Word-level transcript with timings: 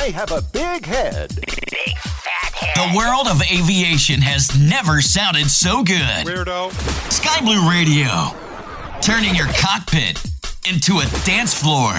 I 0.00 0.08
have 0.12 0.32
a 0.32 0.40
big 0.40 0.86
head. 0.86 1.28
Big 1.36 1.98
fat 1.98 2.54
head. 2.54 2.74
The 2.74 2.96
world 2.96 3.28
of 3.28 3.42
aviation 3.42 4.22
has 4.22 4.58
never 4.58 5.02
sounded 5.02 5.50
so 5.50 5.84
good. 5.84 6.24
Weirdo. 6.24 6.72
Sky 7.12 7.38
Blue 7.44 7.68
Radio, 7.68 8.08
turning 9.02 9.34
your 9.34 9.48
cockpit 9.48 10.16
into 10.66 11.00
a 11.00 11.06
dance 11.26 11.52
floor. 11.52 11.92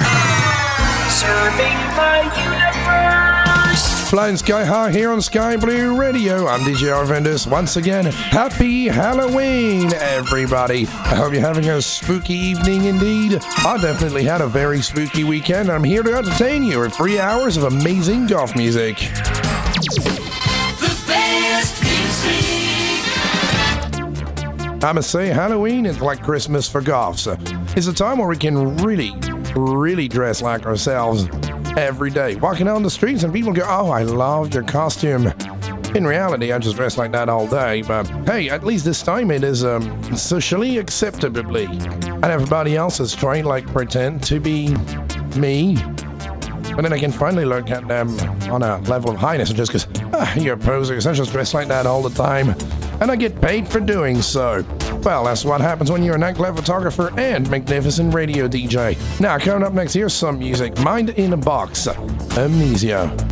Serving 1.13 1.77
the 1.93 2.25
universe. 2.41 3.30
Flying 3.75 4.35
sky 4.35 4.65
high 4.65 4.91
here 4.91 5.11
on 5.11 5.21
Sky 5.21 5.55
Blue 5.55 5.97
Radio. 5.97 6.45
I'm 6.45 6.59
DJ 6.61 6.91
Arvandus 6.91 7.49
once 7.49 7.77
again. 7.77 8.03
Happy 8.05 8.87
Halloween, 8.87 9.93
everybody. 9.93 10.85
I 10.87 11.15
hope 11.15 11.31
you're 11.31 11.41
having 11.41 11.69
a 11.69 11.81
spooky 11.81 12.33
evening 12.33 12.83
indeed. 12.85 13.39
I 13.41 13.77
definitely 13.81 14.25
had 14.25 14.41
a 14.41 14.47
very 14.47 14.81
spooky 14.81 15.23
weekend. 15.23 15.71
I'm 15.71 15.85
here 15.85 16.03
to 16.03 16.13
entertain 16.13 16.63
you 16.63 16.81
with 16.81 16.93
three 16.93 17.17
hours 17.19 17.55
of 17.55 17.63
amazing 17.63 18.27
goth 18.27 18.57
music. 18.57 18.97
The 18.97 21.03
best 21.07 21.81
music. 21.81 22.43
I 24.83 24.91
must 24.91 25.09
say, 25.09 25.27
Halloween 25.27 25.85
is 25.85 26.01
like 26.01 26.21
Christmas 26.21 26.67
for 26.67 26.81
goths. 26.81 27.25
It's 27.77 27.87
a 27.87 27.93
time 27.93 28.17
where 28.17 28.27
we 28.27 28.35
can 28.35 28.75
really, 28.77 29.13
really 29.55 30.09
dress 30.09 30.41
like 30.41 30.65
ourselves 30.65 31.29
every 31.77 32.11
day. 32.11 32.35
Walking 32.35 32.67
on 32.67 32.83
the 32.83 32.89
streets 32.89 33.23
and 33.23 33.33
people 33.33 33.53
go, 33.53 33.63
Oh, 33.65 33.89
I 33.89 34.03
love 34.03 34.53
your 34.53 34.63
costume. 34.63 35.33
In 35.95 36.07
reality, 36.07 36.53
I 36.53 36.59
just 36.59 36.77
dress 36.77 36.97
like 36.97 37.11
that 37.11 37.27
all 37.27 37.47
day, 37.47 37.81
but 37.81 38.07
hey, 38.25 38.49
at 38.49 38.63
least 38.63 38.85
this 38.85 39.01
time 39.01 39.29
it 39.29 39.43
is 39.43 39.65
um, 39.65 40.15
socially 40.15 40.77
acceptably. 40.77 41.65
And 41.65 42.25
everybody 42.25 42.77
else 42.77 42.99
is 43.01 43.13
trying 43.13 43.43
like 43.43 43.67
pretend 43.67 44.23
to 44.23 44.39
be 44.39 44.73
me. 45.35 45.75
But 46.75 46.83
then 46.83 46.93
I 46.93 46.97
can 46.97 47.11
finally 47.11 47.43
look 47.43 47.69
at 47.69 47.87
them 47.89 48.17
on 48.49 48.63
a 48.63 48.79
level 48.81 49.09
of 49.11 49.17
highness 49.17 49.49
and 49.49 49.57
just 49.57 49.73
goes, 49.73 49.87
ah, 50.13 50.33
you're 50.35 50.55
posers, 50.55 51.05
I 51.05 51.13
just 51.13 51.33
dress 51.33 51.53
like 51.53 51.67
that 51.67 51.85
all 51.85 52.01
the 52.01 52.09
time. 52.09 52.55
And 53.01 53.11
I 53.11 53.15
get 53.15 53.41
paid 53.41 53.67
for 53.67 53.79
doing 53.79 54.21
so. 54.21 54.63
Well, 55.03 55.23
that's 55.23 55.43
what 55.43 55.59
happens 55.59 55.91
when 55.91 56.03
you're 56.03 56.15
a 56.15 56.19
nightclub 56.19 56.55
photographer 56.55 57.11
and 57.19 57.49
magnificent 57.49 58.13
radio 58.13 58.47
DJ. 58.47 58.95
Now, 59.19 59.39
coming 59.39 59.63
up 59.63 59.73
next, 59.73 59.93
here's 59.93 60.13
some 60.13 60.37
music. 60.37 60.77
Mind 60.79 61.09
in 61.09 61.33
a 61.33 61.37
Box, 61.37 61.87
Amnesia. 62.37 63.30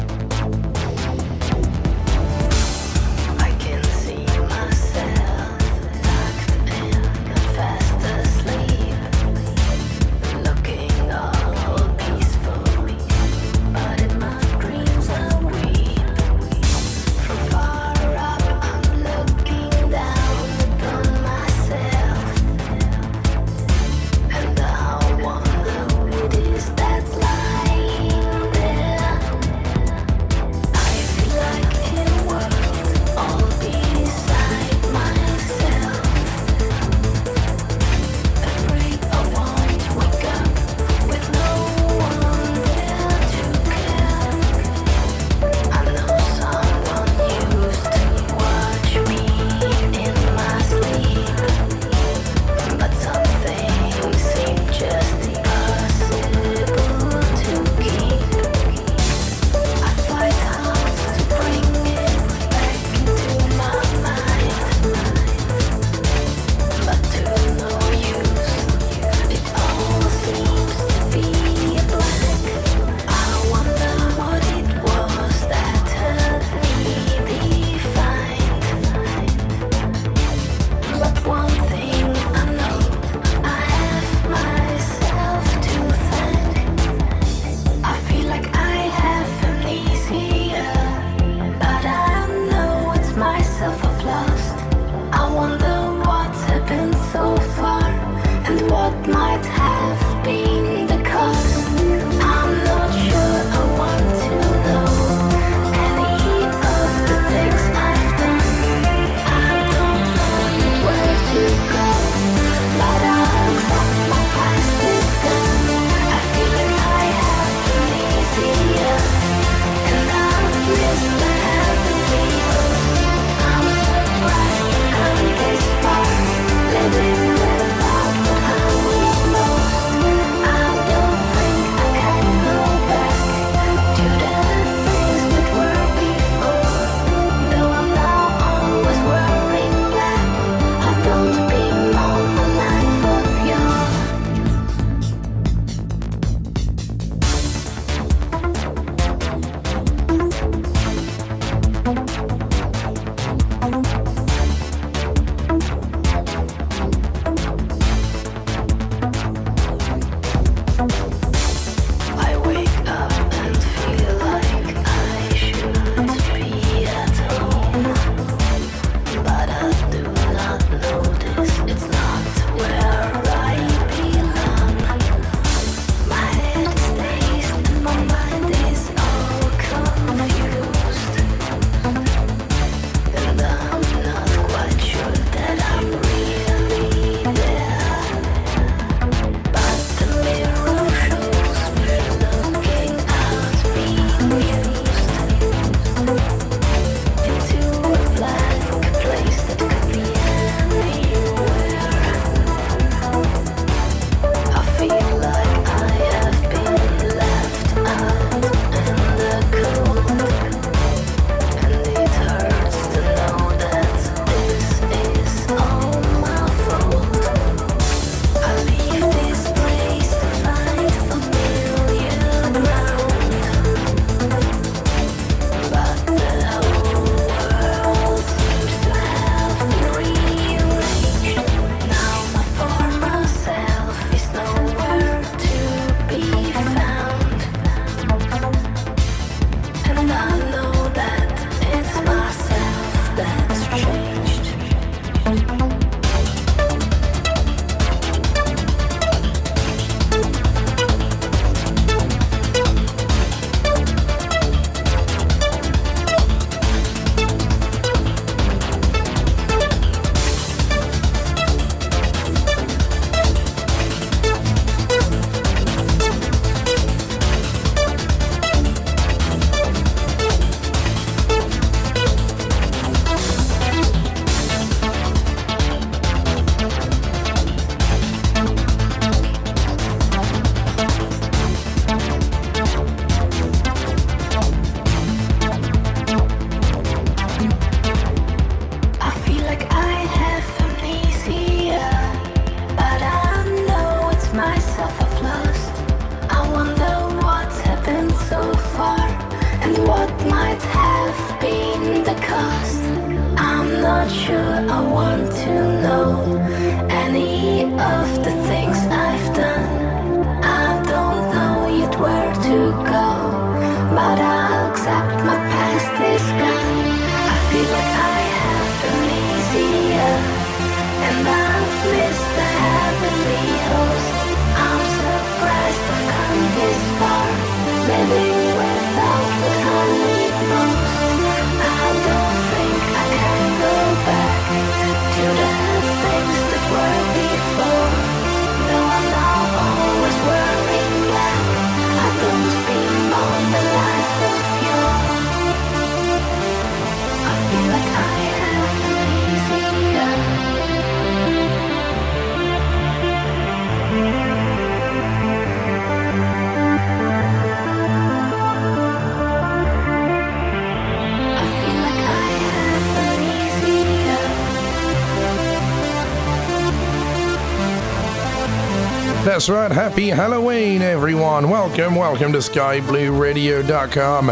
That's 369.39 369.47
right. 369.47 369.71
Happy 369.71 370.09
Halloween, 370.09 370.81
everyone. 370.81 371.49
Welcome, 371.49 371.95
welcome 371.95 372.33
to 372.33 372.39
skyblueradio.com. 372.39 374.27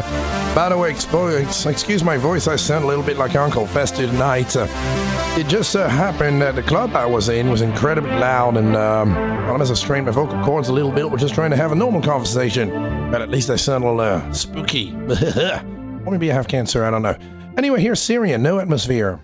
By 0.54 0.68
the 0.68 0.78
way, 0.78 0.92
excuse 0.92 2.04
my 2.04 2.18
voice, 2.18 2.50
I 2.50 2.58
sound 2.58 2.84
a 2.84 2.88
little 2.90 3.06
bit 3.06 3.16
like 3.16 3.34
Uncle 3.34 3.66
Fester 3.68 4.06
tonight. 4.06 4.54
Uh, 4.54 4.68
it 5.40 5.48
just 5.48 5.72
so 5.72 5.88
happened 5.88 6.42
that 6.42 6.56
the 6.56 6.62
club 6.62 6.94
I 6.94 7.06
was 7.06 7.30
in 7.30 7.50
was 7.50 7.62
incredibly 7.62 8.12
loud, 8.12 8.58
and 8.58 8.76
um, 8.76 9.16
well, 9.16 9.62
I 9.62 9.74
strained 9.76 10.08
my 10.08 10.12
vocal 10.12 10.44
cords 10.44 10.68
a 10.68 10.74
little 10.74 10.92
bit, 10.92 11.10
we're 11.10 11.18
just 11.18 11.34
trying 11.34 11.52
to 11.52 11.58
have 11.58 11.72
a 11.72 11.76
normal 11.76 12.02
conversation. 12.02 12.70
But 13.10 13.22
at 13.22 13.30
least 13.30 13.50
I 13.50 13.56
sound 13.56 13.86
a 13.86 13.90
little 13.90 14.02
uh, 14.02 14.34
spooky. 14.34 14.92
or 16.06 16.12
maybe 16.12 16.30
I 16.30 16.34
have 16.34 16.50
cancer, 16.50 16.84
I 16.84 16.92
don't 16.92 17.02
know. 17.02 17.16
Anyway, 17.56 17.80
here's 17.80 18.02
Syria, 18.02 18.38
no 18.38 18.60
atmosphere. 18.60 19.22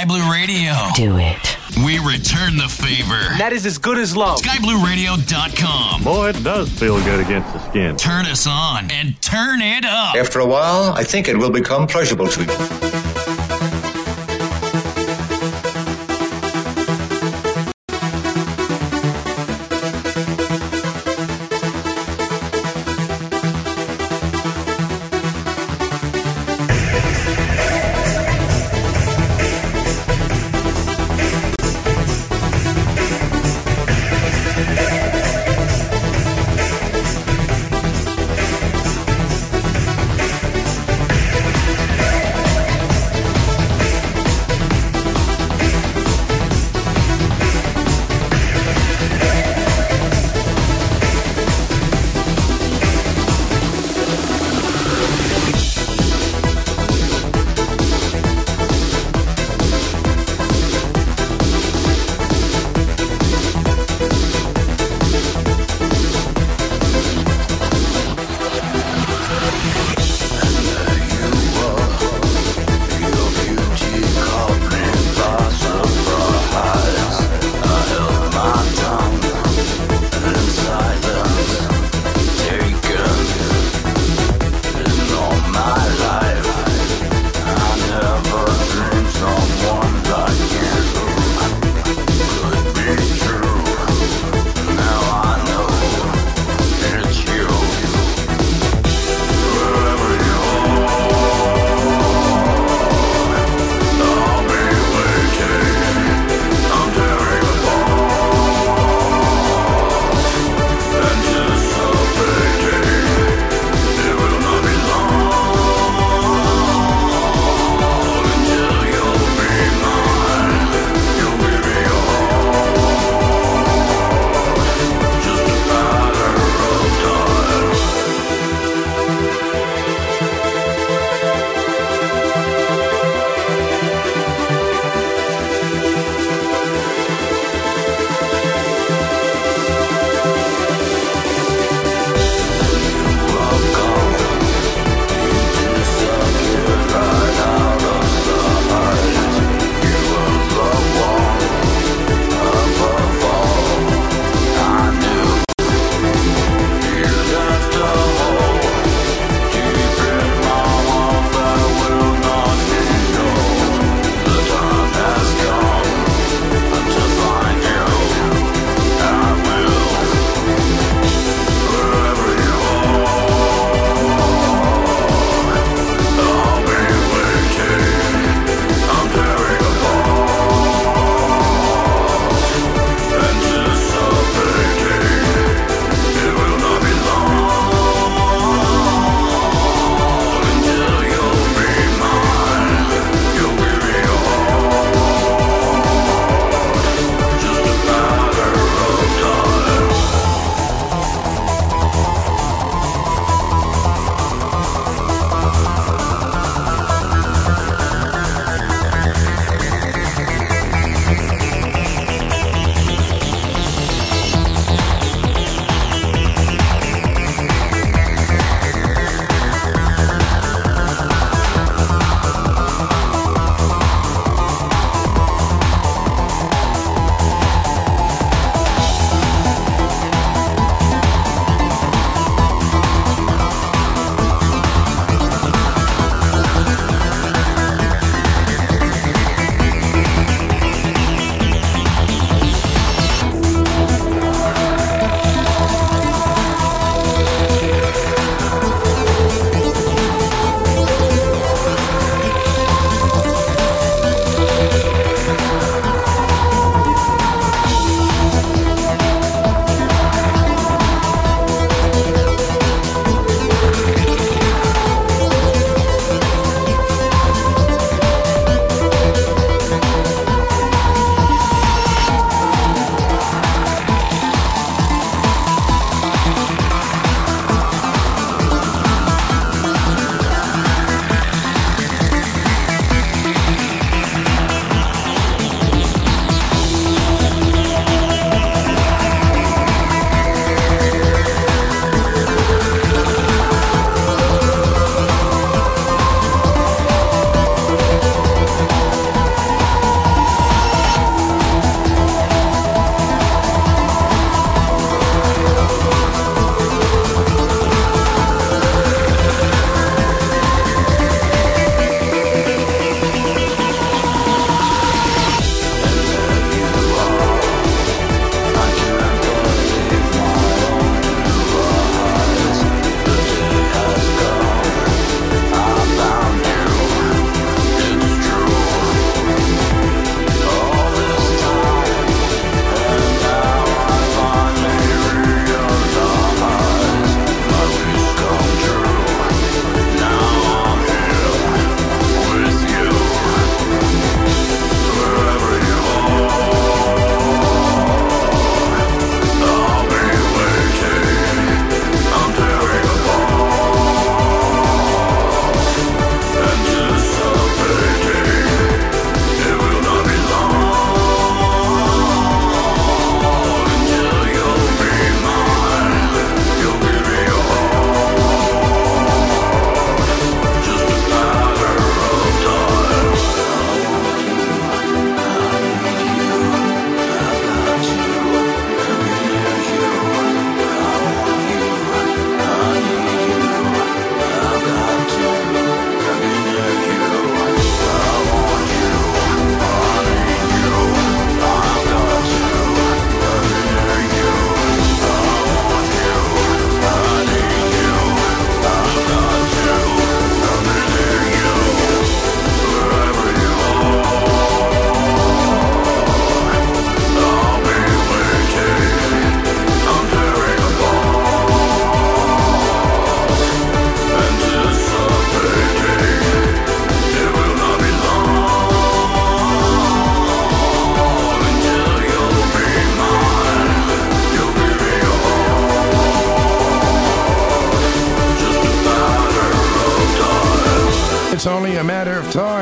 Sky 0.00 0.06
Blue 0.06 0.32
Radio. 0.32 0.72
Do 0.94 1.18
it. 1.18 1.58
We 1.84 1.98
return 1.98 2.56
the 2.56 2.68
favor. 2.70 3.36
That 3.36 3.52
is 3.52 3.66
as 3.66 3.76
good 3.76 3.98
as 3.98 4.16
love. 4.16 4.38
SkyBlueRadio.com. 4.38 6.04
Boy, 6.04 6.30
it 6.30 6.42
does 6.42 6.70
feel 6.70 6.98
good 7.04 7.20
against 7.20 7.52
the 7.52 7.58
skin. 7.68 7.96
Turn 7.98 8.24
us 8.24 8.46
on 8.46 8.90
and 8.90 9.20
turn 9.20 9.60
it 9.60 9.84
up. 9.84 10.14
After 10.14 10.38
a 10.38 10.46
while, 10.46 10.94
I 10.94 11.04
think 11.04 11.28
it 11.28 11.36
will 11.36 11.50
become 11.50 11.86
pleasurable 11.86 12.28
to 12.28 12.44
you. 12.44 12.79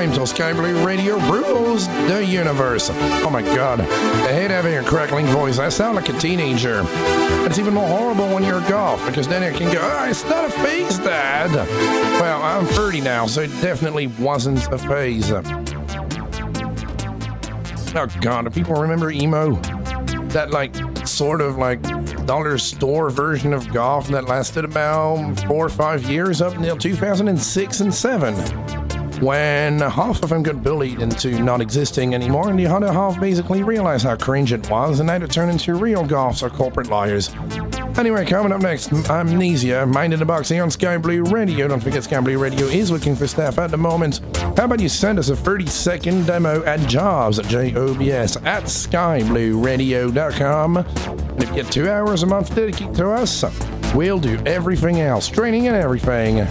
Time 0.09 0.16
till 0.16 0.27
Sky 0.27 0.55
Blue 0.55 0.83
Radio 0.87 1.18
rules 1.31 1.87
the 1.87 2.25
universe. 2.25 2.88
Oh 2.90 3.29
my 3.31 3.42
god. 3.42 3.83
I 3.83 4.33
hate 4.33 4.51
having 4.51 4.75
a 4.77 4.83
crackling 4.83 5.27
voice. 5.27 5.59
I 5.59 5.68
sound 5.68 5.97
like 5.97 6.09
a 6.09 6.18
teenager. 6.18 6.83
It's 7.44 7.59
even 7.59 7.75
more 7.75 7.87
horrible 7.87 8.27
when 8.33 8.42
you're 8.42 8.62
goth 8.62 9.05
because 9.05 9.29
then 9.29 9.42
it 9.42 9.55
can 9.59 9.71
go, 9.71 9.81
oh, 9.83 10.09
it's 10.09 10.25
not 10.25 10.47
a 10.47 10.51
phase, 10.51 10.97
Dad. 10.99 11.53
Well, 11.53 12.42
I'm 12.42 12.64
30 12.64 13.03
now, 13.03 13.27
so 13.27 13.42
it 13.42 13.49
definitely 13.61 14.07
wasn't 14.07 14.66
a 14.73 14.79
phase. 14.79 15.31
Oh 15.31 15.42
god, 18.23 18.44
do 18.44 18.51
people 18.51 18.77
remember 18.77 19.11
emo? 19.11 19.57
That 20.31 20.53
like 20.53 20.75
sort 21.07 21.42
of 21.42 21.59
like 21.59 21.83
dollar 22.25 22.57
store 22.57 23.11
version 23.11 23.53
of 23.53 23.71
goth 23.75 24.09
that 24.09 24.25
lasted 24.25 24.64
about 24.64 25.38
four 25.40 25.66
or 25.66 25.71
five 25.71 26.09
years 26.09 26.40
up 26.40 26.55
until 26.55 26.79
2006 26.79 27.81
and 27.81 27.94
7 27.94 28.58
when 29.21 29.81
half 29.81 30.23
of 30.23 30.31
them 30.31 30.43
got 30.43 30.63
bullied 30.63 31.01
into 31.01 31.43
not 31.43 31.61
existing 31.61 32.15
anymore 32.15 32.49
and 32.51 32.59
the 32.59 32.67
other 32.67 32.93
half 32.93 33.21
basically 33.21 33.63
realized 33.63 34.05
how 34.05 34.17
cringe 34.17 34.53
it 34.53 34.69
was 34.71 35.01
and 35.01 35.11
had 35.11 35.21
to 35.21 35.29
turn 35.29 35.49
into 35.49 35.75
real 35.75 36.05
goths 36.05 36.43
or 36.43 36.51
corporate 36.51 36.89
lawyers. 36.89 37.31
Anyway, 37.99 38.25
coming 38.25 38.53
up 38.53 38.61
next, 38.61 38.93
Amnesia, 39.11 39.85
Mind 39.87 40.13
in 40.13 40.21
the 40.21 40.25
Box 40.25 40.49
here 40.49 40.63
on 40.63 40.71
Sky 40.71 40.97
Blue 40.99 41.25
Radio. 41.25 41.67
Don't 41.67 41.83
forget, 41.83 42.05
Sky 42.05 42.21
Blue 42.21 42.39
Radio 42.39 42.67
is 42.67 42.93
looking 42.93 43.17
for 43.17 43.27
staff 43.27 43.59
at 43.59 43.73
the 43.73 43.77
moment. 43.77 44.21
How 44.57 44.67
about 44.67 44.79
you 44.81 44.89
send 44.89 45.19
us 45.19 45.31
a 45.31 45.37
30 45.37 45.67
second 45.67 46.27
demo 46.27 46.63
at 46.65 46.79
jobs 46.89 47.41
at 47.41 47.47
J-O-B-S 47.47 48.37
at 48.45 48.63
skyblueradio.com. 48.65 50.77
And 50.77 51.43
if 51.43 51.49
you 51.49 51.55
get 51.57 51.73
two 51.73 51.91
hours 51.91 52.23
a 52.23 52.27
month 52.27 52.55
dedicated 52.55 52.95
to 52.97 53.11
us, 53.11 53.43
we'll 53.95 54.21
do 54.21 54.39
everything 54.47 55.01
else, 55.01 55.27
training 55.29 55.67
and 55.67 55.77
everything. 55.77 56.47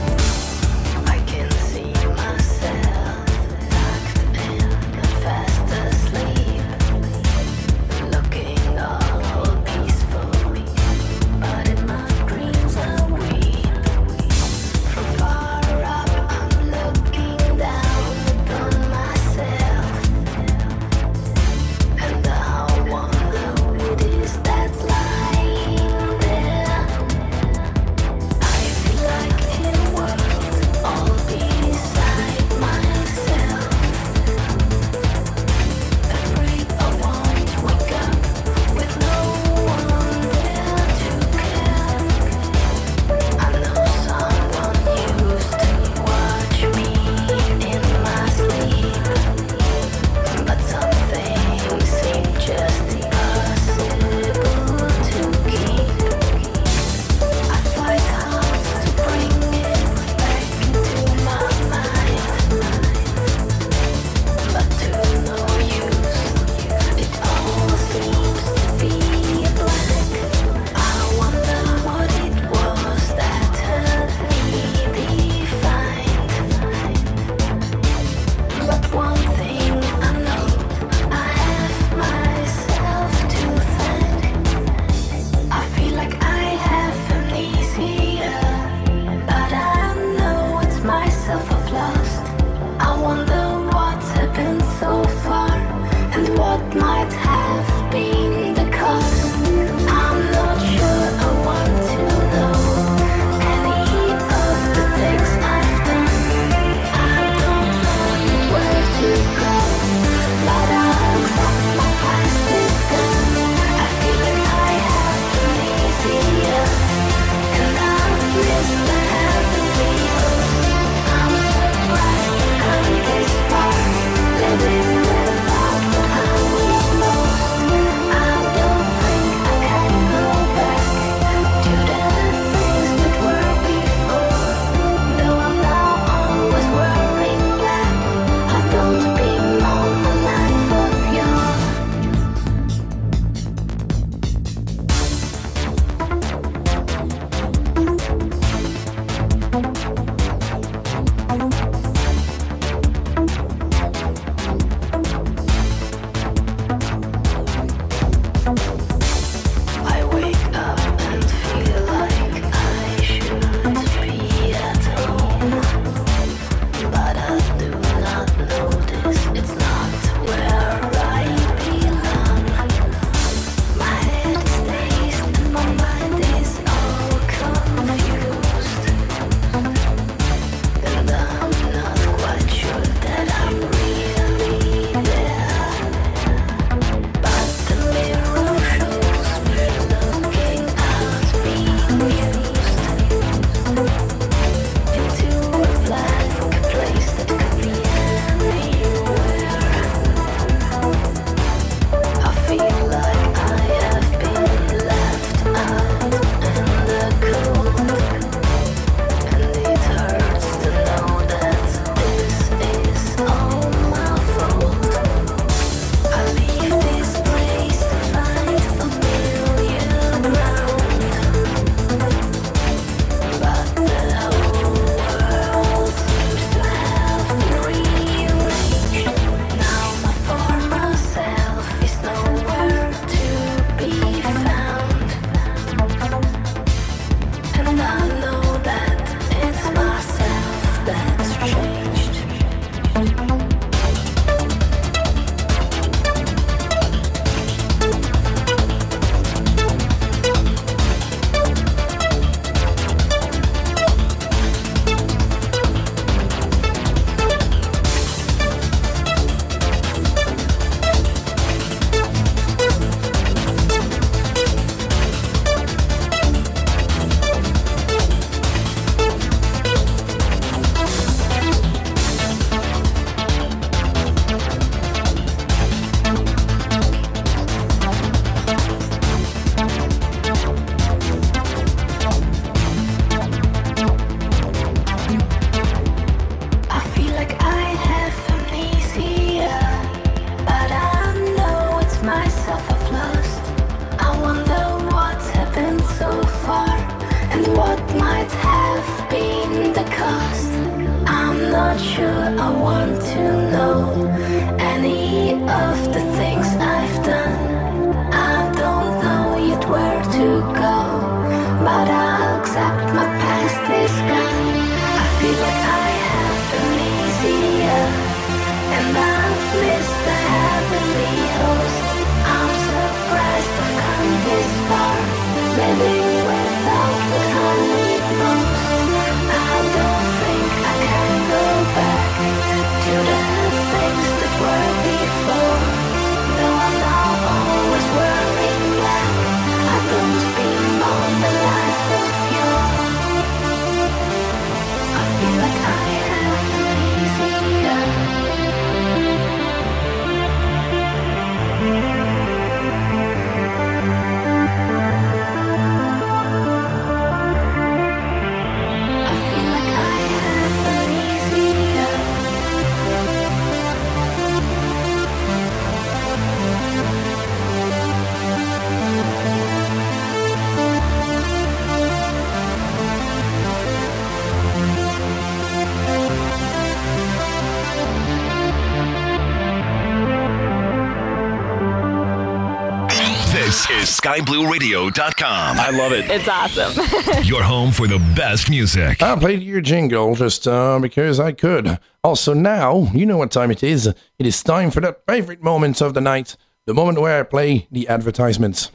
This 383.98 384.12
SkyBlueRadio.com. 384.12 385.60
I 385.60 385.70
love 385.72 385.92
it. 385.92 386.10
It's 386.10 386.28
awesome. 386.28 387.24
Your 387.24 387.44
home 387.44 387.72
for 387.72 387.88
the 387.88 388.00
best 388.16 388.50
music. 388.50 389.02
I 389.02 389.16
played 389.18 389.42
your 389.42 389.62
jingle 389.62 390.16
just 390.16 390.48
uh, 390.48 390.80
because 390.80 391.20
I 391.20 391.32
could. 391.32 391.80
Also, 392.04 392.34
now 392.34 392.90
you 392.94 393.06
know 393.06 393.18
what 393.18 393.32
time 393.32 393.52
it 393.52 393.64
is. 393.64 393.88
It 393.88 394.26
is 394.26 394.44
time 394.44 394.72
for 394.72 394.82
that 394.82 395.06
favorite 395.08 395.42
moment 395.42 395.82
of 395.82 395.94
the 395.94 396.02
night, 396.02 396.36
the 396.66 396.74
moment 396.74 397.00
where 397.00 397.20
I 397.20 397.24
play 397.24 397.68
the 397.72 397.88
advertisements. 397.88 398.72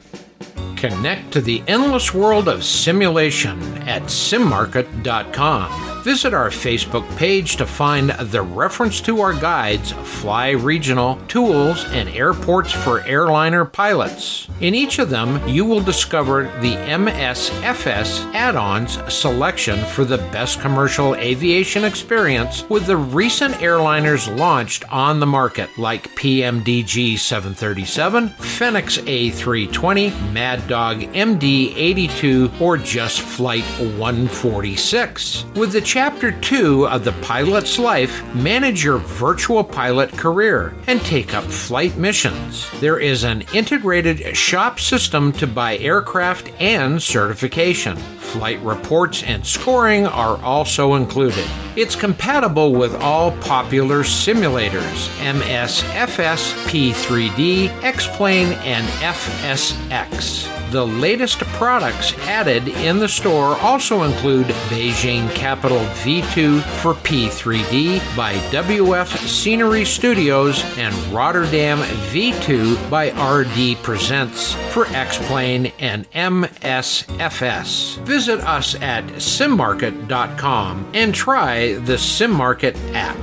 Connect 0.75 1.31
to 1.33 1.41
the 1.41 1.63
endless 1.67 2.13
world 2.13 2.47
of 2.49 2.63
simulation 2.63 3.61
at 3.87 4.03
simmarket.com. 4.03 5.92
Visit 6.03 6.33
our 6.33 6.49
Facebook 6.49 7.07
page 7.15 7.55
to 7.55 7.65
find 7.65 8.09
the 8.09 8.41
reference 8.41 8.99
to 8.99 9.21
our 9.21 9.31
guides, 9.31 9.93
Fly 9.93 10.49
Regional, 10.49 11.17
Tools, 11.29 11.85
and 11.91 12.09
Airports 12.09 12.73
for 12.73 12.99
Airliner 13.03 13.63
Pilots. 13.63 14.49
In 14.59 14.75
each 14.75 14.99
of 14.99 15.09
them, 15.09 15.47
you 15.47 15.63
will 15.63 15.79
discover 15.79 16.43
the 16.59 16.75
MSFS 16.75 18.33
add 18.33 18.57
ons 18.57 18.99
selection 19.13 19.79
for 19.85 20.03
the 20.03 20.17
best 20.17 20.59
commercial 20.59 21.15
aviation 21.15 21.85
experience 21.85 22.69
with 22.69 22.85
the 22.85 22.97
recent 22.97 23.53
airliners 23.55 24.27
launched 24.37 24.83
on 24.91 25.21
the 25.21 25.25
market, 25.25 25.69
like 25.77 26.13
PMDG 26.17 27.17
737, 27.17 28.27
Fenix 28.27 28.97
A320, 28.97 30.33
Mad 30.33 30.67
Dog 30.67 30.99
MD 30.99 31.73
82, 31.77 32.51
or 32.59 32.75
just 32.75 33.21
Flight 33.21 33.63
146. 33.97 35.45
With 35.55 35.71
the 35.71 35.92
Chapter 35.93 36.31
2 36.31 36.87
of 36.87 37.03
the 37.03 37.11
pilot's 37.21 37.77
life, 37.77 38.23
manage 38.33 38.83
your 38.83 38.97
virtual 38.97 39.63
pilot 39.63 40.11
career 40.11 40.73
and 40.87 40.99
take 41.01 41.35
up 41.35 41.43
flight 41.43 41.95
missions. 41.97 42.67
There 42.79 42.97
is 42.97 43.23
an 43.23 43.43
integrated 43.53 44.35
shop 44.35 44.79
system 44.79 45.31
to 45.33 45.45
buy 45.45 45.77
aircraft 45.77 46.49
and 46.59 46.99
certification. 46.99 47.95
Flight 47.95 48.59
reports 48.61 49.21
and 49.21 49.45
scoring 49.45 50.07
are 50.07 50.41
also 50.41 50.95
included. 50.95 51.45
It's 51.75 51.95
compatible 51.95 52.73
with 52.73 52.95
all 52.95 53.29
popular 53.41 53.99
simulators 53.99 55.09
MSFS, 55.19 56.55
P3D, 56.69 57.69
X-Plane, 57.83 58.53
and 58.63 58.87
FSX. 59.03 60.62
The 60.73 60.87
latest 60.87 61.37
products 61.37 62.17
added 62.21 62.67
in 62.67 62.97
the 62.97 63.07
store 63.07 63.55
also 63.59 64.01
include 64.05 64.47
Beijing 64.71 65.29
Capital 65.35 65.77
V2 65.77 66.63
for 66.81 66.95
P3D 66.95 67.99
by 68.17 68.33
WF 68.49 69.15
Scenery 69.27 69.85
Studios 69.85 70.63
and 70.79 70.95
Rotterdam 71.13 71.77
V2 71.77 72.89
by 72.89 73.11
RD 73.11 73.83
Presents 73.83 74.53
for 74.73 74.87
X-Plane 74.87 75.71
and 75.77 76.09
MSFS. 76.09 77.99
Visit 77.99 78.39
us 78.39 78.73
at 78.81 79.03
simmarket.com 79.05 80.89
and 80.95 81.13
try 81.13 81.73
the 81.73 81.97
SimMarket 81.97 82.75
app. 82.95 83.15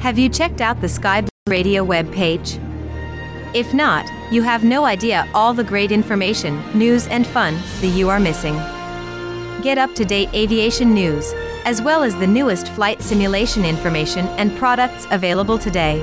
Have 0.00 0.18
you 0.18 0.28
checked 0.28 0.60
out 0.60 0.80
the 0.80 0.88
Sky 0.88 1.22
Radio 1.48 1.84
webpage? 1.84 2.62
If 3.54 3.72
not, 3.72 4.06
you 4.30 4.42
have 4.42 4.62
no 4.62 4.84
idea 4.84 5.28
all 5.34 5.54
the 5.54 5.64
great 5.64 5.90
information, 5.90 6.62
news, 6.78 7.06
and 7.08 7.26
fun 7.26 7.58
that 7.80 7.88
you 7.88 8.10
are 8.10 8.20
missing. 8.20 8.56
Get 9.62 9.78
up 9.78 9.94
to 9.94 10.04
date 10.04 10.28
aviation 10.34 10.92
news, 10.92 11.32
as 11.64 11.82
well 11.82 12.02
as 12.02 12.14
the 12.16 12.26
newest 12.26 12.68
flight 12.68 13.02
simulation 13.02 13.64
information 13.64 14.26
and 14.38 14.56
products 14.56 15.06
available 15.10 15.58
today. 15.58 15.96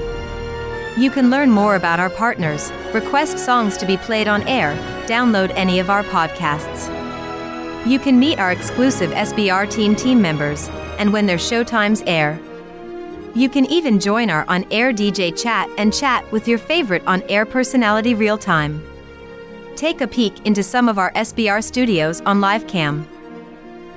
You 0.97 1.11
can 1.11 1.29
learn 1.29 1.51
more 1.51 1.75
about 1.75 1.99
our 1.99 2.09
partners, 2.09 2.71
request 2.93 3.37
songs 3.37 3.77
to 3.77 3.85
be 3.85 3.97
played 3.97 4.27
on 4.27 4.47
air, 4.47 4.75
download 5.07 5.51
any 5.55 5.79
of 5.79 5.89
our 5.89 6.03
podcasts. 6.03 6.89
You 7.85 7.99
can 7.99 8.19
meet 8.19 8.39
our 8.39 8.51
exclusive 8.51 9.11
SBR 9.11 9.69
team 9.69 9.95
team 9.95 10.21
members, 10.21 10.69
and 10.97 11.13
when 11.13 11.25
their 11.25 11.37
showtimes 11.37 12.01
air, 12.07 12.39
you 13.35 13.49
can 13.49 13.65
even 13.65 13.99
join 13.99 14.29
our 14.29 14.45
on 14.47 14.65
air 14.71 14.93
DJ 14.93 15.37
chat 15.37 15.69
and 15.77 15.93
chat 15.93 16.31
with 16.31 16.47
your 16.47 16.57
favorite 16.57 17.03
on 17.05 17.21
air 17.23 17.45
personality 17.45 18.15
real 18.15 18.37
time. 18.37 18.81
Take 19.75 19.99
a 19.99 20.07
peek 20.07 20.45
into 20.45 20.63
some 20.63 20.87
of 20.87 20.97
our 20.97 21.11
SBR 21.11 21.61
studios 21.61 22.21
on 22.21 22.39
LiveCam. 22.39 23.05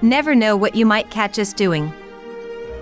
Never 0.03 0.35
know 0.35 0.57
what 0.57 0.74
you 0.74 0.85
might 0.85 1.09
catch 1.11 1.38
us 1.38 1.53
doing. 1.53 1.92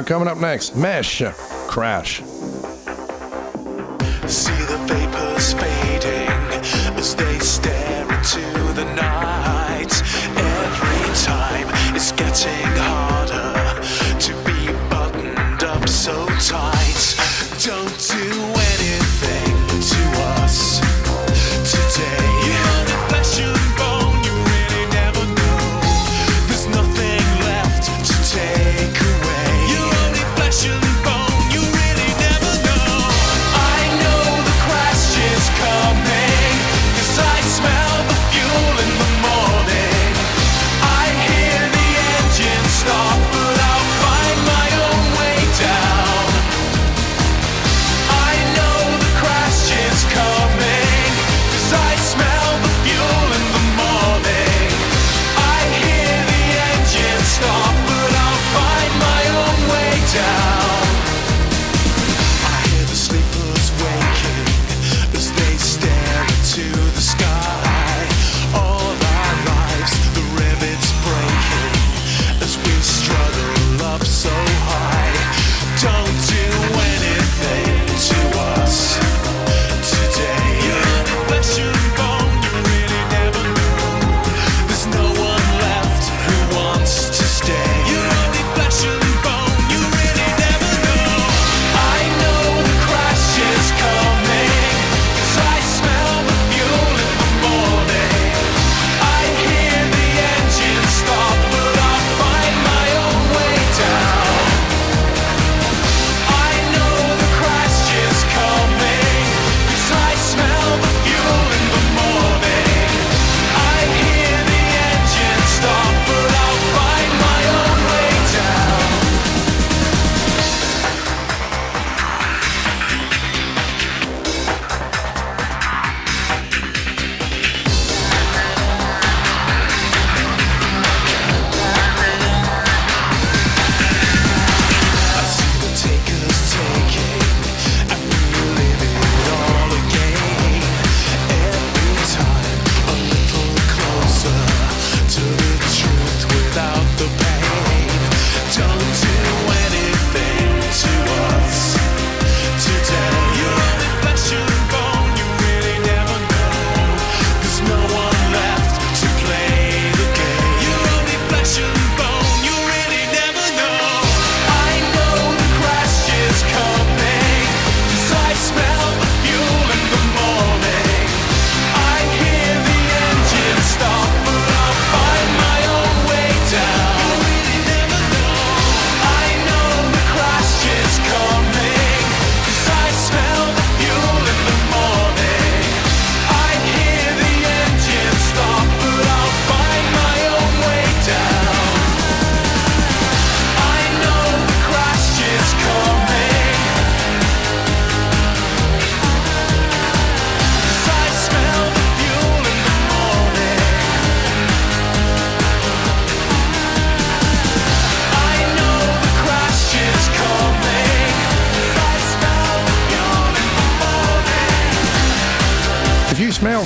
Coming 0.00 0.26
up 0.26 0.38
next, 0.38 0.74
Mesh 0.74 1.22
Crash. 1.68 2.22
See 4.26 4.62
the 4.64 4.78
vapors 4.88 5.52
fading 5.52 6.96
as 6.98 7.14
they 7.14 7.38
stare 7.38 8.02
into 8.10 8.40
the 8.72 8.84
night. 8.96 9.92
Every 10.34 11.14
time 11.24 11.94
it's 11.94 12.10
getting 12.12 12.72
harder 12.78 13.41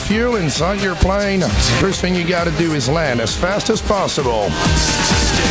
fuel 0.07 0.36
inside 0.36 0.80
your 0.80 0.94
plane, 0.96 1.40
first 1.80 2.00
thing 2.00 2.14
you 2.14 2.26
gotta 2.26 2.52
do 2.52 2.74
is 2.74 2.88
land 2.88 3.20
as 3.20 3.36
fast 3.36 3.70
as 3.70 3.82
possible. 3.82 4.48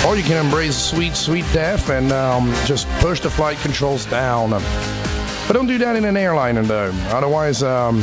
Or 0.07 0.15
you 0.15 0.23
can 0.23 0.43
embrace 0.43 0.77
sweet, 0.77 1.15
sweet 1.15 1.45
death 1.51 1.89
and 1.89 2.11
um, 2.13 2.53
just 2.65 2.87
push 2.99 3.19
the 3.19 3.29
flight 3.29 3.57
controls 3.57 4.05
down. 4.05 4.51
But 4.51 5.53
don't 5.53 5.67
do 5.67 5.77
that 5.79 5.97
in 5.97 6.05
an 6.05 6.15
airliner 6.15 6.63
though. 6.63 6.91
Otherwise, 7.09 7.63
um, 7.63 8.01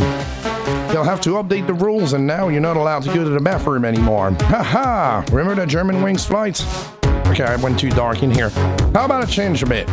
they'll 0.88 1.05
have 1.05 1.22
to 1.22 1.30
update 1.30 1.66
the 1.66 1.74
rules 1.74 2.12
and 2.12 2.26
now 2.26 2.48
you're 2.48 2.61
not 2.61 2.76
allowed 2.76 3.03
to 3.05 3.14
go 3.14 3.24
to 3.24 3.30
the 3.30 3.40
bathroom 3.40 3.86
anymore. 3.86 4.32
Haha! 4.42 5.24
Remember 5.34 5.55
the 5.55 5.66
Germanwings 5.66 6.26
flights? 6.26 6.66
Okay, 7.28 7.44
I 7.44 7.57
went 7.57 7.80
too 7.80 7.90
dark 7.90 8.22
in 8.22 8.30
here. 8.30 8.50
How 8.92 9.07
about 9.07 9.24
a 9.24 9.26
change 9.26 9.62
a 9.62 9.66
bit? 9.66 9.88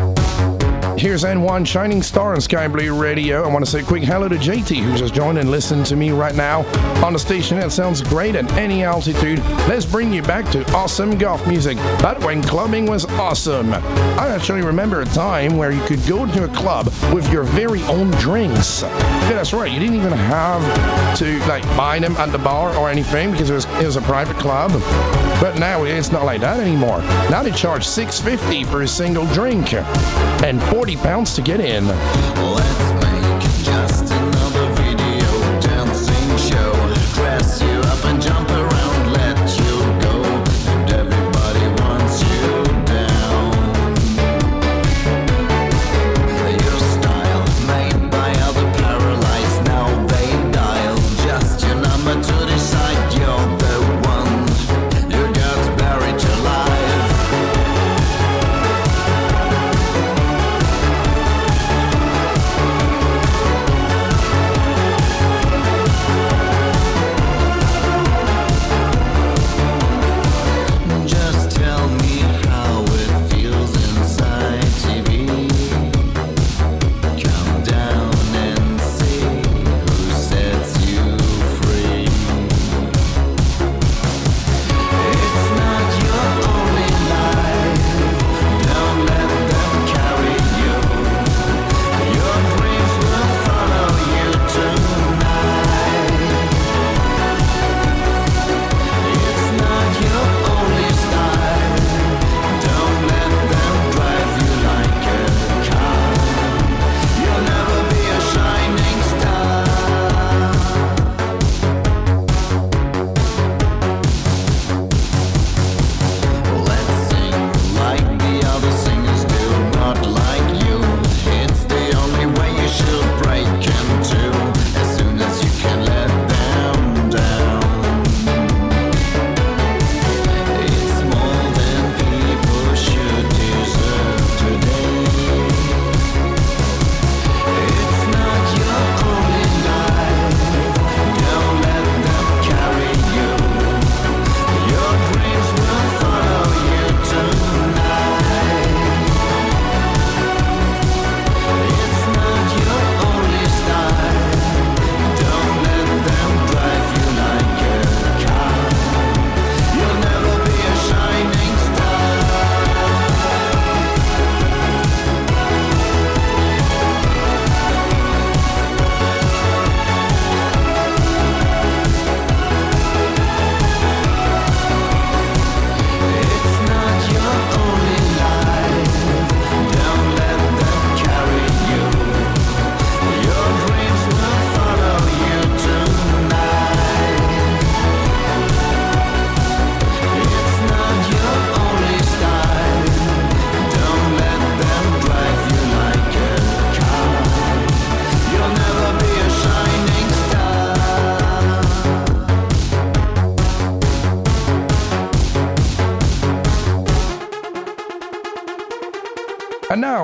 Here's 1.00 1.24
N1 1.24 1.66
Shining 1.66 2.04
Star 2.04 2.34
on 2.34 2.42
Sky 2.42 2.68
Blue 2.68 2.94
Radio. 2.94 3.46
I 3.46 3.48
want 3.48 3.64
to 3.64 3.72
say 3.72 3.80
a 3.80 3.84
quick 3.84 4.04
hello 4.04 4.28
to 4.28 4.36
JT, 4.36 4.84
who 4.84 4.98
just 4.98 5.14
joined 5.14 5.38
and 5.38 5.50
listened 5.50 5.86
to 5.86 5.96
me 5.96 6.12
right 6.12 6.36
now 6.36 6.66
on 7.02 7.14
the 7.14 7.20
station 7.20 7.58
that 7.58 7.72
sounds 7.72 8.02
great 8.02 8.36
at 8.36 8.52
any 8.58 8.84
altitude. 8.84 9.40
Let's 9.70 9.86
bring 9.86 10.12
you 10.12 10.22
back 10.22 10.52
to 10.52 10.70
awesome 10.74 11.18
goth 11.18 11.48
music, 11.48 11.78
but 12.02 12.22
when 12.26 12.44
clubbing 12.44 12.86
was 12.86 13.06
awesome. 13.06 13.74
I 13.74 14.28
actually 14.28 14.62
remember 14.62 15.00
a 15.00 15.06
time 15.06 15.56
where 15.56 15.72
you 15.72 15.82
could 15.86 16.06
go 16.06 16.30
to 16.34 16.44
a 16.44 16.50
club 16.50 16.88
with 17.14 17.32
your 17.32 17.44
very 17.44 17.82
own 17.84 18.12
drinks. 18.12 18.82
Yeah, 18.82 19.30
that's 19.30 19.54
right. 19.54 19.72
You 19.72 19.80
didn't 19.80 19.96
even 19.96 20.12
have 20.12 21.18
to 21.20 21.40
like 21.48 21.64
buy 21.78 22.00
them 22.00 22.18
at 22.18 22.34
the 22.34 22.40
bar 22.40 22.76
or 22.76 22.90
anything 22.90 23.32
because 23.32 23.50
it 23.50 23.54
was 23.54 23.66
it 23.66 23.86
was 23.86 23.96
a 23.96 24.02
private 24.02 24.36
club. 24.36 24.72
But 25.40 25.58
now 25.60 25.86
it's 25.86 26.12
not 26.12 26.26
like 26.26 26.42
that 26.42 26.60
anymore. 26.60 27.00
Now 27.30 27.42
they 27.42 27.52
charge 27.52 27.86
6.50 27.88 28.66
for 28.66 28.82
a 28.82 28.88
single 28.88 29.26
drink 29.28 29.72
and 30.44 30.62
40 30.64 30.89
pounds 30.96 31.34
to 31.34 31.42
get 31.42 31.60
in. 31.60 31.88
Let's 31.88 32.89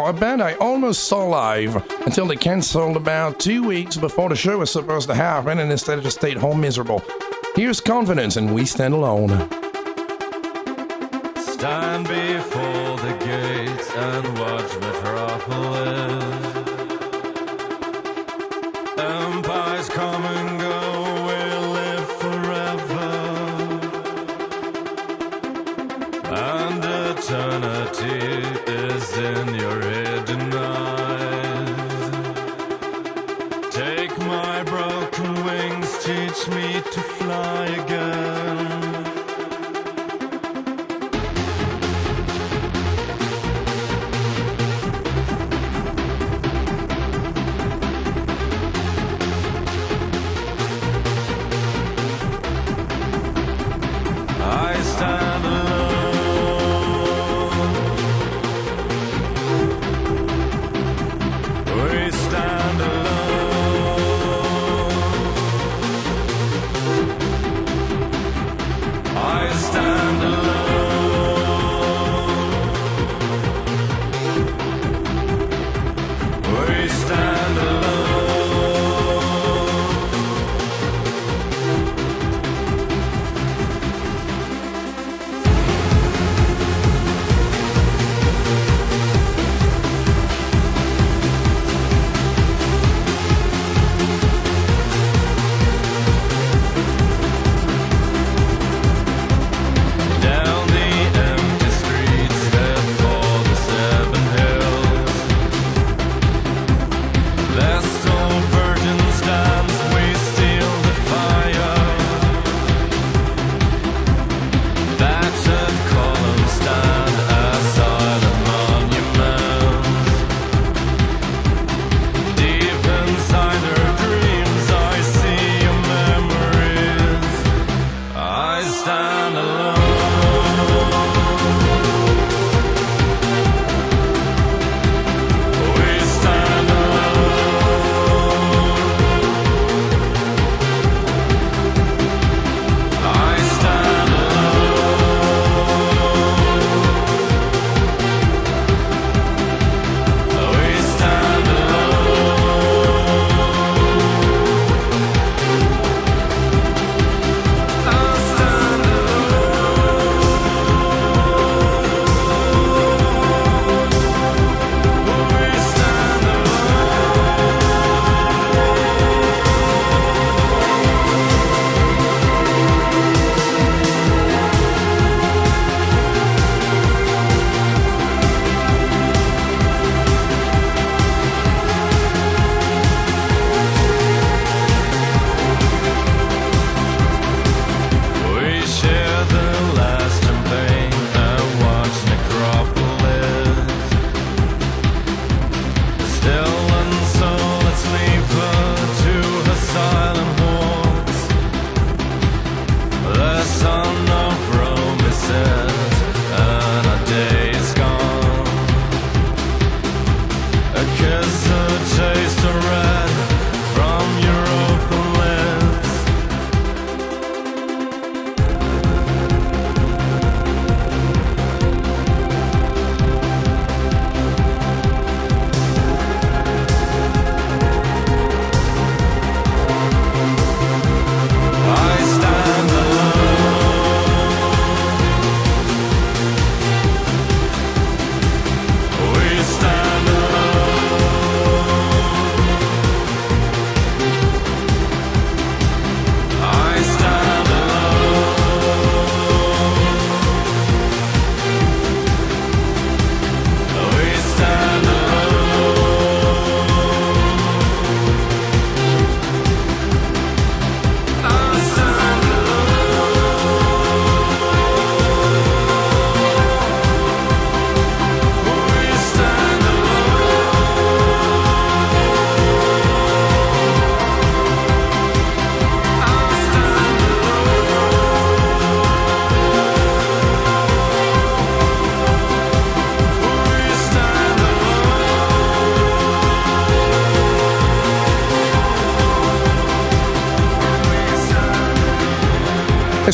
a 0.10 0.14
band 0.14 0.42
I 0.42 0.54
almost 0.56 1.06
saw 1.06 1.24
live 1.24 1.76
until 2.06 2.28
they 2.28 2.36
cancelled 2.36 2.96
about 2.96 3.40
two 3.40 3.64
weeks 3.64 3.98
before 3.98 4.30
the 4.30 4.36
show 4.36 4.60
was 4.60 4.70
supposed 4.70 5.08
to 5.08 5.16
happen 5.16 5.60
and 5.60 5.72
instead 5.72 6.02
just 6.04 6.18
stayed 6.18 6.38
home 6.38 6.62
miserable. 6.62 7.02
Here's 7.56 7.82
Covenant 7.82 8.36
and 8.36 8.54
We 8.54 8.66
Stand 8.66 8.94
Alone. 8.94 9.55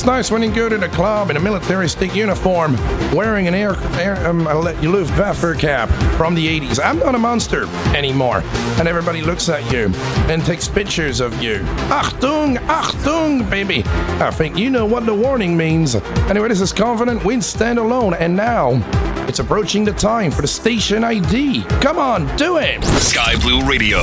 It's 0.01 0.07
nice 0.07 0.31
when 0.31 0.41
you 0.41 0.51
go 0.51 0.67
to 0.67 0.79
the 0.79 0.89
club 0.89 1.29
in 1.29 1.37
a 1.37 1.39
militaristic 1.39 2.15
uniform, 2.15 2.75
wearing 3.13 3.47
an 3.47 3.53
air, 3.53 3.75
air 3.99 4.15
um, 4.25 4.47
a 4.47 4.55
Luftwaffe 4.55 5.59
cap 5.59 5.89
from 6.17 6.33
the 6.33 6.59
80s. 6.59 6.83
I'm 6.83 6.97
not 6.97 7.13
a 7.13 7.19
monster 7.19 7.67
anymore, 7.95 8.41
and 8.79 8.87
everybody 8.87 9.21
looks 9.21 9.47
at 9.47 9.71
you 9.71 9.91
and 10.27 10.43
takes 10.43 10.67
pictures 10.67 11.19
of 11.19 11.39
you. 11.39 11.59
Achtung, 11.91 12.57
Achtung, 12.65 13.47
baby. 13.47 13.83
I 14.19 14.31
think 14.31 14.57
you 14.57 14.71
know 14.71 14.87
what 14.87 15.05
the 15.05 15.13
warning 15.13 15.55
means. 15.55 15.93
Anyway, 15.93 16.47
this 16.47 16.61
is 16.61 16.73
Covenant 16.73 17.23
We 17.23 17.39
Stand 17.39 17.77
Alone, 17.77 18.15
and 18.15 18.35
now 18.35 18.81
it's 19.27 19.37
approaching 19.37 19.83
the 19.83 19.93
time 19.93 20.31
for 20.31 20.41
the 20.41 20.47
station 20.47 21.03
ID. 21.03 21.61
Come 21.79 21.99
on, 21.99 22.25
do 22.37 22.57
it. 22.57 22.83
Sky 23.03 23.39
Blue 23.39 23.63
Radio 23.69 23.99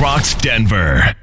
rocks 0.00 0.34
Denver. 0.36 1.14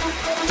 Mirrors 0.00 0.41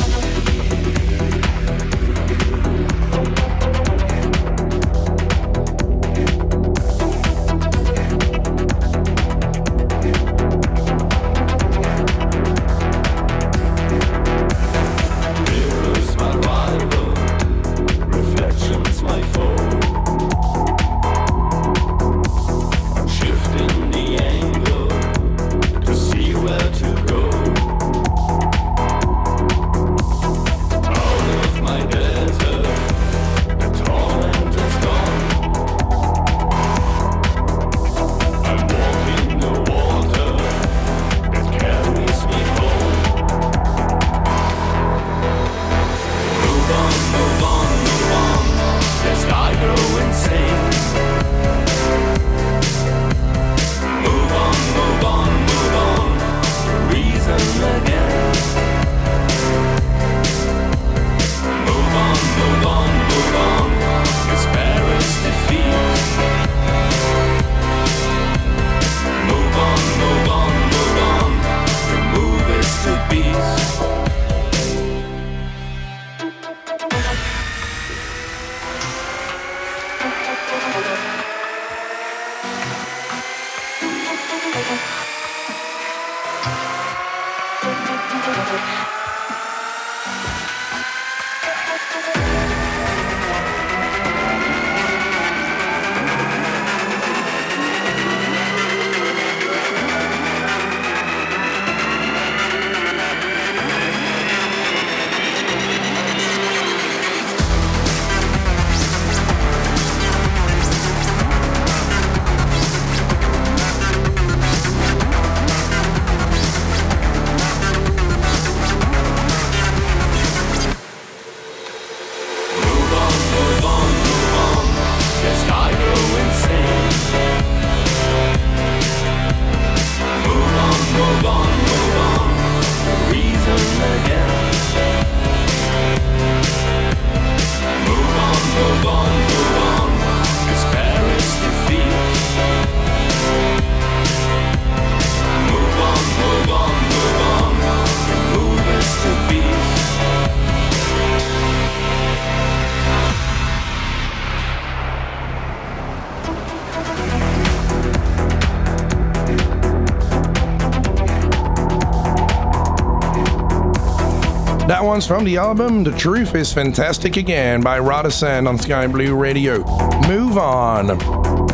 one's 164.92 165.06
from 165.06 165.24
the 165.24 165.38
album 165.38 165.82
The 165.84 165.96
Truth 165.96 166.34
is 166.34 166.52
Fantastic 166.52 167.16
Again 167.16 167.62
by 167.62 167.78
Rodison 167.78 168.46
on 168.46 168.58
Sky 168.58 168.86
Blue 168.86 169.14
Radio. 169.16 169.64
Move 170.06 170.36
on. 170.36 170.98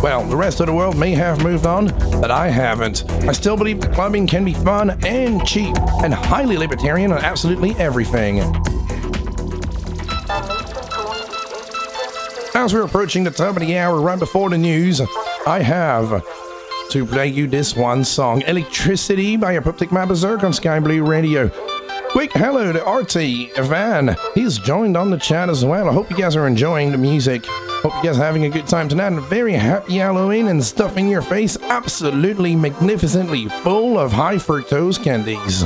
Well, 0.02 0.24
the 0.24 0.34
rest 0.34 0.58
of 0.58 0.66
the 0.66 0.72
world 0.72 0.98
may 0.98 1.12
have 1.12 1.44
moved 1.44 1.64
on, 1.64 1.86
but 2.20 2.32
I 2.32 2.48
haven't. 2.48 3.08
I 3.28 3.30
still 3.30 3.56
believe 3.56 3.80
that 3.82 3.94
clubbing 3.94 4.26
can 4.26 4.44
be 4.44 4.54
fun 4.54 4.98
and 5.04 5.46
cheap 5.46 5.76
and 6.02 6.12
highly 6.12 6.56
libertarian 6.56 7.12
on 7.12 7.18
absolutely 7.18 7.76
everything. 7.76 8.40
As 12.56 12.74
we're 12.74 12.82
approaching 12.82 13.22
the 13.22 13.30
top 13.30 13.54
of 13.54 13.60
the 13.62 13.78
hour 13.78 14.00
right 14.00 14.18
before 14.18 14.50
the 14.50 14.58
news, 14.58 15.00
I 15.46 15.60
have 15.60 16.24
to 16.90 17.06
play 17.06 17.28
you 17.28 17.46
this 17.46 17.76
one 17.76 18.02
song 18.02 18.42
Electricity 18.42 19.36
by 19.36 19.56
Apoptygma 19.56 20.08
Berzerk 20.08 20.42
on 20.42 20.52
Sky 20.52 20.80
Blue 20.80 21.04
Radio. 21.04 21.52
Quick 22.18 22.32
hello 22.32 22.72
to 22.72 22.80
RT 22.80 23.64
Van. 23.68 24.16
He's 24.34 24.58
joined 24.58 24.96
on 24.96 25.08
the 25.08 25.16
chat 25.16 25.48
as 25.48 25.64
well. 25.64 25.88
I 25.88 25.92
hope 25.92 26.10
you 26.10 26.16
guys 26.16 26.34
are 26.34 26.48
enjoying 26.48 26.90
the 26.90 26.98
music. 26.98 27.44
Hope 27.46 27.94
you 27.94 28.02
guys 28.02 28.18
are 28.18 28.24
having 28.24 28.44
a 28.44 28.50
good 28.50 28.66
time 28.66 28.88
tonight. 28.88 29.06
And 29.06 29.18
a 29.18 29.20
very 29.20 29.52
happy 29.52 29.98
Halloween 29.98 30.48
and 30.48 30.64
stuffing 30.64 31.06
your 31.06 31.22
face 31.22 31.56
absolutely 31.62 32.56
magnificently 32.56 33.46
full 33.62 34.00
of 34.00 34.10
high 34.10 34.34
fructose 34.34 35.00
candies. 35.00 35.60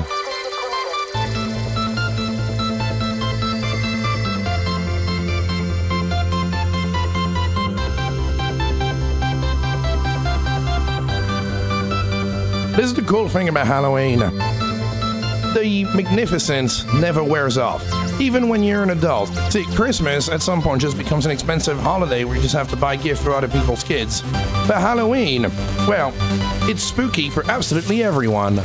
This 12.77 12.85
is 12.85 12.95
the 12.95 13.05
cool 13.07 13.31
thing 13.31 13.49
about 13.49 13.67
Halloween. 13.67 14.21
The 15.55 15.85
magnificence 15.95 16.85
never 16.95 17.23
wears 17.23 17.59
off, 17.59 17.83
even 18.19 18.49
when 18.49 18.63
you're 18.63 18.83
an 18.83 18.91
adult. 18.91 19.29
See, 19.51 19.65
Christmas 19.75 20.31
at 20.31 20.41
some 20.41 20.63
point 20.63 20.81
just 20.81 20.97
becomes 20.97 21.27
an 21.27 21.31
expensive 21.31 21.79
holiday 21.79 22.25
where 22.25 22.37
you 22.37 22.43
just 22.43 22.55
have 22.55 22.71
to 22.71 22.77
buy 22.77 22.97
gifts 22.97 23.23
for 23.23 23.33
other 23.33 23.49
people's 23.49 23.85
kids. 23.85 24.23
But 24.67 24.81
Halloween, 24.81 25.43
well, 25.87 26.15
it's 26.69 26.83
spooky 26.83 27.29
for 27.29 27.45
absolutely 27.51 28.03
everyone. 28.03 28.61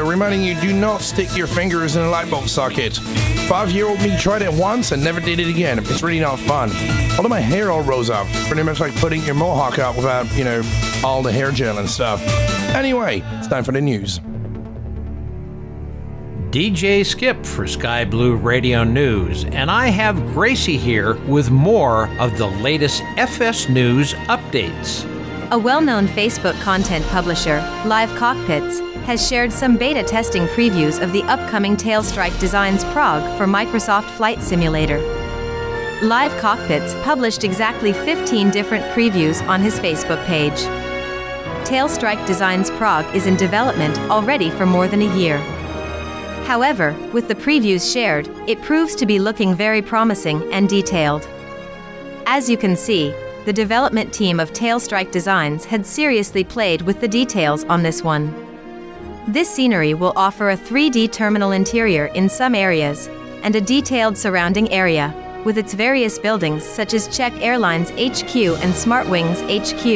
Blue 0.00 0.10
reminding 0.10 0.42
you 0.42 0.58
do 0.60 0.72
not 0.72 1.02
stick 1.02 1.36
your 1.36 1.46
fingers 1.46 1.96
in 1.96 2.02
a 2.02 2.08
light 2.08 2.30
bulb 2.30 2.48
socket. 2.48 2.96
Five 3.48 3.70
year 3.70 3.86
old 3.86 4.00
me 4.00 4.16
tried 4.16 4.42
it 4.42 4.52
once 4.52 4.92
and 4.92 5.04
never 5.04 5.20
did 5.20 5.38
it 5.38 5.48
again. 5.48 5.78
It's 5.78 6.02
really 6.02 6.20
not 6.20 6.38
fun. 6.38 6.70
All 7.18 7.24
of 7.24 7.30
my 7.30 7.40
hair 7.40 7.70
all 7.70 7.82
rose 7.82 8.08
up. 8.08 8.26
Pretty 8.46 8.62
much 8.62 8.80
like 8.80 8.94
putting 8.96 9.22
your 9.22 9.34
mohawk 9.34 9.78
up 9.78 9.96
without, 9.96 10.32
you 10.34 10.44
know, 10.44 10.62
all 11.04 11.22
the 11.22 11.32
hair 11.32 11.50
gel 11.50 11.78
and 11.78 11.88
stuff. 11.88 12.22
Anyway, 12.74 13.22
it's 13.34 13.48
time 13.48 13.62
for 13.62 13.72
the 13.72 13.80
news. 13.80 14.20
DJ 16.50 17.04
Skip 17.04 17.44
for 17.44 17.66
Sky 17.66 18.04
Blue 18.04 18.36
Radio 18.36 18.84
News, 18.84 19.44
and 19.44 19.70
I 19.70 19.88
have 19.88 20.16
Gracie 20.32 20.78
here 20.78 21.14
with 21.26 21.50
more 21.50 22.08
of 22.18 22.38
the 22.38 22.46
latest 22.46 23.02
FS 23.16 23.68
News 23.68 24.14
updates. 24.14 25.04
A 25.52 25.58
well 25.58 25.80
known 25.80 26.06
Facebook 26.08 26.58
content 26.62 27.04
publisher, 27.06 27.58
Live 27.84 28.14
Cockpits, 28.16 28.80
has 29.10 29.28
shared 29.28 29.52
some 29.52 29.76
beta 29.76 30.04
testing 30.04 30.46
previews 30.46 31.02
of 31.02 31.10
the 31.10 31.24
upcoming 31.24 31.76
Tailstrike 31.76 32.38
Designs 32.38 32.84
Prague 32.92 33.24
for 33.36 33.44
Microsoft 33.44 34.08
Flight 34.10 34.40
Simulator. 34.40 35.00
Live 36.00 36.30
Cockpits 36.40 36.94
published 37.02 37.42
exactly 37.42 37.92
15 37.92 38.50
different 38.50 38.84
previews 38.94 39.44
on 39.48 39.60
his 39.60 39.80
Facebook 39.80 40.24
page. 40.26 40.60
Tailstrike 41.66 42.24
Designs 42.24 42.70
Prague 42.70 43.12
is 43.12 43.26
in 43.26 43.34
development 43.34 43.98
already 44.12 44.48
for 44.48 44.64
more 44.64 44.86
than 44.86 45.02
a 45.02 45.16
year. 45.16 45.38
However, 46.46 46.94
with 47.12 47.26
the 47.26 47.34
previews 47.34 47.92
shared, 47.92 48.28
it 48.46 48.62
proves 48.62 48.94
to 48.94 49.06
be 49.06 49.18
looking 49.18 49.56
very 49.56 49.82
promising 49.82 50.40
and 50.52 50.68
detailed. 50.68 51.28
As 52.26 52.48
you 52.48 52.56
can 52.56 52.76
see, 52.76 53.12
the 53.44 53.52
development 53.52 54.14
team 54.14 54.38
of 54.38 54.52
Tailstrike 54.52 55.10
Designs 55.10 55.64
had 55.64 55.84
seriously 55.84 56.44
played 56.44 56.82
with 56.82 57.00
the 57.00 57.08
details 57.08 57.64
on 57.64 57.82
this 57.82 58.04
one. 58.04 58.49
This 59.30 59.48
scenery 59.48 59.94
will 59.94 60.12
offer 60.16 60.50
a 60.50 60.56
3D 60.56 61.12
terminal 61.12 61.52
interior 61.52 62.06
in 62.06 62.28
some 62.28 62.52
areas, 62.52 63.08
and 63.44 63.54
a 63.54 63.60
detailed 63.60 64.18
surrounding 64.18 64.68
area, 64.72 65.14
with 65.44 65.56
its 65.56 65.72
various 65.72 66.18
buildings 66.18 66.64
such 66.64 66.94
as 66.94 67.06
Czech 67.16 67.32
Airlines 67.34 67.90
HQ 67.90 68.34
and 68.34 68.74
Smartwings 68.74 69.40
HQ. 69.46 69.86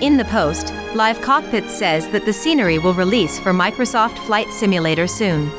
In 0.00 0.16
the 0.16 0.24
post, 0.26 0.72
Live 0.94 1.20
Cockpit 1.20 1.68
says 1.68 2.06
that 2.10 2.24
the 2.24 2.32
scenery 2.32 2.78
will 2.78 2.94
release 2.94 3.40
for 3.40 3.52
Microsoft 3.52 4.16
Flight 4.24 4.46
Simulator 4.52 5.08
soon. 5.08 5.50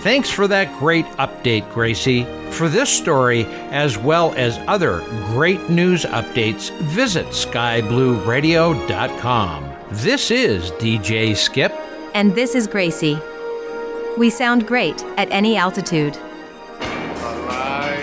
Thanks 0.00 0.28
for 0.28 0.48
that 0.48 0.76
great 0.80 1.06
update, 1.20 1.72
Gracie. 1.72 2.26
For 2.50 2.68
this 2.68 2.90
story, 2.90 3.44
as 3.70 3.96
well 3.96 4.34
as 4.34 4.58
other 4.66 5.04
great 5.26 5.70
news 5.70 6.04
updates, 6.04 6.76
visit 6.80 7.28
skyblueradio.com. 7.28 9.72
This 9.92 10.32
is 10.32 10.72
DJ 10.72 11.36
Skip. 11.36 11.72
And 12.14 12.34
this 12.34 12.54
is 12.54 12.66
Gracie. 12.66 13.18
We 14.18 14.28
sound 14.28 14.66
great 14.66 15.02
at 15.16 15.30
any 15.30 15.56
altitude. 15.56 16.18
It's 16.80 17.22
alive! 17.22 17.98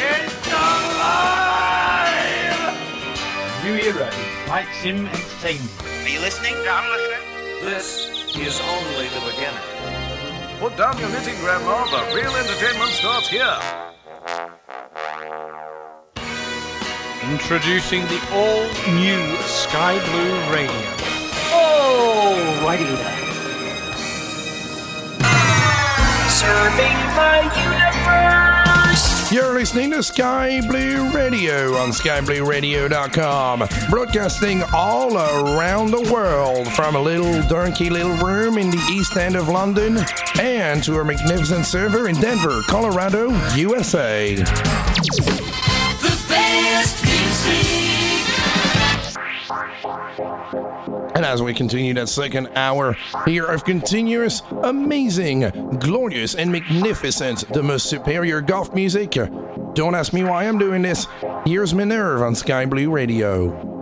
It's 0.00 0.48
alive! 0.48 1.06
New 3.64 3.74
era 3.74 4.06
in 4.06 4.46
flight 4.46 4.66
sim 4.82 5.06
entertainment. 5.06 5.70
Are 6.02 6.08
you 6.08 6.20
listening? 6.20 6.54
Yeah, 6.64 6.80
I'm 6.80 6.90
listening. 6.90 7.22
This 7.64 8.10
is 8.36 8.60
only 8.60 9.06
the 9.08 9.20
beginning. 9.20 9.62
Put 10.58 10.76
down 10.76 10.98
your 10.98 11.10
knitting, 11.10 11.38
Grandma. 11.40 11.84
The 11.84 12.12
real 12.12 12.34
entertainment 12.34 12.90
starts 12.90 13.28
here. 13.28 13.56
Introducing 17.30 18.02
the 18.02 18.20
all-new 18.32 19.36
Sky 19.42 19.98
Blue 20.10 20.54
Radio. 20.54 20.70
Alrighty 21.50 22.96
then. 22.96 23.22
Serving 26.30 26.96
the 27.16 27.50
universe. 27.62 29.32
You're 29.32 29.54
listening 29.54 29.90
to 29.90 30.04
Sky 30.04 30.60
Blue 30.68 31.10
Radio 31.10 31.74
on 31.74 31.90
skyblueradio.com, 31.90 33.64
broadcasting 33.90 34.62
all 34.72 35.16
around 35.16 35.90
the 35.90 36.08
world 36.12 36.72
from 36.74 36.94
a 36.94 37.00
little 37.00 37.42
dorky 37.48 37.90
little 37.90 38.14
room 38.24 38.56
in 38.56 38.70
the 38.70 38.78
east 38.92 39.16
end 39.16 39.34
of 39.34 39.48
London 39.48 39.98
and 40.40 40.80
to 40.84 40.94
our 40.94 41.04
magnificent 41.04 41.66
server 41.66 42.08
in 42.08 42.14
Denver, 42.20 42.62
Colorado, 42.68 43.30
USA. 43.56 44.36
The 44.36 44.44
best 46.28 47.02
music. 47.02 47.05
And 51.14 51.24
as 51.24 51.42
we 51.42 51.54
continue 51.54 51.94
that 51.94 52.08
second 52.08 52.48
hour 52.56 52.96
here 53.24 53.46
of 53.46 53.64
continuous, 53.64 54.42
amazing, 54.62 55.50
glorious, 55.78 56.34
and 56.34 56.52
magnificent, 56.52 57.50
the 57.52 57.62
most 57.62 57.86
superior 57.88 58.40
goth 58.40 58.74
music, 58.74 59.12
don't 59.74 59.94
ask 59.94 60.12
me 60.12 60.24
why 60.24 60.44
I'm 60.44 60.58
doing 60.58 60.82
this. 60.82 61.06
Here's 61.46 61.72
Minerve 61.72 62.22
on 62.22 62.34
Sky 62.34 62.66
Blue 62.66 62.90
Radio. 62.90 63.75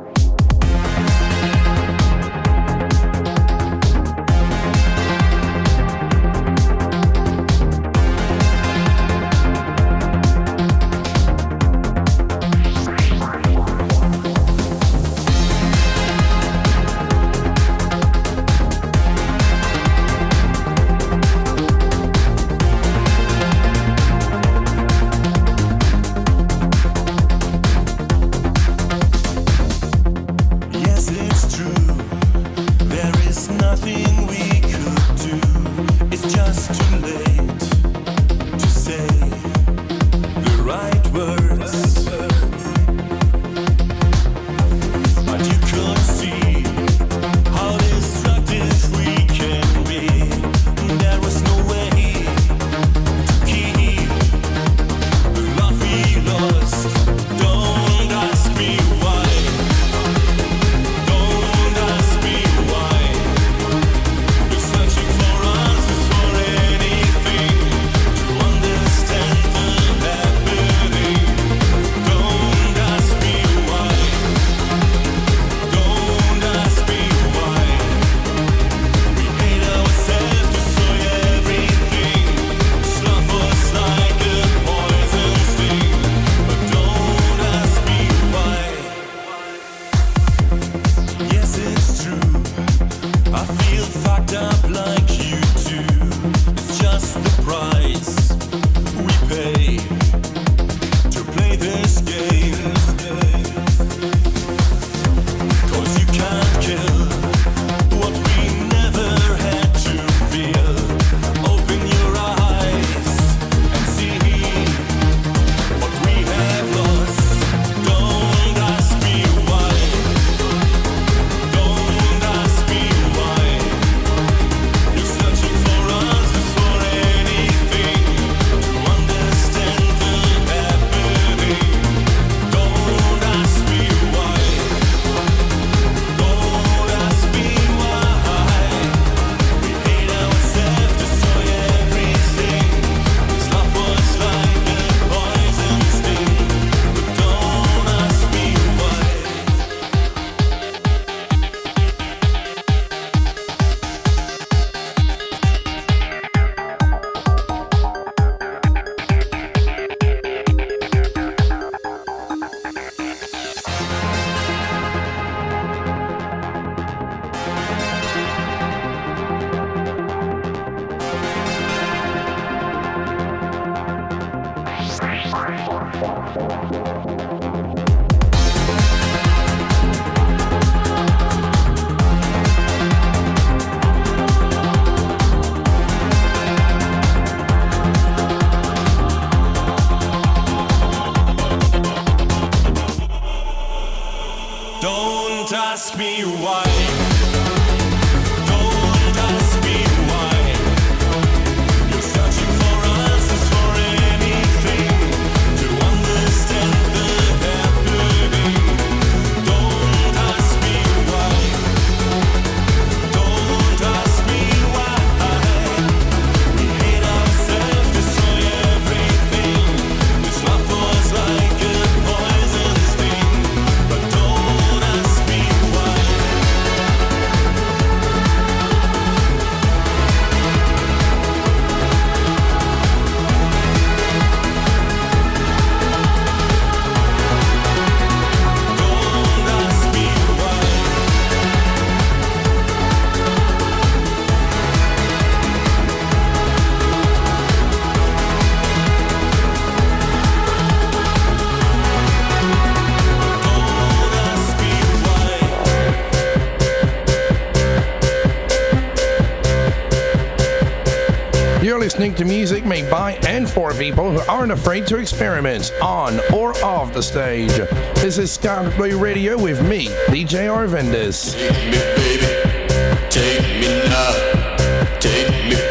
listening 262.05 262.29
to 262.29 262.31
music 262.31 262.67
made 262.67 262.91
by 262.91 263.13
and 263.27 263.49
for 263.49 263.73
people 263.73 264.13
who 264.13 264.21
aren't 264.31 264.53
afraid 264.53 264.87
to 264.87 264.99
experiment 264.99 265.73
on 265.81 266.21
or 266.35 266.53
off 266.63 266.93
the 266.93 267.03
stage. 267.03 267.51
This 267.95 268.19
is 268.19 268.31
Sky 268.31 268.69
Blue 268.77 268.99
Radio 268.99 269.43
with 269.43 269.67
me, 269.67 269.87
DJ 270.09 270.49
Arvandus. 270.49 271.33
Take 271.33 271.65
me, 271.65 271.79
baby. 271.97 273.09
Take 273.09 273.43
me 273.59 273.89
now. 273.89 274.99
Take 275.01 275.49
me. 275.49 275.64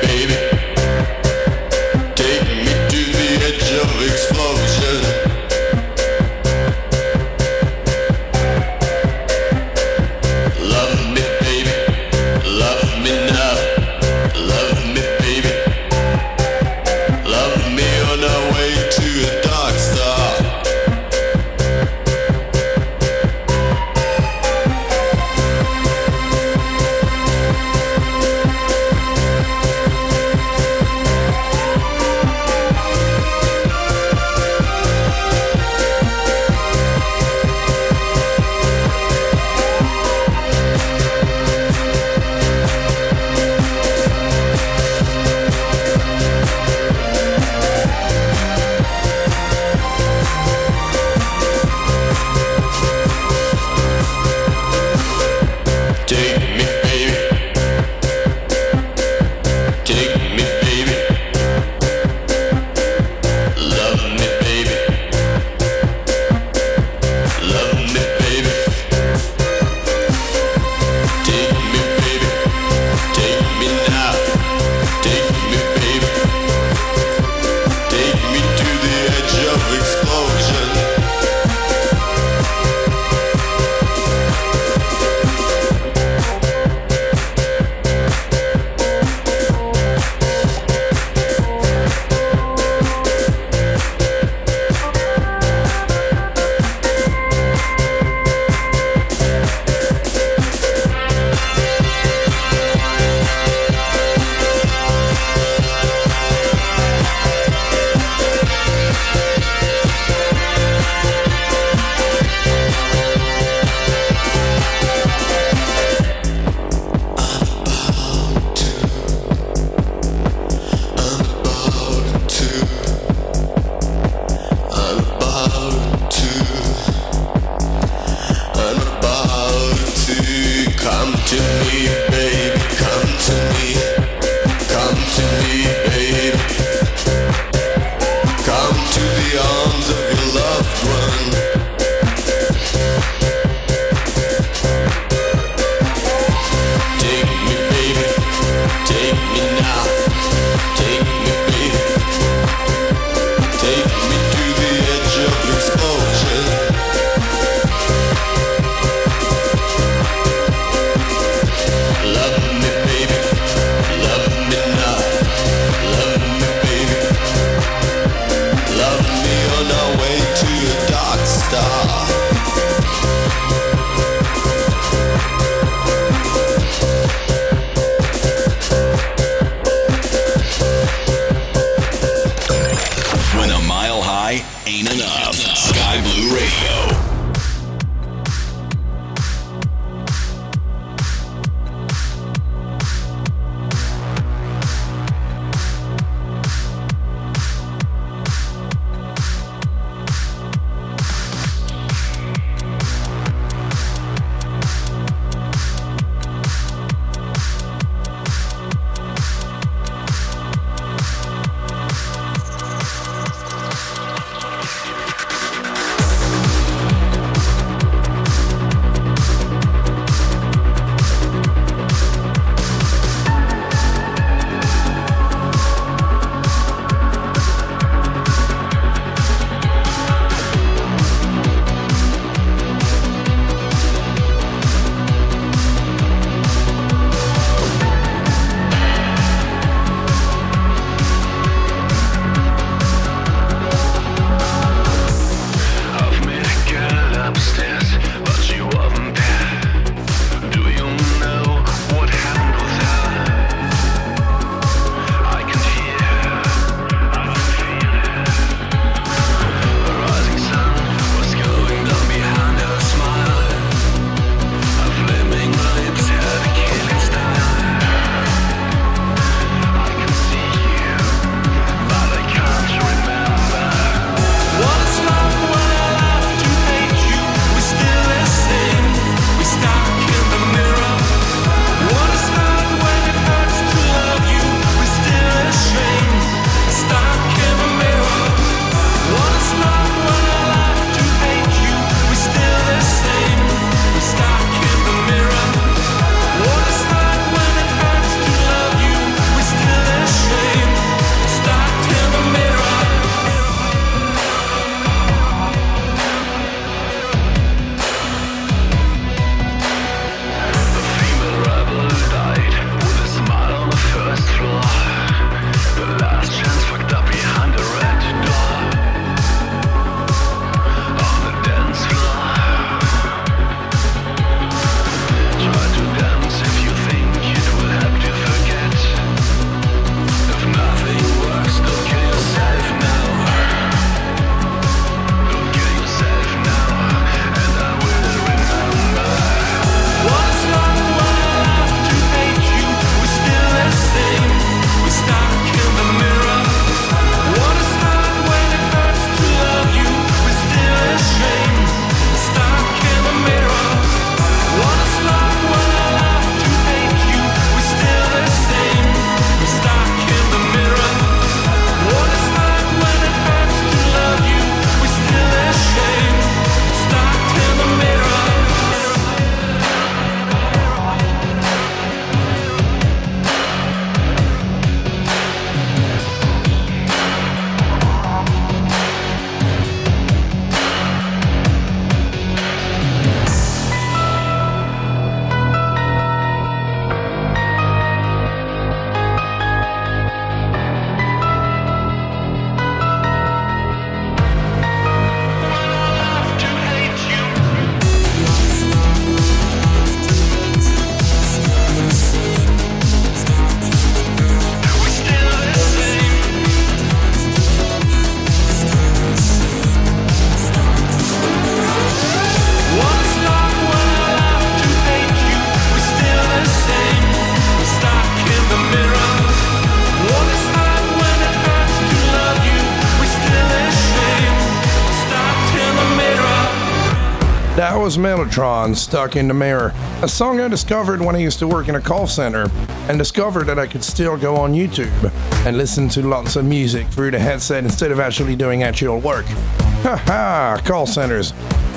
Was 427.84 427.97
Mellotron, 427.97 428.73
Stuck 428.73 429.18
in 429.18 429.27
the 429.27 429.34
Mirror, 429.34 429.73
a 430.01 430.07
song 430.07 430.39
I 430.39 430.47
discovered 430.47 431.01
when 431.01 431.18
I 431.18 431.19
used 431.19 431.38
to 431.39 431.49
work 431.49 431.68
in 431.68 431.76
a 431.76 431.81
call 431.81 432.07
center 432.07 432.49
and 432.88 432.97
discovered 432.97 433.43
that 433.47 433.60
I 433.60 433.68
could 433.68 433.84
still 433.84 434.15
go 434.15 434.38
on 434.38 434.53
YouTube 434.53 435.11
and 435.45 435.57
listen 435.57 435.89
to 435.89 436.01
lots 436.01 436.38
of 436.38 436.45
music 436.45 436.88
through 436.88 437.11
the 437.11 437.19
headset 437.19 437.65
instead 437.65 437.91
of 437.91 437.99
actually 437.99 438.38
doing 438.38 438.64
actual 438.64 438.99
work. 439.01 439.26
Ha 439.84 439.97
ha! 439.97 440.61
Call 440.64 440.85
centers. 440.88 441.34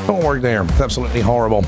Don't 0.07 0.23
work 0.23 0.43
there. 0.43 0.63
It's 0.63 0.81
absolutely 0.81 1.23
horrible. 1.23 1.65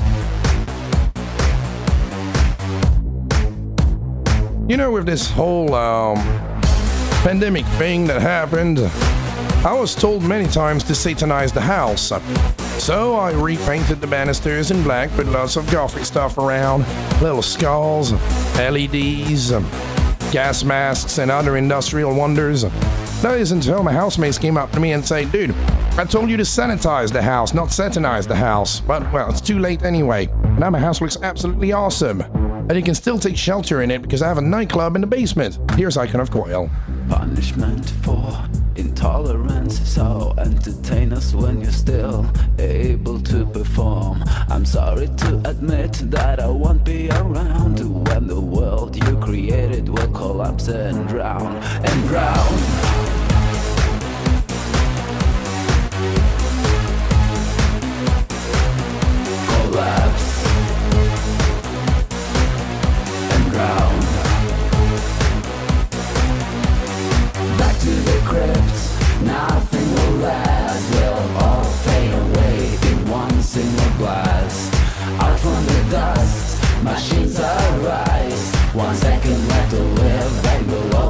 You 4.69 4.77
know, 4.77 4.89
with 4.89 5.05
this 5.05 5.29
whole 5.29 5.73
um, 5.73 6.15
pandemic 7.23 7.65
thing 7.77 8.07
that 8.07 8.21
happened, 8.21 8.79
I 9.65 9.73
was 9.77 9.93
told 9.95 10.23
many 10.23 10.47
times 10.47 10.85
to 10.85 10.93
satanize 10.95 11.51
the 11.51 11.59
house. 11.59 12.13
So 12.79 13.15
I 13.15 13.31
repainted 13.33 13.99
the 13.99 14.07
banisters 14.07 14.71
in 14.71 14.81
black, 14.83 15.11
put 15.11 15.27
lots 15.27 15.57
of 15.57 15.69
gothic 15.69 16.05
stuff 16.05 16.37
around, 16.37 16.85
little 17.21 17.41
skulls, 17.41 18.13
LEDs, 18.55 19.51
um, 19.51 19.69
gas 20.31 20.63
masks, 20.63 21.17
and 21.17 21.29
other 21.29 21.57
industrial 21.57 22.15
wonders. 22.15 22.63
That 23.21 23.37
is 23.37 23.51
until 23.51 23.83
my 23.83 23.91
housemates 23.91 24.37
came 24.37 24.55
up 24.55 24.71
to 24.71 24.79
me 24.79 24.93
and 24.93 25.05
said, 25.05 25.29
Dude, 25.31 25.51
I 25.97 26.05
told 26.05 26.29
you 26.29 26.37
to 26.37 26.43
sanitize 26.43 27.11
the 27.11 27.21
house, 27.21 27.53
not 27.53 27.67
satanize 27.67 28.25
the 28.25 28.35
house. 28.35 28.79
But, 28.79 29.11
well, 29.11 29.29
it's 29.29 29.41
too 29.41 29.59
late 29.59 29.83
anyway. 29.83 30.27
Now 30.57 30.69
my 30.69 30.79
house 30.79 31.01
looks 31.01 31.17
absolutely 31.21 31.73
awesome. 31.73 32.21
And 32.21 32.75
you 32.75 32.81
can 32.81 32.95
still 32.95 33.19
take 33.19 33.35
shelter 33.35 33.81
in 33.81 33.91
it 33.91 34.01
because 34.01 34.21
I 34.21 34.29
have 34.29 34.37
a 34.37 34.41
nightclub 34.41 34.95
in 34.95 35.01
the 35.01 35.07
basement. 35.07 35.59
Here's 35.73 35.97
Icon 35.97 36.21
of 36.21 36.31
Coil. 36.31 36.69
Punishment 37.09 37.89
for 37.89 38.31
intolerance. 38.79 39.79
So 39.87 40.33
entertain 40.37 41.13
us 41.13 41.33
when 41.33 41.61
you're 41.61 41.71
still 41.71 42.25
able 42.57 43.19
to 43.21 43.45
perform. 43.45 44.23
I'm 44.49 44.65
sorry 44.65 45.07
to 45.07 45.41
admit 45.45 45.93
that 46.11 46.39
I 46.39 46.47
won't 46.47 46.83
be 46.83 47.09
around 47.09 47.79
when 48.07 48.27
the 48.27 48.39
world 48.39 48.95
you 48.95 49.17
created 49.19 49.89
will 49.89 50.11
collapse 50.11 50.67
and 50.69 51.07
drown 51.07 51.55
and 51.57 52.07
drown. 52.07 52.47
Collapse 59.47 60.39
nothing 69.23 69.87
will 69.93 70.17
last. 70.27 70.93
We'll 70.93 71.37
all 71.43 71.63
fade 71.63 72.13
away 72.13 72.77
in 72.91 73.09
one 73.09 73.41
single 73.41 73.91
blast. 73.97 74.73
Out 75.19 75.39
from 75.39 75.65
the 75.65 75.91
dust, 75.91 76.83
machines 76.83 77.39
arise. 77.39 78.55
One 78.73 78.95
second 78.95 79.47
left 79.47 79.71
to 79.71 79.79
live, 79.79 80.43
then 80.43 80.67
we'll 80.67 80.95
open 80.95 81.08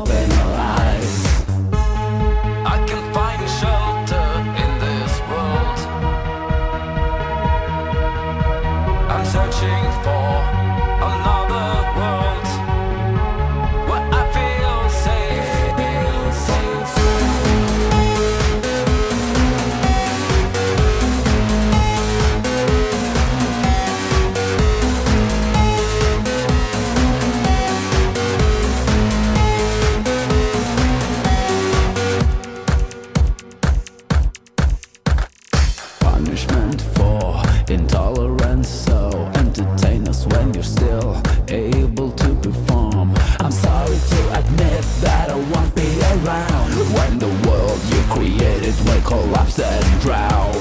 collapse 49.10 49.58
and 49.58 50.02
drown 50.02 50.59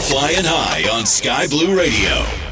Flying 0.00 0.44
high 0.44 0.88
on 0.90 1.04
Sky 1.04 1.46
Blue 1.46 1.76
Radio. 1.76 2.49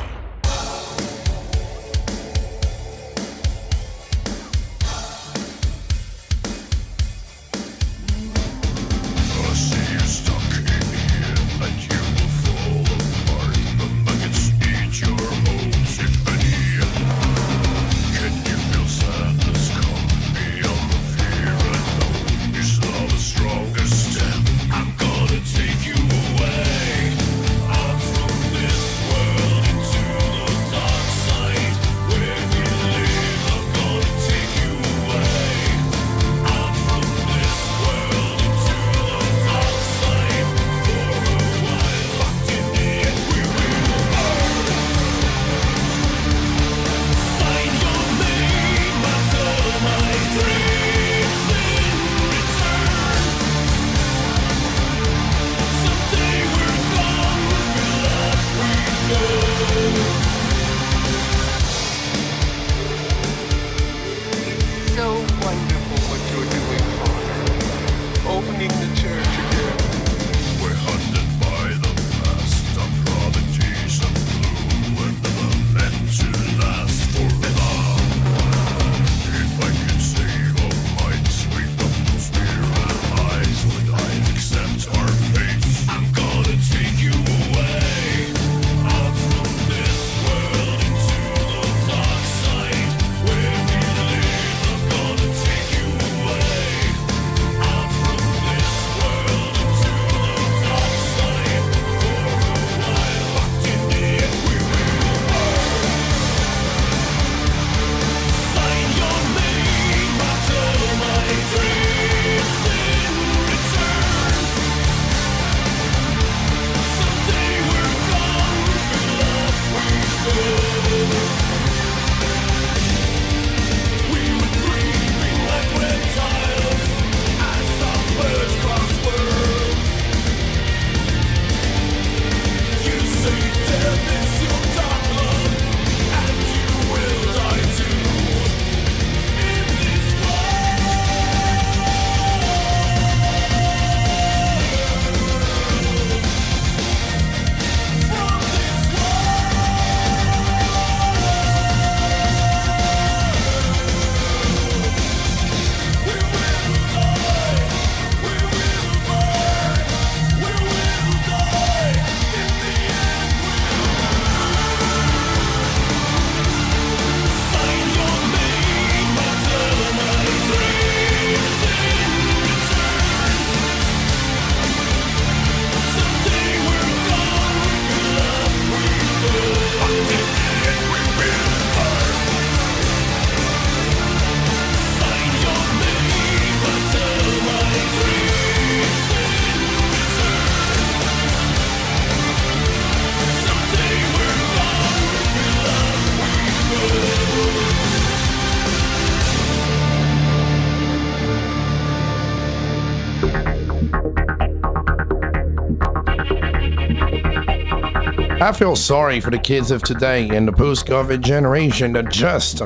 I 208.49 208.53
feel 208.53 208.77
sorry 208.77 209.21
for 209.21 209.31
the 209.31 209.39
kids 209.39 209.71
of 209.71 209.83
today 209.83 210.27
and 210.31 210.49
the 210.49 210.53
post 210.53 210.87
COVID 210.87 211.21
generation 211.21 211.93
that 211.93 212.11
just 212.11 212.63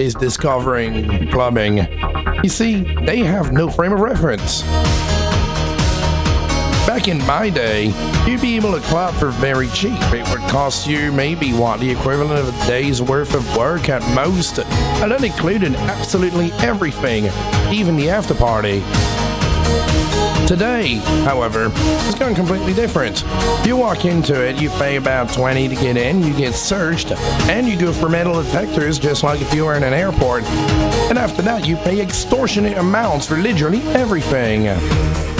is 0.00 0.14
discovering 0.14 1.30
clubbing. 1.30 1.86
You 2.42 2.48
see, 2.48 2.96
they 3.04 3.18
have 3.18 3.52
no 3.52 3.68
frame 3.68 3.92
of 3.92 4.00
reference. 4.00 4.62
Back 6.88 7.08
in 7.08 7.18
my 7.26 7.50
day, 7.50 7.92
you'd 8.26 8.40
be 8.40 8.56
able 8.56 8.72
to 8.72 8.80
club 8.80 9.14
for 9.16 9.28
very 9.28 9.68
cheap. 9.68 10.00
It 10.14 10.26
would 10.30 10.48
cost 10.48 10.86
you 10.86 11.12
maybe 11.12 11.52
what 11.52 11.80
the 11.80 11.90
equivalent 11.90 12.40
of 12.40 12.48
a 12.48 12.66
day's 12.66 13.02
worth 13.02 13.34
of 13.34 13.54
work 13.54 13.90
at 13.90 14.00
most, 14.14 14.60
and 14.60 15.12
that 15.12 15.22
included 15.22 15.74
absolutely 15.74 16.52
everything, 16.52 17.24
even 17.70 17.98
the 17.98 18.08
after 18.08 18.34
party. 18.34 18.82
Today, 20.48 20.94
however, 21.26 21.70
it's 21.74 22.18
gone 22.18 22.34
completely 22.34 22.72
different. 22.72 23.22
You 23.66 23.76
walk 23.76 24.06
into 24.06 24.42
it, 24.42 24.58
you 24.58 24.70
pay 24.70 24.96
about 24.96 25.30
20 25.30 25.68
to 25.68 25.74
get 25.74 25.98
in, 25.98 26.22
you 26.22 26.34
get 26.34 26.54
searched, 26.54 27.12
and 27.50 27.68
you 27.68 27.78
go 27.78 27.92
for 27.92 28.08
metal 28.08 28.42
detectors 28.42 28.98
just 28.98 29.22
like 29.22 29.42
if 29.42 29.52
you 29.52 29.66
were 29.66 29.74
in 29.74 29.82
an 29.82 29.92
airport. 29.92 30.44
And 31.10 31.18
after 31.18 31.42
that, 31.42 31.68
you 31.68 31.76
pay 31.76 32.00
extortionate 32.00 32.78
amounts 32.78 33.26
for 33.26 33.36
literally 33.36 33.82
everything. 33.88 35.37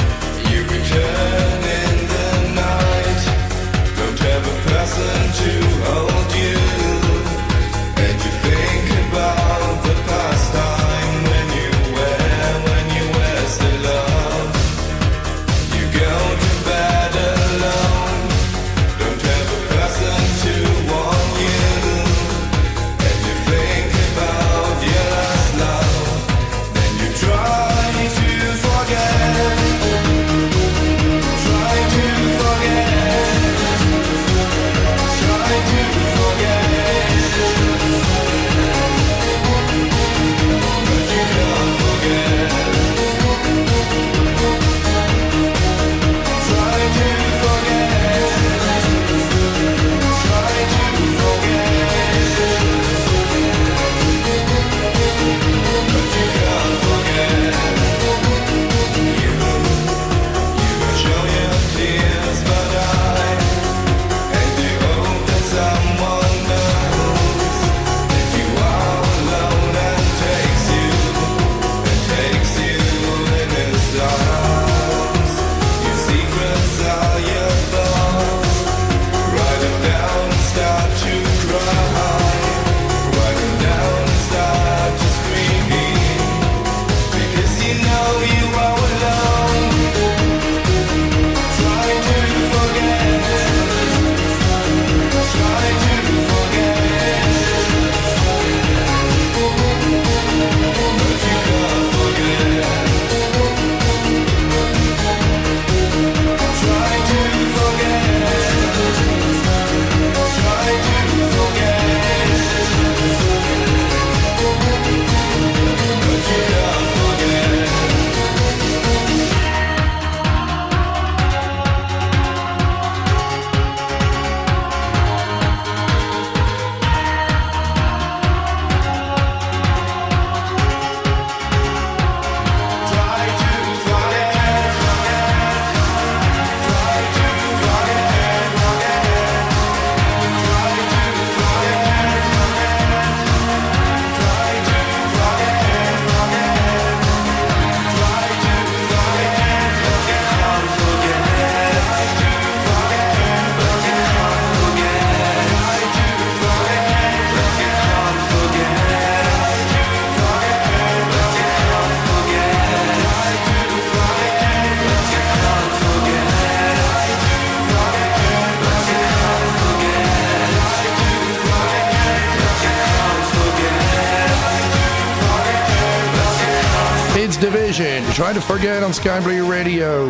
Try 178.19 178.33
to 178.33 178.41
forget 178.41 178.83
on 178.83 178.93
Sky 178.93 179.21
Blue 179.21 179.49
Radio. 179.49 180.09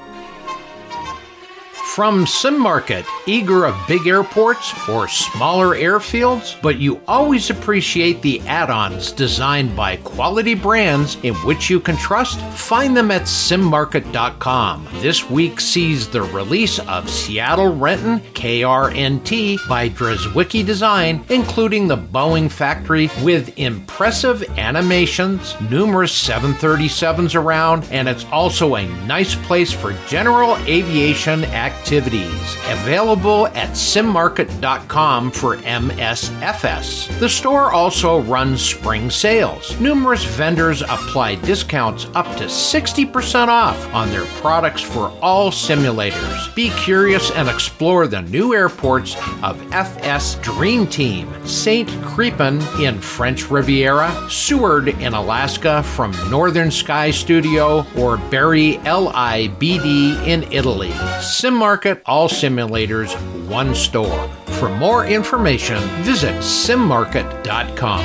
From 1.95 2.27
Sim 2.27 2.59
Market, 2.59 3.05
eager 3.27 3.67
of 3.67 3.77
big 3.87 4.07
airports 4.07 4.73
or 4.89 5.09
smaller 5.09 5.77
airfields, 5.77 6.59
but 6.63 6.79
you 6.79 7.03
always 7.07 7.51
appreciate 7.51 8.23
the 8.23 8.41
add 8.49 8.71
ons 8.71 9.13
designed 9.13 9.77
by 9.77 9.99
quality 9.99 10.55
brands 10.55 11.19
in 11.23 11.35
which 11.45 11.69
you 11.69 11.81
can 11.81 11.99
trust? 11.99 12.41
Find 12.57 12.97
them 12.97 13.11
at 13.11 13.25
simmarket.com. 13.25 14.89
This 15.03 15.29
week 15.29 15.61
sees 15.61 16.09
the 16.09 16.23
release 16.23 16.79
of 16.79 17.11
Seattle 17.11 17.77
Renton 17.77 18.21
KRNT 18.33 19.69
by 19.69 19.91
Drzewiecki 19.91 20.65
Design, 20.65 21.23
including 21.29 21.89
the 21.89 21.99
Boeing 21.99 22.51
factory 22.51 23.11
with 23.23 23.59
impressive 23.59 24.43
animations, 24.59 25.55
numerous 25.69 26.27
737s 26.27 27.35
around, 27.35 27.85
and 27.91 28.09
it's 28.09 28.25
also 28.33 28.77
a 28.77 28.87
nice 29.05 29.35
place 29.35 29.73
for 29.73 29.93
general 30.09 30.57
aviation 30.67 31.45
activities. 31.45 31.82
Activities, 31.83 32.57
available 32.69 33.49
at 33.49 33.71
simmarket.com 33.71 35.33
for 35.33 35.57
MSFS. 35.57 37.19
The 37.19 37.29
store 37.29 37.73
also 37.73 38.21
runs 38.23 38.63
spring 38.63 39.11
sales. 39.11 39.79
Numerous 39.81 40.25
vendors 40.25 40.83
apply 40.83 41.35
discounts 41.35 42.07
up 42.15 42.27
to 42.37 42.45
60% 42.45 43.49
off 43.49 43.93
on 43.93 44.11
their 44.11 44.25
products 44.41 44.81
for 44.81 45.13
all 45.21 45.51
simulators. 45.51 46.55
Be 46.55 46.71
curious 46.71 47.33
and 47.33 47.49
explore 47.49 48.07
the 48.07 48.23
new 48.23 48.55
airports 48.55 49.17
of 49.43 49.61
FS 49.73 50.37
Dream 50.37 50.87
Team, 50.87 51.29
St. 51.45 51.89
Crepin 51.89 52.63
in 52.81 53.01
French 53.01 53.51
Riviera, 53.51 54.15
Seward 54.31 54.87
in 54.89 55.15
Alaska 55.15 55.83
from 55.83 56.13
Northern 56.31 56.71
Sky 56.71 57.11
Studio, 57.11 57.85
or 57.99 58.19
Bari 58.19 58.75
LIBD 58.85 60.25
in 60.29 60.45
Italy. 60.53 60.93
Sim 61.21 61.72
Market, 61.73 62.05
all 62.05 62.29
simulators, 62.29 63.17
one 63.49 63.75
store. 63.75 64.29
For 64.59 64.69
more 64.69 65.07
information, 65.07 65.79
visit 66.03 66.35
simmarket.com. 66.43 68.05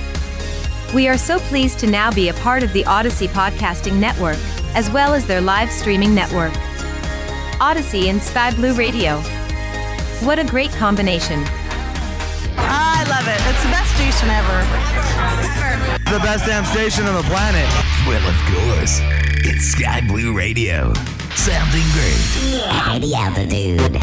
We 0.92 1.06
are 1.06 1.16
so 1.16 1.38
pleased 1.38 1.78
to 1.78 1.86
now 1.86 2.10
be 2.10 2.28
a 2.28 2.34
part 2.34 2.64
of 2.64 2.72
the 2.72 2.84
Odyssey 2.84 3.28
Podcasting 3.28 4.00
Network, 4.00 4.38
as 4.74 4.90
well 4.90 5.14
as 5.14 5.24
their 5.24 5.40
live 5.40 5.70
streaming 5.70 6.16
network. 6.16 6.52
Odyssey 7.60 8.08
and 8.08 8.20
Sky 8.20 8.52
Blue 8.52 8.74
Radio. 8.74 9.18
What 10.26 10.40
a 10.40 10.44
great 10.44 10.72
combination! 10.72 11.44
I 12.58 13.04
love 13.08 13.28
it. 13.28 13.38
It's 13.50 13.62
the 13.62 13.70
best 13.70 13.94
station 13.94 14.28
ever. 14.30 16.10
The 16.10 16.18
best 16.18 16.46
damn 16.46 16.64
station 16.64 17.06
on 17.06 17.14
the 17.14 17.28
planet. 17.28 17.68
Well, 18.08 18.28
of 18.28 18.34
course. 18.50 18.98
It's 19.44 19.64
Sky 19.64 20.00
Blue 20.08 20.36
Radio. 20.36 20.92
Sounding 21.36 21.88
great. 21.92 22.62
At 22.64 22.96
any 22.96 23.14
altitude. 23.14 23.96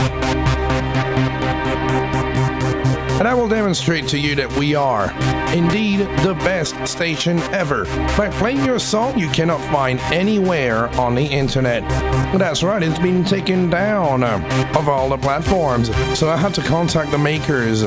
And 3.19 3.27
I 3.27 3.33
will 3.33 3.49
demonstrate 3.49 4.07
to 4.09 4.17
you 4.17 4.33
that 4.35 4.49
we 4.53 4.75
are 4.75 5.11
indeed 5.53 5.99
the 6.23 6.35
best 6.45 6.87
station 6.87 7.39
ever 7.51 7.83
by 8.15 8.29
playing 8.29 8.63
your 8.63 8.79
song 8.79 9.19
you 9.19 9.27
cannot 9.29 9.59
find 9.73 9.99
anywhere 10.13 10.87
on 10.97 11.15
the 11.15 11.25
internet. 11.25 11.83
That's 12.39 12.63
right, 12.63 12.81
it's 12.81 12.99
been 12.99 13.25
taken 13.25 13.69
down 13.69 14.23
of 14.23 14.87
all 14.87 15.09
the 15.09 15.17
platforms, 15.17 15.93
so 16.17 16.29
I 16.29 16.37
had 16.37 16.53
to 16.53 16.61
contact 16.61 17.11
the 17.11 17.17
makers 17.17 17.83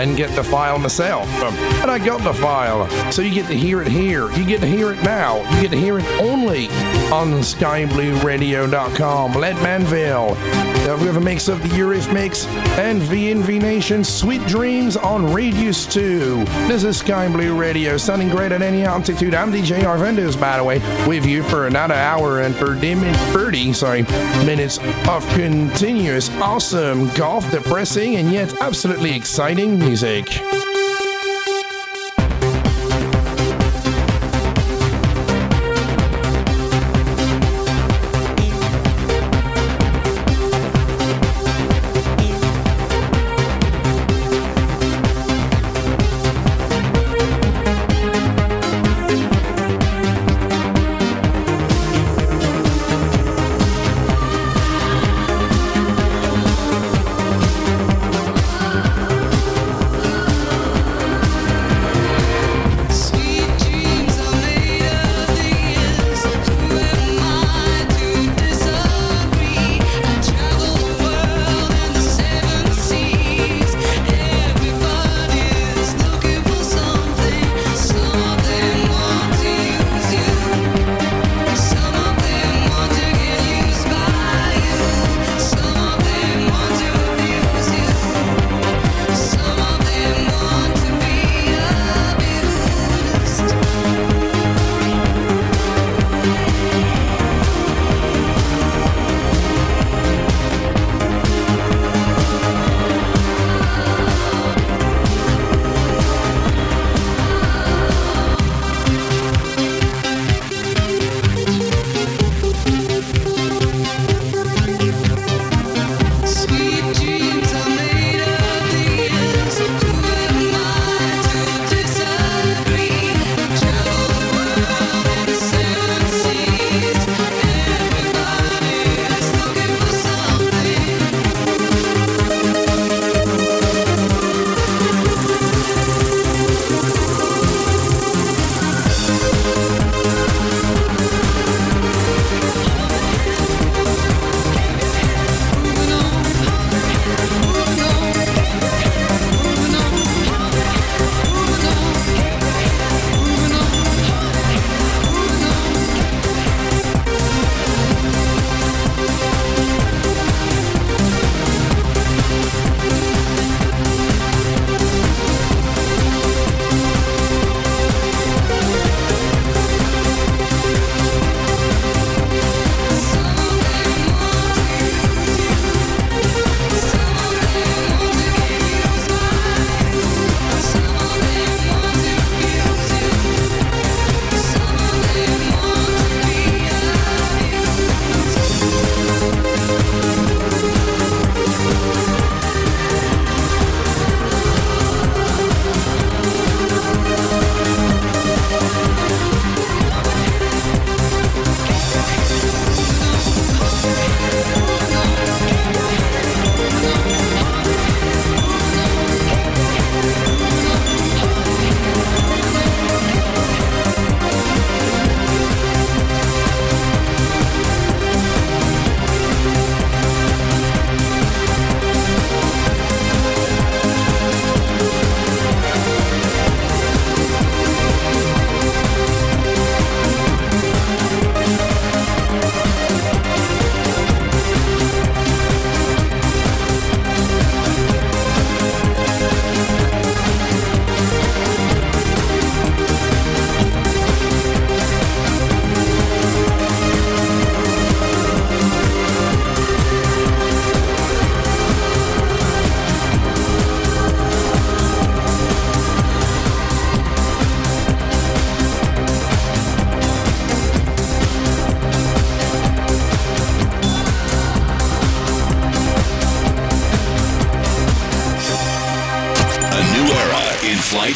and 0.00 0.16
get 0.16 0.34
the 0.34 0.42
file 0.42 0.78
myself. 0.78 1.28
Um, 1.42 1.54
And 1.82 1.90
I 1.90 1.98
got 1.98 2.22
the 2.22 2.32
file, 2.32 2.88
so 3.12 3.20
you 3.22 3.32
get 3.34 3.46
to 3.48 3.54
hear 3.54 3.82
it 3.82 3.88
here. 3.88 4.30
You 4.32 4.44
get 4.44 4.60
to 4.60 4.66
hear 4.66 4.92
it 4.92 5.02
now. 5.02 5.42
You 5.54 5.62
get 5.62 5.70
to 5.72 5.76
hear 5.76 5.98
it 5.98 6.06
only 6.20 6.68
on 7.12 7.32
skyblueradio.com. 7.42 9.32
Let 9.34 9.56
Manville. 9.62 10.36
Uh, 10.80 10.96
we 10.98 11.04
have 11.04 11.16
a 11.16 11.20
mix 11.20 11.48
of 11.48 11.62
the 11.62 11.68
Eurythmics 11.68 12.46
and 12.78 13.02
VNV 13.02 13.60
Nation's 13.60 14.08
Sweet 14.08 14.44
Dreams 14.46 14.96
on 14.96 15.30
Radius 15.32 15.84
2. 15.86 16.44
This 16.66 16.84
is 16.84 16.98
Sky 16.98 17.28
Blue 17.28 17.54
Radio, 17.54 17.98
sounding 17.98 18.30
great 18.30 18.52
at 18.52 18.62
any 18.62 18.84
altitude. 18.84 19.34
I'm 19.34 19.52
DJ 19.52 19.80
Arvandus, 19.82 20.40
by 20.40 20.56
the 20.56 20.64
way, 20.64 20.78
with 21.06 21.26
you 21.26 21.42
for 21.42 21.66
another 21.66 21.94
hour 21.94 22.40
and 22.40 22.54
for 22.54 22.74
30 22.76 23.72
sorry, 23.74 24.02
minutes 24.46 24.78
of 25.06 25.28
continuous, 25.34 26.30
awesome, 26.40 27.08
goth 27.14 27.50
depressing, 27.50 28.16
and 28.16 28.32
yet 28.32 28.60
absolutely 28.62 29.14
exciting 29.14 29.78
music. 29.90 30.69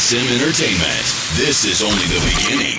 Sim 0.04 0.28
entertainment. 0.28 1.06
This 1.34 1.64
is 1.64 1.82
only 1.82 2.04
the 2.12 2.20
beginning. 2.36 2.73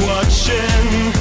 Watching 0.00 1.17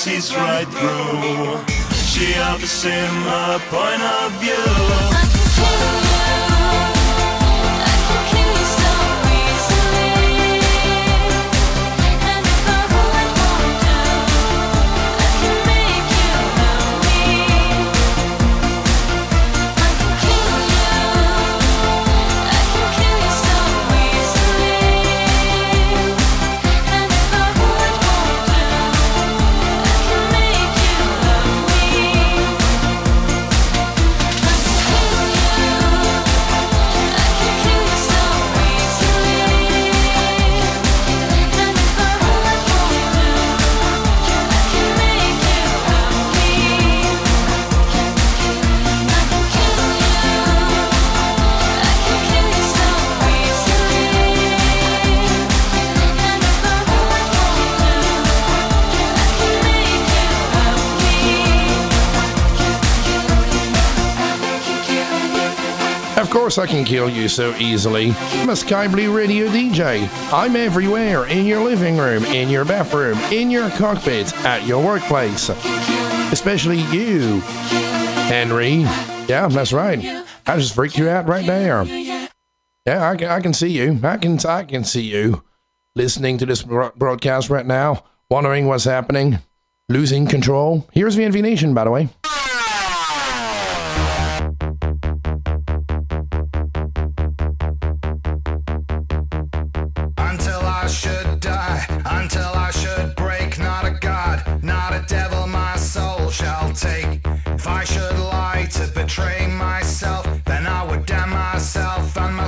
sees 0.00 0.34
right 0.34 0.66
through, 0.68 1.74
she 1.92 2.34
offers 2.38 2.82
him 2.82 3.10
her 3.28 3.58
point 3.68 4.00
of 4.00 4.32
view. 4.40 5.29
Course, 66.50 66.68
I 66.68 66.72
can 66.72 66.84
kill 66.84 67.08
you 67.08 67.28
so 67.28 67.54
easily. 67.58 68.10
I'm 68.10 68.48
a 68.48 68.56
Sky 68.56 68.88
Blue 68.88 69.16
Radio 69.16 69.46
DJ. 69.46 70.08
I'm 70.32 70.56
everywhere 70.56 71.26
in 71.26 71.46
your 71.46 71.62
living 71.62 71.96
room, 71.96 72.24
in 72.24 72.48
your 72.48 72.64
bathroom, 72.64 73.16
in 73.30 73.52
your 73.52 73.70
cockpit, 73.70 74.34
at 74.44 74.66
your 74.66 74.84
workplace. 74.84 75.48
Especially 76.32 76.80
you, 76.90 77.38
Henry. 78.26 78.78
Yeah, 79.28 79.46
that's 79.46 79.72
right. 79.72 80.00
I 80.44 80.56
just 80.56 80.74
freaked 80.74 80.98
you 80.98 81.08
out 81.08 81.28
right 81.28 81.46
there. 81.46 81.84
Yeah, 82.84 83.08
I 83.08 83.14
can, 83.14 83.28
I 83.28 83.38
can 83.38 83.54
see 83.54 83.68
you. 83.68 84.00
I 84.02 84.16
can, 84.16 84.44
I 84.44 84.64
can 84.64 84.82
see 84.82 85.02
you 85.02 85.44
listening 85.94 86.36
to 86.38 86.46
this 86.46 86.62
broadcast 86.62 87.48
right 87.48 87.66
now, 87.66 88.02
wondering 88.28 88.66
what's 88.66 88.82
happening, 88.82 89.38
losing 89.88 90.26
control. 90.26 90.88
Here's 90.90 91.16
VNV 91.16 91.42
Nation, 91.42 91.74
by 91.74 91.84
the 91.84 91.92
way. 91.92 92.08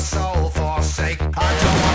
Soul 0.03 0.51
forsake. 0.51 1.21
I 1.37 1.59
don't 1.63 1.92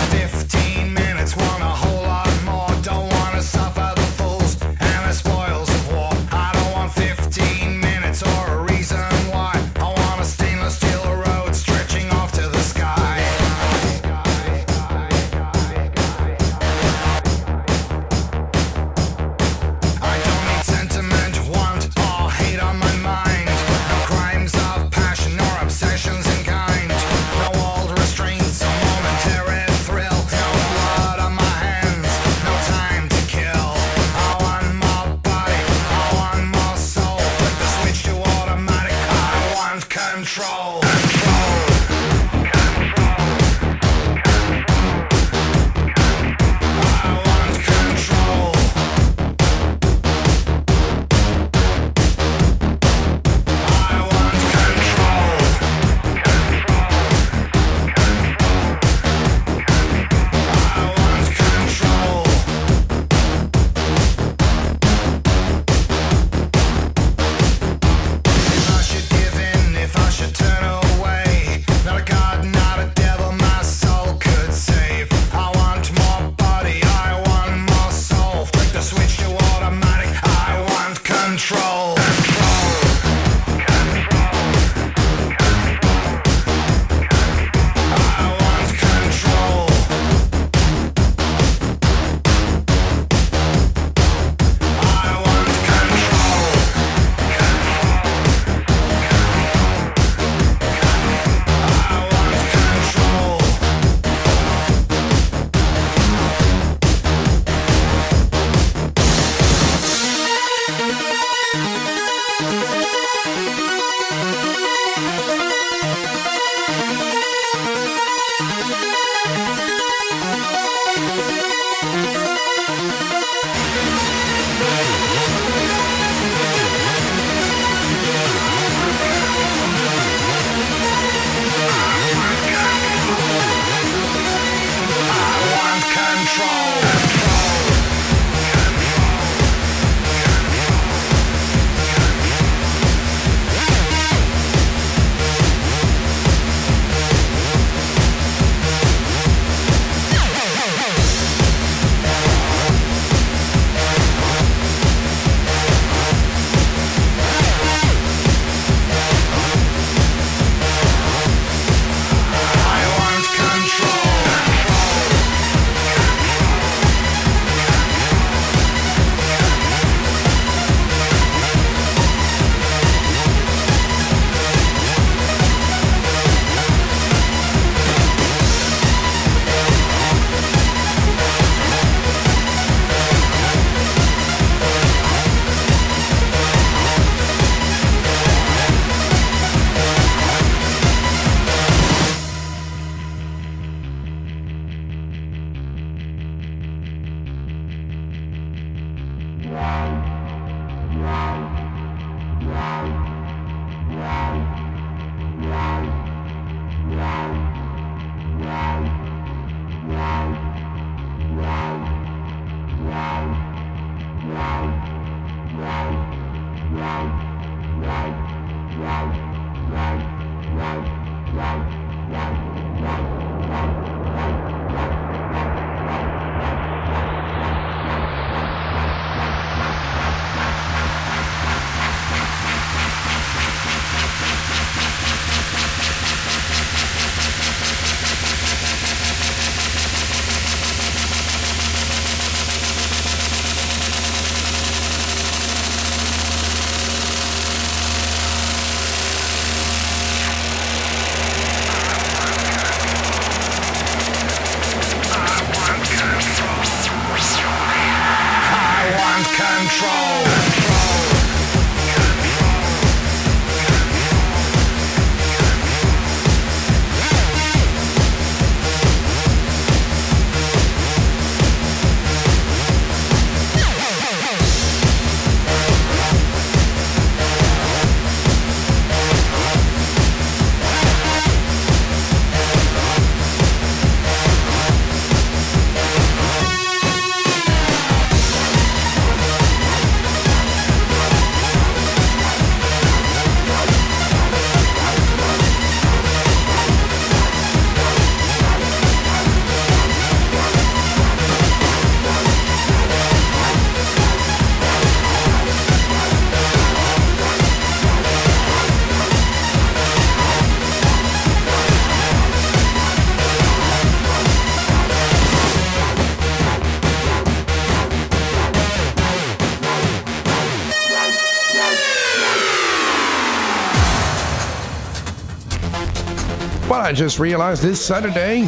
I 326.88 326.92
just 326.92 327.18
realized 327.18 327.62
this 327.62 327.84
Saturday, 327.84 328.44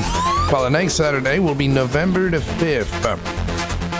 well, 0.50 0.62
the 0.62 0.70
next 0.70 0.94
Saturday 0.94 1.40
will 1.40 1.54
be 1.54 1.68
November 1.68 2.30
the 2.30 2.38
5th, 2.38 3.18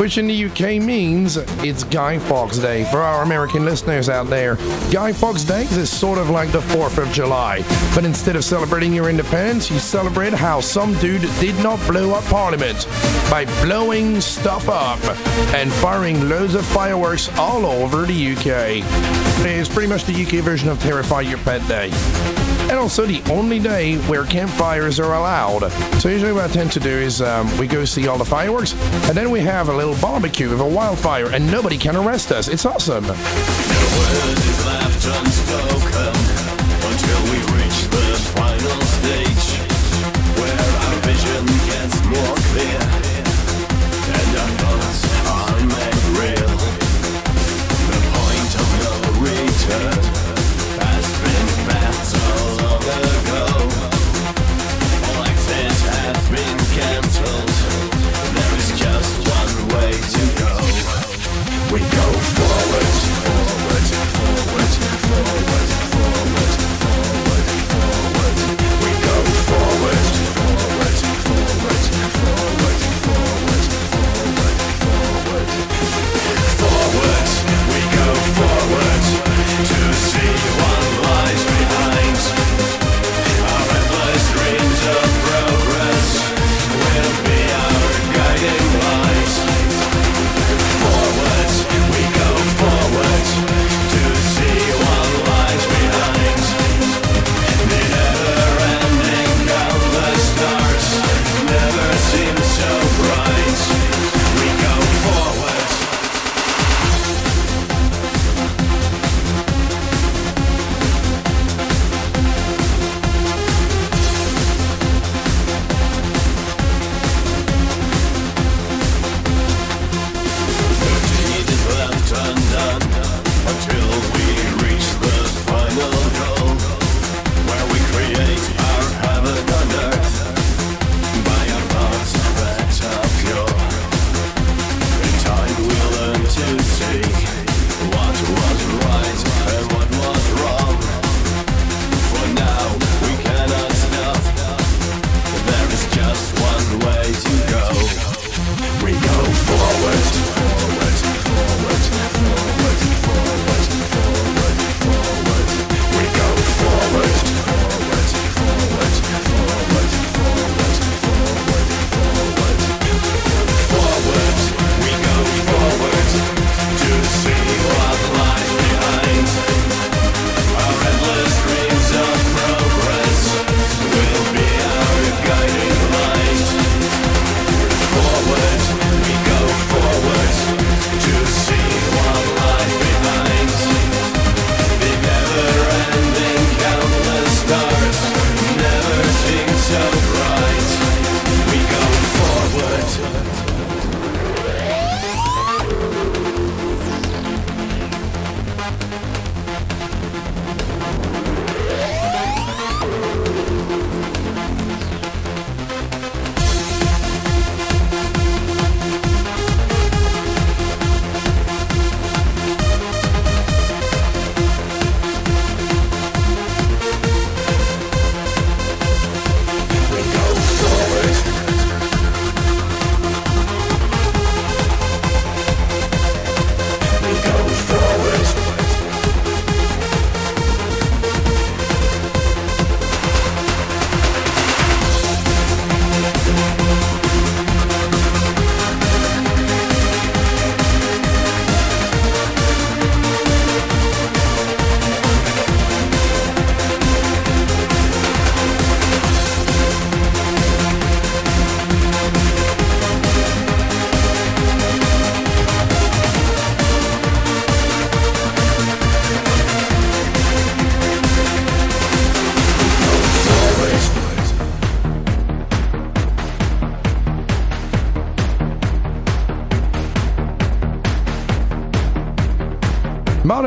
which 0.01 0.17
in 0.17 0.27
the 0.27 0.47
UK 0.47 0.83
means 0.83 1.37
it's 1.63 1.85
Guy 1.85 2.19
Fawkes 2.19 2.57
Day 2.57 2.85
for 2.91 3.03
our 3.03 3.23
American 3.23 3.67
listeners 3.67 4.09
out 4.09 4.29
there. 4.29 4.57
Guy 4.91 5.13
Fawkes 5.13 5.45
Day 5.45 5.65
is 5.65 5.91
sort 5.91 6.17
of 6.17 6.31
like 6.31 6.53
the 6.53 6.61
4th 6.61 6.97
of 6.97 7.13
July, 7.13 7.63
but 7.95 8.07
instead 8.07 8.35
of 8.35 8.43
celebrating 8.43 8.95
your 8.95 9.11
independence, 9.11 9.71
you 9.71 9.79
celebrate 9.79 10.33
how 10.33 10.59
some 10.63 10.95
dude 11.01 11.21
did 11.39 11.63
not 11.63 11.79
blow 11.87 12.15
up 12.15 12.25
Parliament 12.25 12.87
by 13.31 13.45
blowing 13.63 14.23
stuff 14.23 14.71
up 14.71 15.05
and 15.55 15.71
firing 15.71 16.31
loads 16.31 16.55
of 16.55 16.65
fireworks 16.65 17.29
all 17.37 17.67
over 17.67 18.07
the 18.07 18.33
UK. 18.33 18.83
It's 19.45 19.69
pretty 19.69 19.89
much 19.89 20.05
the 20.05 20.15
UK 20.15 20.43
version 20.43 20.71
of 20.71 20.81
Terrify 20.81 21.21
Your 21.21 21.39
Pet 21.41 21.69
Day 21.69 21.91
and 22.71 22.79
also 22.79 23.05
the 23.05 23.21
only 23.31 23.59
day 23.59 23.97
where 24.09 24.25
campfires 24.25 25.01
are 25.01 25.15
allowed. 25.15 25.69
So 26.01 26.09
usually 26.09 26.33
what 26.33 26.49
I 26.49 26.53
tend 26.53 26.71
to 26.73 26.81
do 26.81 26.89
is 26.89 27.21
um, 27.21 27.51
we 27.59 27.67
go 27.67 27.85
see 27.85 28.07
all 28.07 28.17
the 28.17 28.25
fireworks, 28.25 28.75
and 29.09 29.17
then 29.17 29.31
we 29.33 29.41
have 29.41 29.69
a 29.69 29.75
little 29.75 29.97
barbecue 29.97 30.49
with 30.49 30.61
a 30.61 30.67
wildfire, 30.67 31.31
and 31.33 31.51
nobody 31.51 31.77
can 31.77 31.97
arrest 31.97 32.31
us. 32.31 32.47
It's 32.47 32.65
awesome. 32.65 33.05
word 42.51 43.10
forward. 62.41 62.90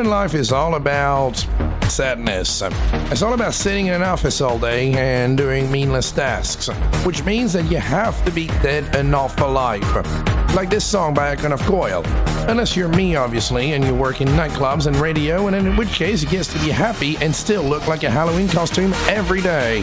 Life 0.10 0.34
is 0.34 0.52
all 0.52 0.76
about 0.76 1.46
sadness. 1.88 2.62
It's 3.12 3.22
all 3.22 3.34
about 3.34 3.54
sitting 3.54 3.88
in 3.88 3.94
an 3.94 4.02
office 4.02 4.42
all 4.42 4.58
day 4.58 4.94
and 4.94 5.38
doing 5.38 5.72
meaningless 5.72 6.12
tasks, 6.12 6.68
which 7.06 7.24
means 7.24 7.54
that 7.54 7.70
you 7.72 7.78
have 7.78 8.24
to 8.26 8.32
be 8.32 8.48
dead 8.48 8.96
enough 8.96 9.38
for 9.38 9.48
life. 9.48 9.84
Like 10.56 10.70
this 10.70 10.86
song 10.86 11.14
by 11.14 11.32
Icon 11.32 11.52
of 11.52 11.62
Coil. 11.62 12.04
Unless 12.48 12.76
you're 12.76 12.90
me, 12.90 13.16
obviously, 13.16 13.74
and 13.74 13.84
you 13.84 13.94
work 13.96 14.22
in 14.22 14.28
nightclubs 14.30 14.88
and 14.88 14.96
radio, 14.98 15.48
and 15.48 15.56
in 15.56 15.76
which 15.76 15.90
case 15.90 16.24
you 16.24 16.30
get 16.30 16.46
to 16.46 16.60
be 16.60 16.70
happy 16.70 17.18
and 17.18 17.34
still 17.34 17.64
look 17.64 17.88
like 17.88 18.04
a 18.04 18.10
Halloween 18.10 18.48
costume 18.48 18.94
every 19.08 19.42
day. 19.42 19.82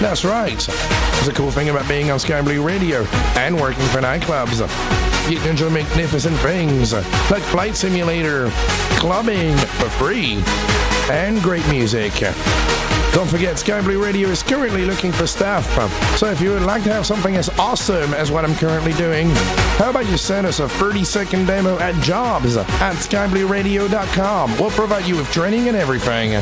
That's 0.00 0.24
right. 0.24 0.52
It's 0.52 1.28
a 1.28 1.32
cool 1.32 1.50
thing 1.50 1.68
about 1.70 1.88
being 1.88 2.10
on 2.10 2.18
Sky 2.18 2.42
Blue 2.42 2.66
Radio 2.66 3.04
and 3.36 3.58
working 3.60 3.84
for 3.86 4.00
nightclubs. 4.00 5.05
You 5.28 5.38
can 5.38 5.50
enjoy 5.50 5.70
magnificent 5.70 6.36
things 6.38 6.92
like 6.92 7.42
Flight 7.42 7.74
Simulator, 7.74 8.48
clubbing 8.98 9.56
for 9.56 9.88
free, 9.90 10.42
and 11.10 11.42
great 11.42 11.66
music. 11.68 12.12
Don't 13.12 13.28
forget, 13.28 13.58
Sky 13.58 13.80
Blue 13.80 14.04
Radio 14.04 14.28
is 14.28 14.42
currently 14.42 14.84
looking 14.84 15.10
for 15.10 15.26
staff. 15.26 15.66
So 16.16 16.28
if 16.28 16.40
you 16.40 16.50
would 16.50 16.62
like 16.62 16.84
to 16.84 16.92
have 16.92 17.06
something 17.06 17.34
as 17.34 17.48
awesome 17.58 18.14
as 18.14 18.30
what 18.30 18.44
I'm 18.44 18.54
currently 18.54 18.92
doing, 18.92 19.30
how 19.78 19.90
about 19.90 20.06
you 20.06 20.16
send 20.16 20.46
us 20.46 20.60
a 20.60 20.68
30 20.68 21.02
second 21.02 21.46
demo 21.46 21.78
at 21.78 22.00
jobs 22.04 22.56
at 22.56 22.94
skyblueradio.com? 22.94 24.58
We'll 24.58 24.70
provide 24.70 25.06
you 25.06 25.16
with 25.16 25.32
training 25.32 25.68
and 25.68 25.76
everything. 25.76 26.34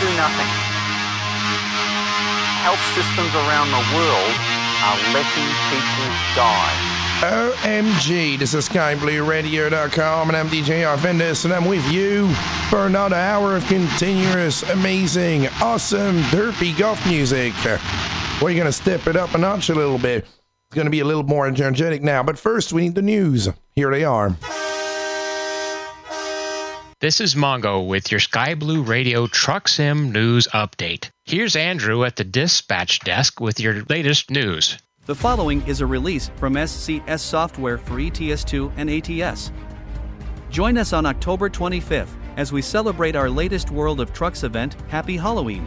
Do 0.00 0.06
nothing. 0.16 0.46
Health 2.64 2.80
systems 2.94 3.34
around 3.34 3.68
the 3.68 3.84
world 3.94 4.34
are 4.80 4.96
letting 5.12 5.50
people 5.68 6.08
die. 6.34 7.00
OMG, 7.20 8.38
this 8.38 8.54
is 8.54 8.66
SkyBlueRadio.com 8.66 10.28
and 10.28 10.36
I'm 10.38 10.48
DJ 10.48 10.86
Arvandus 10.86 11.44
and 11.44 11.52
I'm 11.52 11.66
with 11.66 11.86
you 11.92 12.32
for 12.70 12.86
another 12.86 13.16
hour 13.16 13.56
of 13.56 13.66
continuous, 13.66 14.62
amazing, 14.70 15.48
awesome, 15.60 16.20
derpy 16.30 16.78
goth 16.78 17.06
music. 17.06 17.52
We're 18.40 18.54
going 18.54 18.64
to 18.64 18.72
step 18.72 19.06
it 19.06 19.16
up 19.16 19.34
a 19.34 19.38
notch 19.38 19.68
a 19.68 19.74
little 19.74 19.98
bit. 19.98 20.24
It's 20.24 20.74
going 20.74 20.86
to 20.86 20.90
be 20.90 21.00
a 21.00 21.04
little 21.04 21.24
more 21.24 21.46
energetic 21.46 22.02
now, 22.02 22.22
but 22.22 22.38
first 22.38 22.72
we 22.72 22.80
need 22.80 22.94
the 22.94 23.02
news. 23.02 23.50
Here 23.74 23.90
they 23.90 24.04
are. 24.04 24.34
This 27.00 27.18
is 27.18 27.34
Mongo 27.34 27.86
with 27.86 28.10
your 28.10 28.20
Sky 28.20 28.54
Blue 28.54 28.82
Radio 28.82 29.26
Truck 29.26 29.68
Sim 29.68 30.12
News 30.12 30.46
Update. 30.48 31.08
Here's 31.24 31.56
Andrew 31.56 32.04
at 32.04 32.16
the 32.16 32.24
dispatch 32.24 33.00
desk 33.00 33.40
with 33.40 33.58
your 33.58 33.84
latest 33.88 34.30
news. 34.30 34.76
The 35.06 35.14
following 35.14 35.66
is 35.66 35.80
a 35.80 35.86
release 35.86 36.30
from 36.36 36.56
SCS 36.56 37.20
Software 37.20 37.78
for 37.78 37.94
ETS2 37.94 38.72
and 38.76 38.90
ATS. 38.90 39.50
Join 40.50 40.76
us 40.76 40.92
on 40.92 41.06
October 41.06 41.48
25th 41.48 42.10
as 42.36 42.52
we 42.52 42.60
celebrate 42.60 43.16
our 43.16 43.30
latest 43.30 43.70
World 43.70 43.98
of 43.98 44.12
Trucks 44.12 44.42
event, 44.42 44.76
Happy 44.88 45.16
Halloween. 45.16 45.66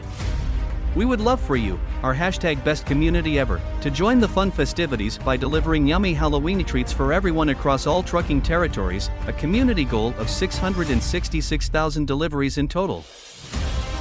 We 0.96 1.06
would 1.06 1.22
love 1.22 1.42
for 1.42 1.56
you, 1.56 1.80
our 2.04 2.14
hashtag 2.14 2.64
best 2.64 2.86
community 2.86 3.40
ever, 3.40 3.60
to 3.82 3.90
join 3.90 4.20
the 4.20 4.28
fun 4.28 4.52
festivities 4.52 5.18
by 5.18 5.36
delivering 5.36 5.88
yummy 5.88 6.14
Halloween 6.14 6.64
treats 6.64 6.94
for 6.94 7.12
everyone 7.12 7.50
across 7.50 7.88
all 7.88 8.04
trucking 8.04 8.44
territories, 8.44 9.10
a 9.26 9.34
community 9.34 9.86
goal 9.86 10.14
of 10.20 10.30
666,000 10.30 12.06
deliveries 12.06 12.60
in 12.60 12.68
total. 12.68 13.04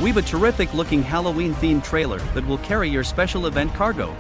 We've 0.03 0.19
a 0.19 0.23
terrific 0.23 0.75
looking 0.75 1.03
Halloween 1.03 1.55
themed 1.55 1.83
trailer 1.83 2.19
that 2.35 2.47
will 2.47 2.59
carry 2.59 2.91
your 2.91 3.05
special 3.05 3.47
event 3.47 3.73
cargo. 3.73 4.15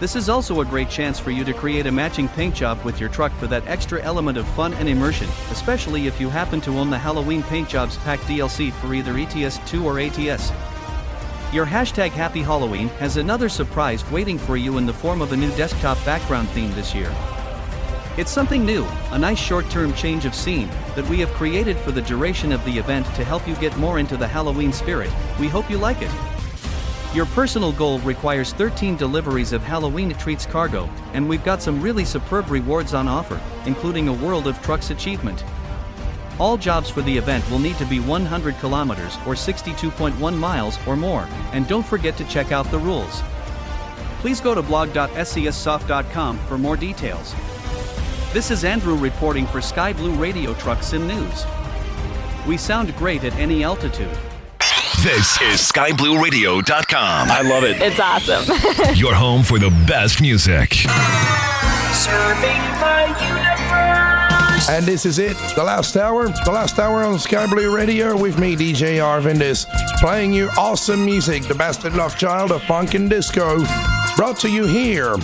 This 0.00 0.16
is 0.16 0.28
also 0.28 0.60
a 0.60 0.64
great 0.64 0.90
chance 0.90 1.20
for 1.20 1.30
you 1.30 1.44
to 1.44 1.52
create 1.52 1.86
a 1.86 1.92
matching 1.92 2.28
paint 2.28 2.56
job 2.56 2.82
with 2.84 2.98
your 2.98 3.08
truck 3.08 3.32
for 3.34 3.46
that 3.48 3.66
extra 3.68 4.02
element 4.02 4.36
of 4.36 4.48
fun 4.48 4.74
and 4.74 4.88
immersion, 4.88 5.28
especially 5.52 6.08
if 6.08 6.20
you 6.20 6.28
happen 6.28 6.60
to 6.62 6.76
own 6.76 6.90
the 6.90 6.98
Halloween 6.98 7.44
Paint 7.44 7.68
Jobs 7.68 7.98
Pack 7.98 8.18
DLC 8.20 8.72
for 8.72 8.94
either 8.94 9.16
ETS 9.16 9.60
2 9.70 9.86
or 9.86 10.00
ATS. 10.00 10.50
Your 11.50 11.64
hashtag 11.64 12.10
Happy 12.10 12.42
Halloween 12.42 12.88
has 13.00 13.16
another 13.16 13.48
surprise 13.48 14.04
waiting 14.10 14.36
for 14.36 14.58
you 14.58 14.76
in 14.76 14.84
the 14.84 14.92
form 14.92 15.22
of 15.22 15.32
a 15.32 15.36
new 15.36 15.50
desktop 15.56 15.96
background 16.04 16.46
theme 16.50 16.70
this 16.74 16.94
year. 16.94 17.10
It's 18.18 18.30
something 18.30 18.66
new, 18.66 18.84
a 19.12 19.18
nice 19.18 19.38
short 19.38 19.68
term 19.70 19.94
change 19.94 20.26
of 20.26 20.34
scene, 20.34 20.68
that 20.94 21.08
we 21.08 21.18
have 21.20 21.30
created 21.30 21.78
for 21.78 21.90
the 21.90 22.02
duration 22.02 22.52
of 22.52 22.62
the 22.66 22.78
event 22.78 23.06
to 23.14 23.24
help 23.24 23.48
you 23.48 23.54
get 23.56 23.74
more 23.78 23.98
into 23.98 24.18
the 24.18 24.28
Halloween 24.28 24.74
spirit. 24.74 25.10
We 25.40 25.48
hope 25.48 25.70
you 25.70 25.78
like 25.78 26.02
it. 26.02 26.10
Your 27.14 27.24
personal 27.24 27.72
goal 27.72 27.98
requires 28.00 28.52
13 28.52 28.96
deliveries 28.96 29.54
of 29.54 29.62
Halloween 29.62 30.12
treats 30.16 30.44
cargo, 30.44 30.86
and 31.14 31.26
we've 31.26 31.44
got 31.44 31.62
some 31.62 31.80
really 31.80 32.04
superb 32.04 32.50
rewards 32.50 32.92
on 32.92 33.08
offer, 33.08 33.40
including 33.64 34.08
a 34.08 34.12
World 34.12 34.46
of 34.46 34.60
Trucks 34.60 34.90
achievement. 34.90 35.42
All 36.38 36.56
jobs 36.56 36.88
for 36.88 37.02
the 37.02 37.16
event 37.16 37.48
will 37.50 37.58
need 37.58 37.76
to 37.76 37.84
be 37.84 38.00
100 38.00 38.58
kilometers 38.58 39.16
or 39.26 39.34
62.1 39.34 40.36
miles 40.36 40.78
or 40.86 40.96
more, 40.96 41.26
and 41.52 41.66
don't 41.66 41.84
forget 41.84 42.16
to 42.16 42.24
check 42.24 42.52
out 42.52 42.70
the 42.70 42.78
rules. 42.78 43.22
Please 44.20 44.40
go 44.40 44.54
to 44.54 44.62
blog.scsoft.com 44.62 46.38
for 46.38 46.58
more 46.58 46.76
details. 46.76 47.34
This 48.32 48.50
is 48.50 48.64
Andrew 48.64 48.96
reporting 48.96 49.46
for 49.46 49.60
Sky 49.60 49.92
Blue 49.92 50.12
Radio 50.14 50.54
Truck 50.54 50.82
Sim 50.82 51.06
News. 51.06 51.44
We 52.46 52.56
sound 52.56 52.94
great 52.96 53.24
at 53.24 53.34
any 53.34 53.64
altitude. 53.64 54.16
This 55.02 55.40
is 55.40 55.60
SkyBlueRadio.com. 55.60 57.30
I 57.30 57.42
love 57.42 57.62
it. 57.62 57.80
It's 57.80 58.00
awesome. 58.00 58.94
Your 58.96 59.14
home 59.14 59.44
for 59.44 59.58
the 59.58 59.70
best 59.86 60.20
music. 60.20 60.74
Serving 61.94 62.62
the 62.80 63.16
universe. 63.24 64.17
And 64.68 64.84
this 64.84 65.06
is 65.06 65.18
it, 65.18 65.36
the 65.56 65.64
last 65.64 65.96
hour, 65.96 66.28
the 66.28 66.50
last 66.52 66.78
hour 66.78 67.02
on 67.02 67.18
Sky 67.18 67.46
Blue 67.46 67.74
Radio 67.74 68.14
with 68.20 68.38
me, 68.38 68.54
DJ 68.54 68.98
Arvandus, 68.98 69.66
is 69.66 70.00
playing 70.00 70.30
you 70.32 70.50
awesome 70.58 71.02
music, 71.04 71.44
the 71.44 71.54
bastard 71.54 71.94
love 71.94 72.16
child 72.18 72.52
of 72.52 72.62
funk 72.64 72.92
and 72.94 73.08
disco, 73.08 73.58
brought 74.16 74.38
to 74.40 74.50
you 74.50 74.66
here 74.66 75.14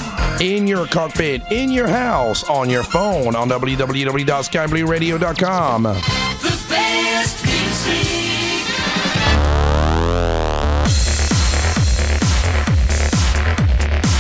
in 0.41 0.67
your 0.67 0.87
cockpit, 0.87 1.43
in 1.53 1.71
your 1.71 1.89
house, 1.89 2.49
on 2.49 2.71
your 2.71 2.83
phone, 2.83 3.37
on 3.37 3.51
www.skyblueradio.com. 3.51 5.83
The 5.83 6.65
best 6.69 7.45
music. 7.45 8.05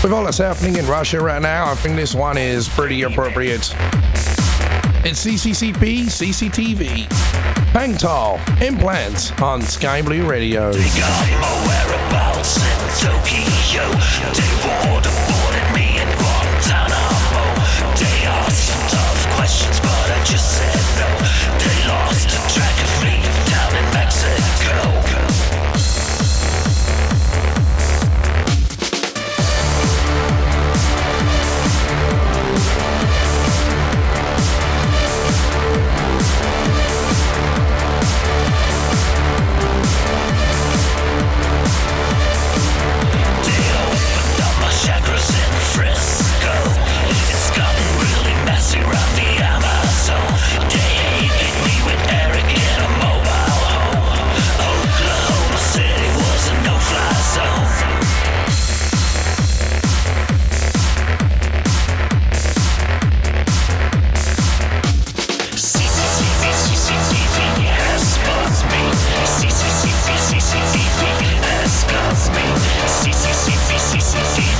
With 0.02 0.12
all 0.12 0.24
that's 0.24 0.36
happening 0.36 0.76
in 0.76 0.86
Russia 0.86 1.18
right 1.20 1.40
now, 1.40 1.70
I 1.70 1.74
think 1.76 1.96
this 1.96 2.14
one 2.14 2.36
is 2.36 2.68
pretty 2.68 3.00
appropriate. 3.02 3.74
It's 5.06 5.22
CCCP, 5.26 6.04
CCTV, 6.06 7.04
Pangtall, 7.74 8.40
Implants 8.62 9.32
on 9.32 9.60
Sky 9.60 10.00
Blue 10.00 10.26
Radio. 10.26 10.72
whereabouts 10.72 12.56
in 12.56 12.80
Tokyo. 13.04 13.84
They 14.32 14.48
me 15.74 16.00
in 16.00 16.08
Guantanamo. 16.16 17.44
They 18.00 18.24
asked 18.24 18.64
some 18.64 18.88
tough 18.88 19.36
questions, 19.36 19.78
but 19.80 20.10
I 20.10 20.24
just 20.24 20.56
said 20.56 21.20
no. 21.20 21.23
CCCV. 73.94 74.53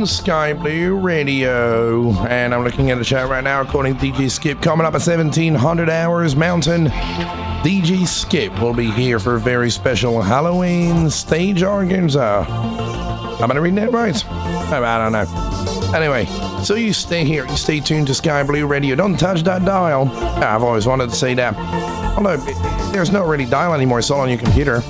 On 0.00 0.06
Sky 0.06 0.54
Blue 0.54 0.96
Radio, 0.96 2.10
and 2.26 2.54
I'm 2.54 2.64
looking 2.64 2.90
at 2.90 2.98
the 2.98 3.04
chat 3.04 3.28
right 3.28 3.44
now. 3.44 3.60
According 3.60 3.98
to 3.98 4.06
DJ 4.06 4.30
Skip, 4.30 4.62
coming 4.62 4.86
up 4.86 4.94
at 4.94 5.06
1700 5.06 5.90
hours 5.90 6.34
Mountain, 6.34 6.86
DJ 6.86 8.06
Skip 8.06 8.58
will 8.60 8.72
be 8.72 8.90
here 8.90 9.18
for 9.18 9.34
a 9.34 9.40
very 9.40 9.68
special 9.68 10.22
Halloween 10.22 11.10
stage 11.10 11.60
organza. 11.60 12.48
Am 13.40 13.50
I 13.50 13.56
read 13.58 13.74
that 13.76 13.92
right? 13.92 14.24
I 14.26 14.98
don't 14.98 15.12
know. 15.12 15.92
Anyway, 15.94 16.24
so 16.62 16.76
you 16.76 16.94
stay 16.94 17.24
here, 17.24 17.46
you 17.46 17.56
stay 17.56 17.80
tuned 17.80 18.06
to 18.06 18.14
Sky 18.14 18.42
Blue 18.42 18.66
Radio. 18.66 18.96
Don't 18.96 19.18
touch 19.18 19.42
that 19.42 19.64
dial. 19.66 20.08
I've 20.42 20.62
always 20.62 20.86
wanted 20.86 21.10
to 21.10 21.16
say 21.16 21.34
that. 21.34 21.54
Although 22.16 22.38
there's 22.92 23.10
no 23.10 23.26
really 23.26 23.46
dial 23.46 23.74
anymore, 23.74 23.98
it's 23.98 24.10
all 24.10 24.20
on 24.20 24.30
your 24.30 24.38
computer. 24.38 24.82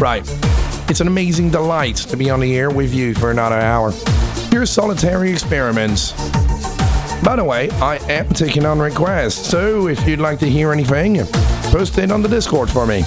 Right. 0.00 0.26
It's 0.90 1.00
an 1.00 1.06
amazing 1.06 1.50
delight 1.50 1.94
to 1.98 2.16
be 2.16 2.30
on 2.30 2.40
the 2.40 2.56
air 2.56 2.68
with 2.68 2.92
you 2.92 3.14
for 3.14 3.30
another 3.30 3.54
hour. 3.54 3.92
Your 4.50 4.66
solitary 4.66 5.30
experiments. 5.30 6.10
By 7.22 7.36
the 7.36 7.44
way, 7.44 7.70
I 7.70 7.98
am 8.10 8.28
taking 8.30 8.66
on 8.66 8.80
requests, 8.80 9.48
so 9.48 9.86
if 9.86 10.04
you'd 10.08 10.18
like 10.18 10.40
to 10.40 10.50
hear 10.50 10.72
anything, 10.72 11.24
post 11.70 11.96
it 11.98 12.10
on 12.10 12.22
the 12.22 12.28
Discord 12.28 12.70
for 12.70 12.88
me. 12.88 13.04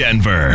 Denver. 0.00 0.49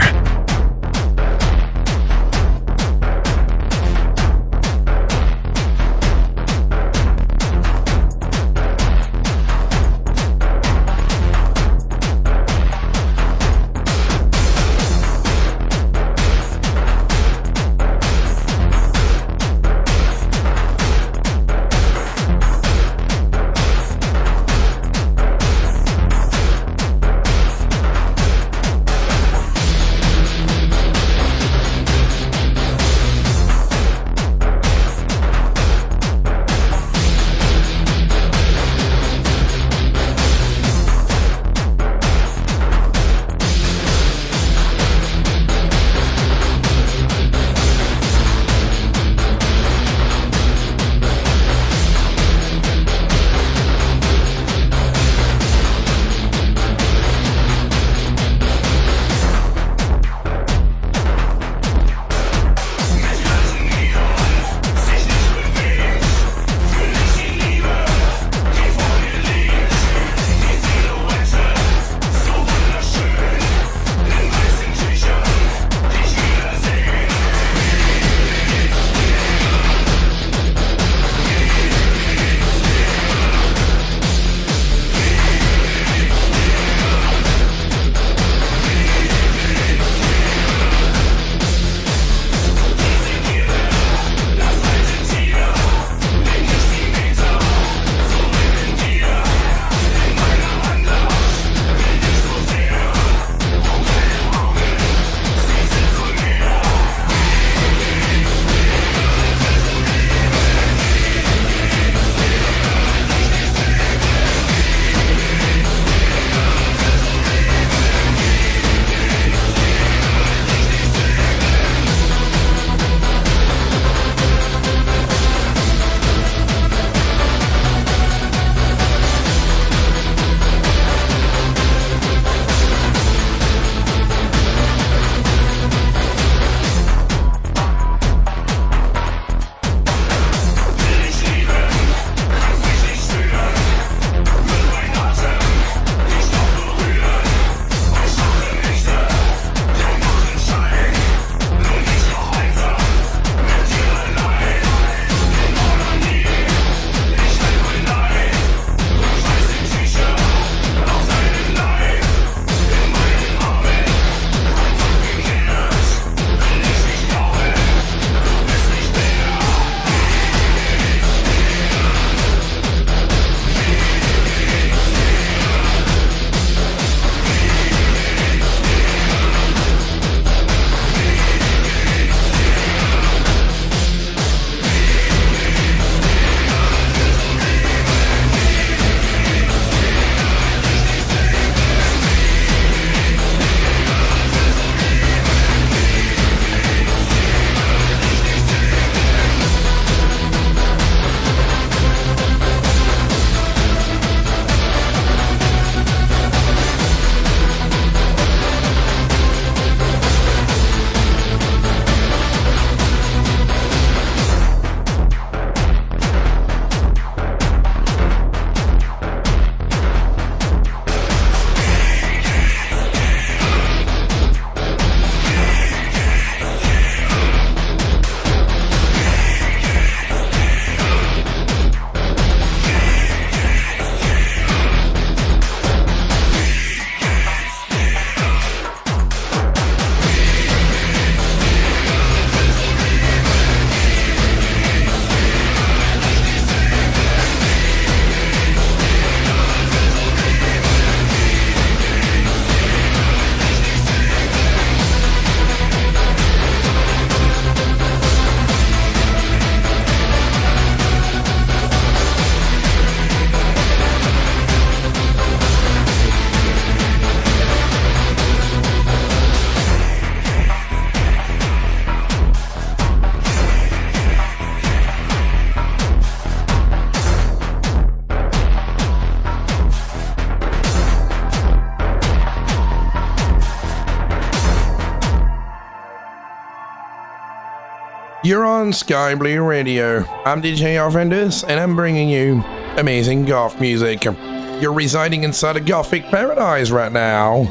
You're 288.26 288.43
on 288.43 288.73
Sky 288.73 289.14
Blue 289.14 289.43
Radio. 289.43 289.99
I'm 290.26 290.41
DJ 290.41 290.77
Arvandus, 290.77 291.43
and 291.47 291.60
I'm 291.60 291.76
bringing 291.76 292.10
you 292.10 292.43
amazing 292.76 293.26
goth 293.26 293.61
music. 293.61 294.03
You're 294.03 294.73
residing 294.73 295.23
inside 295.23 295.57
a 295.57 295.60
gothic 295.60 296.06
paradise 296.06 296.72
right 296.72 296.91
now. 296.91 297.43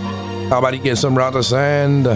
How 0.50 0.58
about 0.58 0.74
you 0.74 0.80
get 0.80 0.98
some 0.98 1.14
Rotersand? 1.14 2.06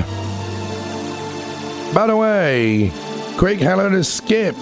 By 1.94 2.09
the 2.09 2.16
way, 2.16 2.90
quick 3.36 3.60
hello 3.60 3.90
to 3.90 4.02
Skip. 4.02 4.56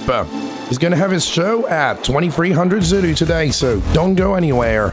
He's 0.68 0.76
going 0.76 0.90
to 0.90 0.98
have 0.98 1.10
his 1.10 1.24
show 1.24 1.66
at 1.66 2.04
2300 2.04 2.82
Zulu 2.82 3.14
today, 3.14 3.50
so 3.50 3.80
don't 3.94 4.14
go 4.14 4.34
anywhere. 4.34 4.92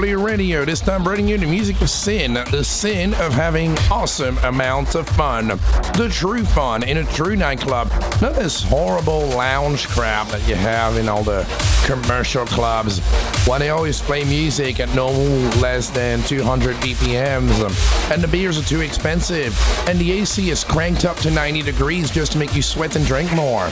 Blue 0.00 0.16
Radio, 0.16 0.64
this 0.64 0.80
time 0.80 1.04
bringing 1.04 1.28
you 1.28 1.36
the 1.36 1.46
music 1.46 1.78
of 1.82 1.90
sin, 1.90 2.32
the 2.32 2.64
sin 2.64 3.12
of 3.16 3.34
having 3.34 3.76
awesome 3.90 4.38
amounts 4.38 4.94
of 4.94 5.06
fun. 5.06 5.48
The 5.48 6.08
true 6.10 6.42
fun 6.42 6.84
in 6.84 6.96
a 6.96 7.04
true 7.04 7.36
nightclub, 7.36 7.90
not 8.22 8.34
this 8.34 8.62
horrible 8.62 9.26
lounge 9.26 9.86
crap 9.88 10.28
that 10.28 10.48
you 10.48 10.54
have 10.54 10.96
in 10.96 11.06
all 11.06 11.22
the 11.22 11.44
commercial 11.84 12.46
clubs, 12.46 13.00
where 13.46 13.58
they 13.58 13.68
always 13.68 14.00
play 14.00 14.24
music 14.24 14.80
at 14.80 14.88
no 14.94 15.10
less 15.60 15.90
than 15.90 16.22
200 16.22 16.76
BPMs, 16.76 18.10
and 18.10 18.22
the 18.22 18.28
beers 18.28 18.58
are 18.58 18.66
too 18.66 18.80
expensive, 18.80 19.54
and 19.86 19.98
the 19.98 20.12
AC 20.12 20.48
is 20.48 20.64
cranked 20.64 21.04
up 21.04 21.18
to 21.18 21.30
90 21.30 21.60
degrees 21.60 22.10
just 22.10 22.32
to 22.32 22.38
make 22.38 22.56
you 22.56 22.62
sweat 22.62 22.96
and 22.96 23.04
drink 23.04 23.30
more. 23.34 23.68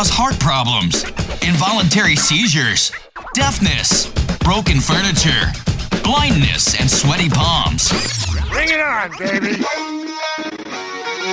Cause 0.00 0.08
heart 0.08 0.40
problems, 0.40 1.04
involuntary 1.46 2.16
seizures, 2.16 2.90
deafness, 3.34 4.08
broken 4.38 4.80
furniture, 4.80 5.52
blindness, 6.02 6.80
and 6.80 6.90
sweaty 6.90 7.28
palms. 7.28 7.92
Bring 8.48 8.70
it 8.70 8.80
on, 8.80 9.10
baby. 9.18 9.62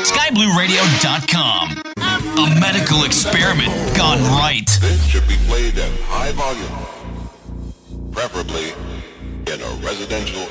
SkyBlueRadio.com. 0.04 1.82
A 1.96 2.60
medical 2.60 3.06
experiment 3.06 3.72
gone 3.96 4.20
right. 4.36 4.68
This 4.82 5.02
should 5.06 5.26
be 5.30 5.38
played 5.48 5.78
at 5.78 5.92
high 6.02 6.34
volume, 6.34 8.12
preferably 8.12 8.74
in 9.48 9.62
a 9.62 9.70
residential 9.80 10.44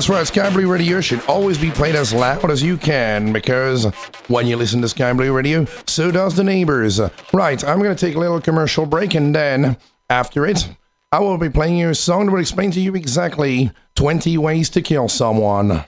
That's 0.00 0.08
right, 0.08 0.26
Sky 0.26 0.48
Blue 0.48 0.66
Radio 0.66 1.02
should 1.02 1.20
always 1.26 1.58
be 1.58 1.70
played 1.70 1.94
as 1.94 2.14
loud 2.14 2.50
as 2.50 2.62
you 2.62 2.78
can 2.78 3.34
because 3.34 3.84
when 4.28 4.46
you 4.46 4.56
listen 4.56 4.80
to 4.80 4.88
Sky 4.88 5.12
Blue 5.12 5.30
Radio, 5.30 5.66
so 5.86 6.10
does 6.10 6.36
the 6.36 6.42
neighbors. 6.42 6.98
Right, 7.34 7.62
I'm 7.62 7.82
going 7.82 7.94
to 7.94 8.06
take 8.06 8.14
a 8.14 8.18
little 8.18 8.40
commercial 8.40 8.86
break 8.86 9.14
and 9.14 9.34
then, 9.34 9.76
after 10.08 10.46
it, 10.46 10.70
I 11.12 11.18
will 11.18 11.36
be 11.36 11.50
playing 11.50 11.76
you 11.76 11.90
a 11.90 11.94
song 11.94 12.24
that 12.24 12.32
will 12.32 12.40
explain 12.40 12.70
to 12.70 12.80
you 12.80 12.94
exactly 12.94 13.72
20 13.96 14.38
ways 14.38 14.70
to 14.70 14.80
kill 14.80 15.10
someone. 15.10 15.84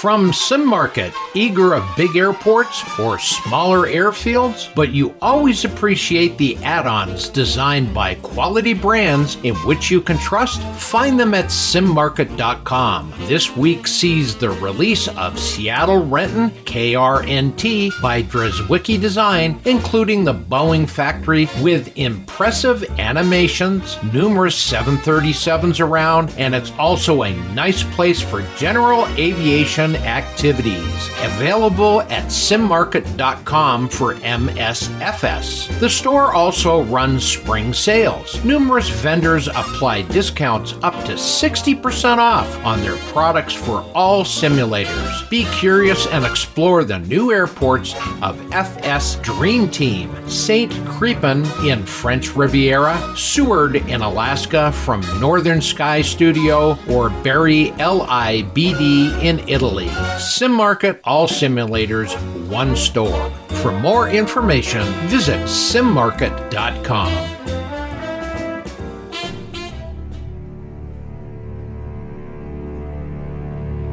From 0.00 0.32
Sim 0.32 0.66
Market, 0.66 1.14
eager 1.34 1.74
of 1.74 1.84
big 1.96 2.16
airports 2.16 2.82
or 2.98 3.18
smaller 3.18 3.86
airfields, 3.86 4.74
but 4.74 4.90
you 4.90 5.14
always 5.22 5.64
appreciate 5.64 6.36
the 6.38 6.56
add 6.58 6.86
ons 6.86 7.28
designed 7.28 7.92
by 7.94 8.14
quality 8.16 8.74
brands 8.74 9.36
in 9.42 9.54
which 9.66 9.90
you 9.90 10.00
can 10.00 10.18
trust? 10.18 10.62
Find 10.74 11.18
them 11.18 11.34
at 11.34 11.46
simmarket.com. 11.46 13.12
This 13.20 13.56
week 13.56 13.86
sees 13.86 14.36
the 14.36 14.50
release 14.50 15.08
of 15.08 15.38
Seattle 15.38 16.04
Renton 16.06 16.50
KRNT 16.64 18.00
by 18.02 18.22
Drzewiecki 18.22 19.00
Design, 19.00 19.60
including 19.64 20.24
the 20.24 20.34
Boeing 20.34 20.88
factory 20.88 21.48
with 21.60 21.96
impressive 21.96 22.82
animations, 22.98 23.96
numerous 24.12 24.56
737s 24.70 25.80
around, 25.80 26.34
and 26.38 26.54
it's 26.54 26.72
also 26.72 27.22
a 27.22 27.34
nice 27.54 27.82
place 27.94 28.20
for 28.20 28.42
general 28.56 29.06
aviation 29.16 29.96
activities. 29.96 31.10
Available 31.22 32.02
at 32.02 32.24
simmarket.com 32.26 33.88
for 33.88 34.14
MSFS. 34.14 35.78
The 35.78 35.88
store 35.88 36.32
also 36.32 36.82
runs 36.84 37.24
spring 37.24 37.72
sales. 37.72 38.42
Numerous 38.44 38.88
vendors 38.88 39.48
apply 39.48 40.02
discounts 40.02 40.74
up 40.82 40.94
to 41.04 41.12
60% 41.12 42.18
off 42.18 42.64
on 42.64 42.80
their 42.80 42.96
products 43.12 43.54
for 43.54 43.84
all 43.94 44.24
simulators. 44.24 45.28
Be 45.30 45.44
curious 45.52 46.06
and 46.08 46.24
explore 46.24 46.84
the 46.84 46.98
new 47.00 47.32
airports 47.32 47.94
of 48.22 48.40
FS 48.52 49.16
Dream 49.16 49.68
Team, 49.70 50.10
St. 50.28 50.70
Crepin 50.86 51.44
in 51.66 51.84
French 51.84 52.34
Riviera, 52.34 52.96
Seward 53.16 53.76
in 53.76 54.00
Alaska 54.02 54.72
from 54.72 55.00
Northern 55.20 55.60
Sky 55.60 56.02
Studio, 56.02 56.78
or 56.88 57.10
Bari 57.22 57.72
LIBD 57.78 59.22
in 59.22 59.38
Italy. 59.48 59.88
Sim 60.18 60.52
Market, 60.52 61.00
all 61.10 61.26
simulators, 61.26 62.14
one 62.48 62.76
store. 62.76 63.28
For 63.62 63.72
more 63.72 64.08
information, 64.08 64.84
visit 65.08 65.40
simmarket.com. 65.40 67.10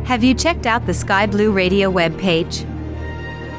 Have 0.05 0.23
you 0.23 0.35
checked 0.35 0.67
out 0.67 0.85
the 0.85 0.93
Sky 0.93 1.25
Blue 1.25 1.51
Radio 1.51 1.91
webpage? 1.91 2.61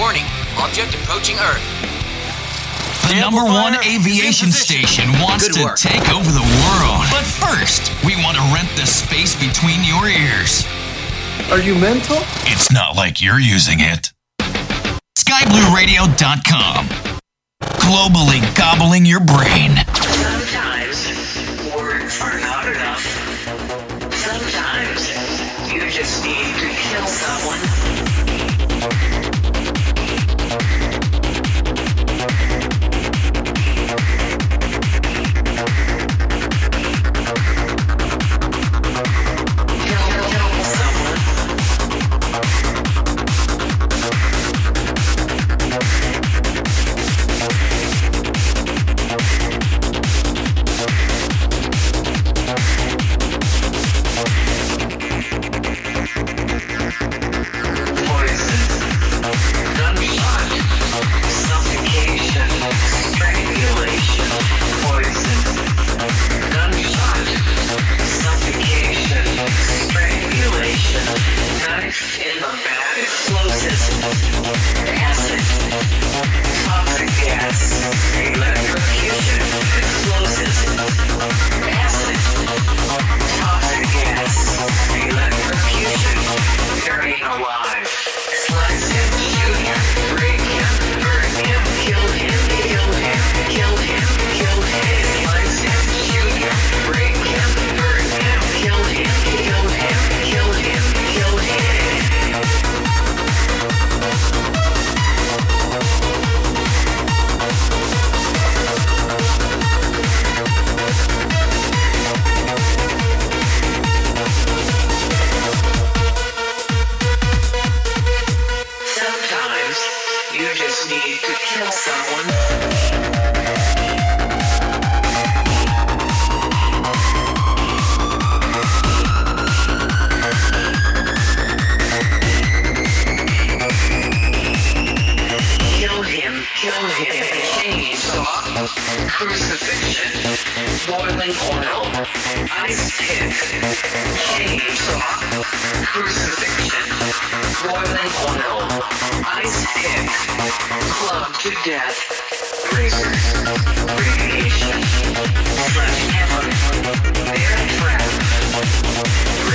Warning, 0.00 0.24
object 0.58 0.96
approaching 0.96 1.36
Earth. 1.38 1.62
The 3.10 3.20
number 3.20 3.44
one 3.44 3.76
aviation 3.86 4.50
station 4.50 5.08
wants 5.20 5.46
to 5.46 5.72
take 5.76 6.12
over 6.12 6.32
the 6.32 6.42
world. 6.66 7.04
But 7.12 7.24
first, 7.24 7.92
we 8.04 8.16
want 8.16 8.38
to 8.38 8.42
rent 8.52 8.70
the 8.74 8.86
space 8.86 9.36
between 9.36 9.84
your 9.84 10.08
ears. 10.08 10.66
Are 11.48 11.60
you 11.60 11.74
mental? 11.74 12.18
It's 12.46 12.70
not 12.70 12.94
like 12.96 13.20
you're 13.20 13.40
using 13.40 13.78
it. 13.80 14.12
SkyBlueRadio.com. 15.18 16.86
Globally 17.62 18.56
gobbling 18.56 19.04
your 19.04 19.20
brain. 19.20 19.76
Sometimes 19.96 21.06
words 21.74 22.20
are 22.20 22.38
not 22.40 22.66
enough. 22.68 23.02
Sometimes 24.12 25.72
you 25.72 25.90
just 25.90 26.24
need 26.24 26.54
to 26.56 26.68
kill 26.68 27.06
someone. 27.06 27.69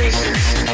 Razors, 0.06 0.65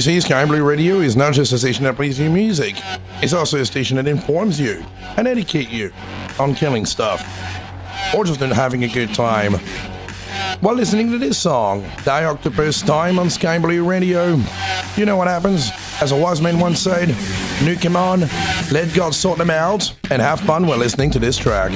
You 0.00 0.04
see, 0.04 0.20
Sky 0.22 0.46
Blue 0.46 0.64
Radio 0.64 1.00
is 1.00 1.14
not 1.14 1.34
just 1.34 1.52
a 1.52 1.58
station 1.58 1.84
that 1.84 1.94
plays 1.94 2.18
your 2.18 2.30
music, 2.30 2.74
it's 3.20 3.34
also 3.34 3.60
a 3.60 3.66
station 3.66 3.98
that 3.98 4.08
informs 4.08 4.58
you 4.58 4.82
and 5.18 5.28
educates 5.28 5.70
you 5.70 5.92
on 6.38 6.54
killing 6.54 6.86
stuff 6.86 7.20
or 8.14 8.24
just 8.24 8.40
in 8.40 8.50
having 8.50 8.84
a 8.84 8.88
good 8.88 9.12
time. 9.12 9.56
While 10.62 10.74
listening 10.74 11.10
to 11.10 11.18
this 11.18 11.36
song, 11.36 11.84
Die 12.04 12.24
Octopus 12.24 12.80
Time 12.80 13.18
on 13.18 13.28
Sky 13.28 13.58
Blue 13.58 13.86
Radio, 13.86 14.42
you 14.96 15.04
know 15.04 15.18
what 15.18 15.28
happens? 15.28 15.70
As 16.00 16.12
a 16.12 16.16
wise 16.16 16.40
man 16.40 16.58
once 16.58 16.80
said, 16.80 17.10
nuke 17.58 17.82
him 17.82 17.94
on, 17.94 18.20
let 18.72 18.94
God 18.94 19.14
sort 19.14 19.36
them 19.36 19.50
out, 19.50 19.94
and 20.10 20.22
have 20.22 20.40
fun 20.40 20.66
while 20.66 20.78
listening 20.78 21.10
to 21.10 21.18
this 21.18 21.36
track. 21.36 21.72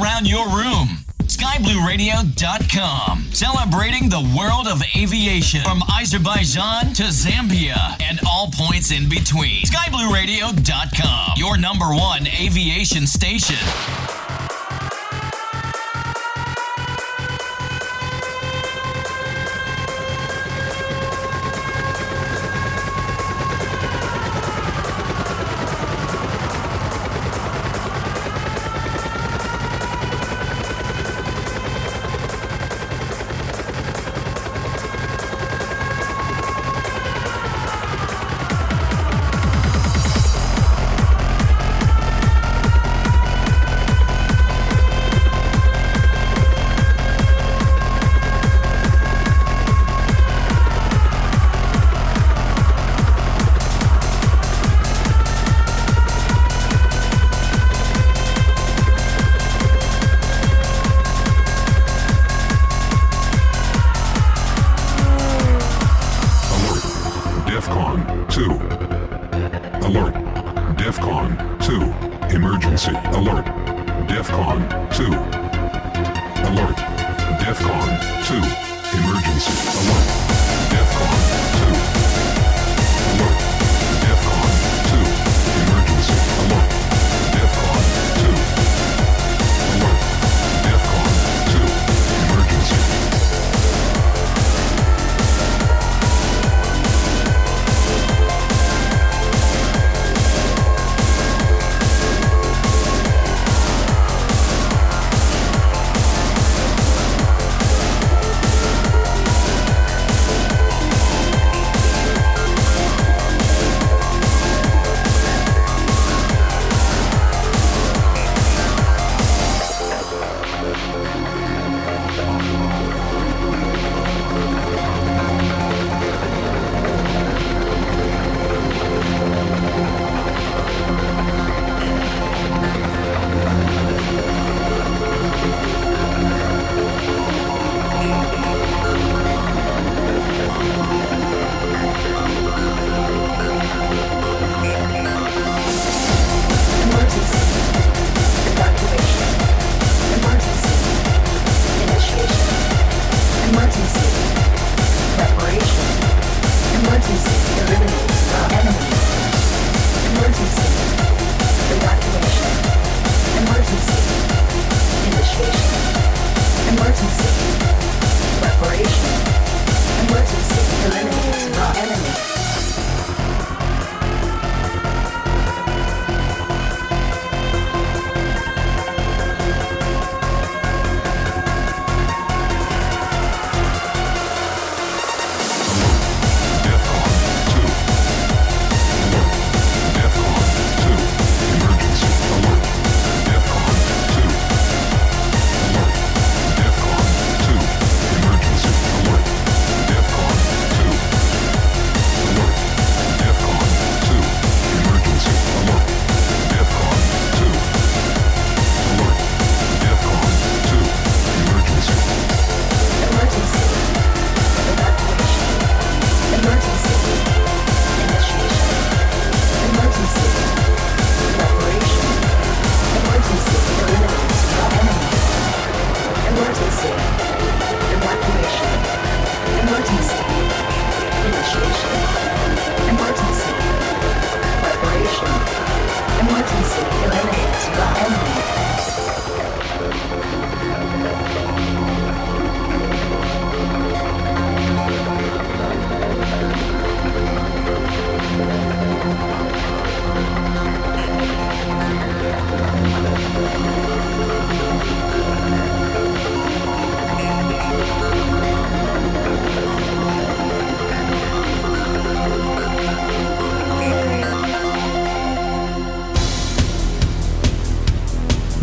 Around 0.00 0.28
your 0.28 0.46
room. 0.48 0.88
SkyBlueRadio.com, 1.22 3.26
celebrating 3.32 4.08
the 4.08 4.20
world 4.36 4.66
of 4.66 4.82
aviation 4.96 5.62
from 5.62 5.82
Azerbaijan 6.00 6.92
to 6.94 7.04
Zambia 7.04 7.96
and 8.02 8.18
all 8.26 8.50
points 8.52 8.90
in 8.90 9.08
between. 9.08 9.62
SkyBlueRadio.com, 9.64 11.34
your 11.36 11.56
number 11.58 11.94
one 11.94 12.26
aviation 12.26 13.06
station. 13.06 13.54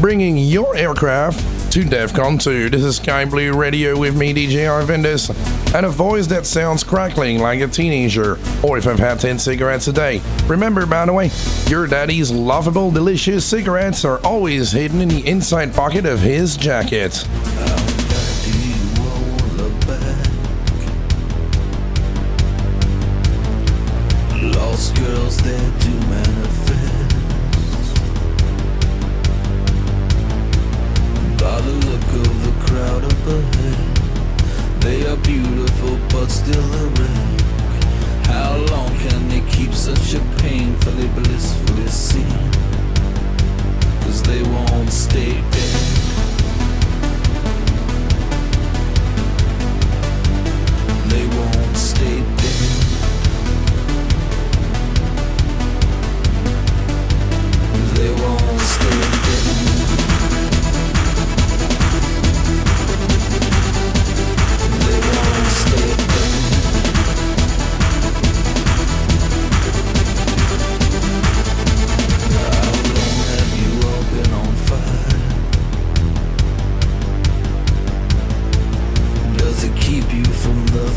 Bringing 0.05 0.37
your 0.37 0.75
aircraft 0.75 1.39
to 1.73 1.79
DEFCON 1.79 2.39
2. 2.39 2.69
This 2.69 2.83
is 2.83 2.97
Sky 2.97 3.25
Blue 3.25 3.53
Radio 3.53 3.97
with 3.97 4.15
me, 4.15 4.35
DJ 4.35 4.67
Arvandus, 4.67 5.31
and 5.73 5.83
a 5.83 5.89
voice 5.89 6.27
that 6.27 6.45
sounds 6.45 6.83
crackling 6.83 7.39
like 7.39 7.59
a 7.61 7.67
teenager, 7.67 8.37
or 8.61 8.77
if 8.77 8.85
I've 8.85 8.99
had 8.99 9.19
10 9.19 9.39
cigarettes 9.39 9.87
a 9.87 9.93
day. 9.93 10.21
Remember, 10.45 10.85
by 10.85 11.07
the 11.07 11.13
way, 11.13 11.31
your 11.65 11.87
daddy's 11.87 12.29
lovable, 12.29 12.91
delicious 12.91 13.43
cigarettes 13.47 14.05
are 14.05 14.23
always 14.23 14.71
hidden 14.71 15.01
in 15.01 15.09
the 15.09 15.27
inside 15.27 15.73
pocket 15.73 16.05
of 16.05 16.19
his 16.19 16.55
jacket. 16.55 17.27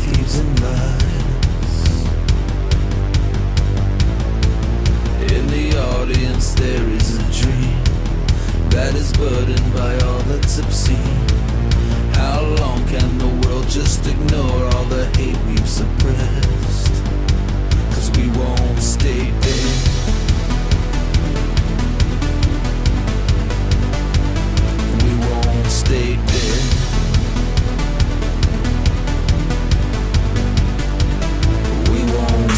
thieves 0.01 0.39
and 0.39 0.59
lies. 0.61 1.89
In 5.31 5.47
the 5.47 5.65
audience 5.95 6.53
there 6.53 6.87
is 6.99 7.07
a 7.17 7.23
dream 7.41 7.83
that 8.69 8.95
is 8.95 9.11
burdened 9.13 9.73
by 9.73 9.93
all 10.07 10.21
that's 10.29 10.59
obscene. 10.59 11.27
How 12.13 12.41
long 12.61 12.85
can 12.87 13.17
the 13.17 13.31
world 13.41 13.67
just 13.67 14.05
ignore 14.07 14.65
all 14.73 14.85
the 14.85 15.05
hate 15.17 15.39
we've 15.47 15.69
suppressed? 15.69 16.95
Cause 17.93 18.09
we 18.17 18.29
won't 18.39 18.79
stay 18.79 19.31
dead. 19.41 19.89
stay 25.69 26.15
dead. 26.15 26.78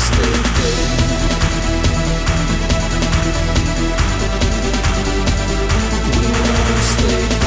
sleep. 0.07 0.45
We 6.17 6.27
won't 6.31 6.83
sleep. 6.91 7.40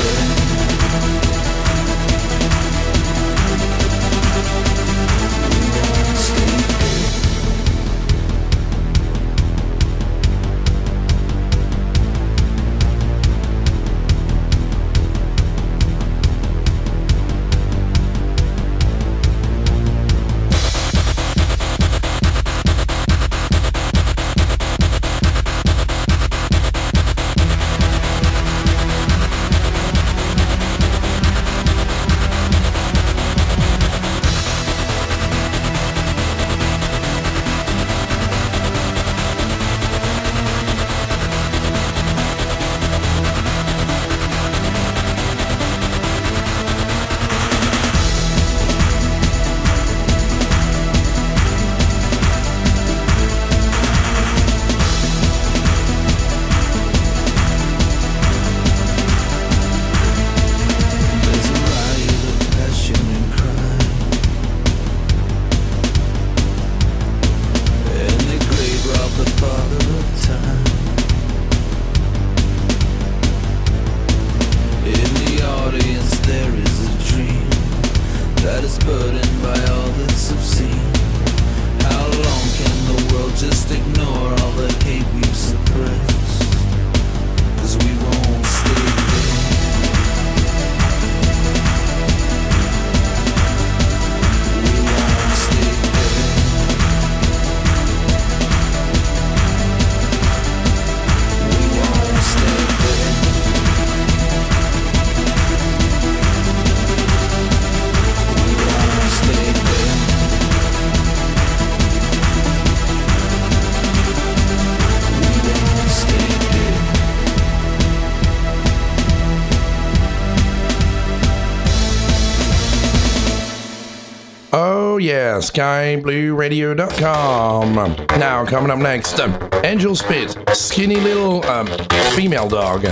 yeah, 125.15 125.39
skyblueradio.com. 125.39 127.75
Now, 128.18 128.44
coming 128.44 128.70
up 128.70 128.81
next, 128.81 129.20
um, 129.20 129.39
Angel 129.62 129.94
Spit, 129.94 130.36
skinny 130.55 130.97
little 130.97 131.44
um, 131.47 131.68
female 132.15 132.49
dog. 132.49 132.84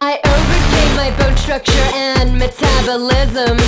I 0.00 0.18
overcame 0.24 0.96
my 0.96 1.14
bone 1.18 1.36
structure 1.36 1.72
and 1.94 2.38
metabolism. 2.38 3.58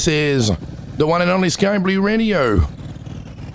This 0.00 0.08
is 0.08 0.50
the 0.96 1.06
one 1.06 1.20
and 1.20 1.30
only 1.30 1.50
Sky 1.50 1.76
Blue 1.76 2.00
Radio. 2.00 2.66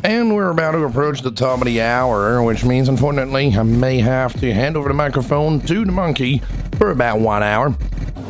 And 0.04 0.32
we're 0.36 0.52
about 0.52 0.74
to 0.74 0.84
approach 0.84 1.22
the 1.24 1.32
top 1.32 1.58
of 1.58 1.66
the 1.66 1.82
hour, 1.82 2.44
which 2.44 2.64
means, 2.64 2.88
unfortunately, 2.88 3.52
I 3.58 3.64
may 3.64 3.98
have 3.98 4.40
to 4.42 4.54
hand 4.54 4.78
over 4.78 4.88
the 4.88 4.94
microphone 4.94 5.60
to 5.62 5.84
the 5.84 5.92
monkey 5.92 6.44
for 6.78 6.92
about 6.92 7.20
one 7.20 7.42
hour. 7.42 7.76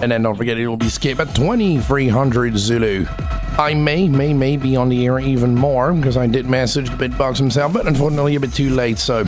And 0.02 0.14
then 0.14 0.24
don't 0.24 0.38
forget, 0.38 0.58
it 0.58 0.66
will 0.66 0.78
be 0.78 0.88
skip 0.88 1.20
at 1.20 1.36
2300 1.36 2.58
Zulu. 2.58 3.06
I 3.58 3.74
may, 3.74 4.08
may, 4.08 4.34
may 4.34 4.56
be 4.56 4.78
on 4.78 4.88
the 4.88 5.06
air 5.06 5.20
even 5.20 5.54
more 5.54 5.92
because 5.92 6.16
I 6.16 6.26
did 6.26 6.46
message 6.46 6.90
the 6.90 6.96
Bitbox 6.96 7.38
himself, 7.38 7.74
but 7.74 7.86
unfortunately 7.86 8.36
a 8.36 8.40
bit 8.40 8.54
too 8.54 8.70
late, 8.70 8.98
so 8.98 9.26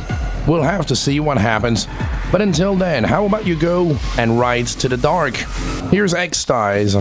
we'll 0.48 0.64
have 0.64 0.86
to 0.86 0.96
see 0.96 1.20
what 1.20 1.38
happens. 1.38 1.90
But 2.32 2.42
until 2.42 2.74
then, 2.74 3.04
how 3.04 3.26
about 3.26 3.46
you 3.46 3.60
go 3.60 3.98
and 4.18 4.40
ride 4.40 4.68
to 4.68 4.88
the 4.88 4.96
Dark? 4.96 5.36
Here's 5.92 6.14
X 6.14 6.38
Styles. 6.38 6.96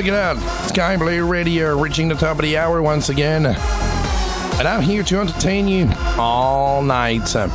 Look 0.00 0.08
at 0.08 0.38
that. 0.38 0.68
Sky 0.70 0.96
Blue 0.96 1.26
Radio 1.26 1.78
reaching 1.78 2.08
the 2.08 2.14
top 2.14 2.38
of 2.38 2.42
the 2.42 2.56
hour 2.56 2.80
once 2.80 3.10
again. 3.10 3.44
And 3.44 4.66
I'm 4.66 4.80
here 4.80 5.02
to 5.02 5.20
entertain 5.20 5.68
you 5.68 5.90
all 6.18 6.80
night. 6.80 7.36
Ooh, 7.36 7.50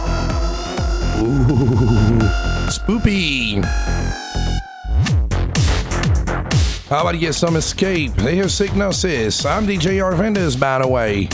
spoopy. 2.69 3.65
How 6.87 7.01
about 7.01 7.15
you 7.15 7.19
get 7.19 7.33
some 7.33 7.55
escape? 7.55 8.13
Here's 8.13 8.53
Signosis. 8.53 9.43
I'm 9.43 9.65
DJ 9.65 9.97
Arvandus, 9.97 10.59
by 10.59 10.77
the 10.77 10.87
way. 10.87 11.29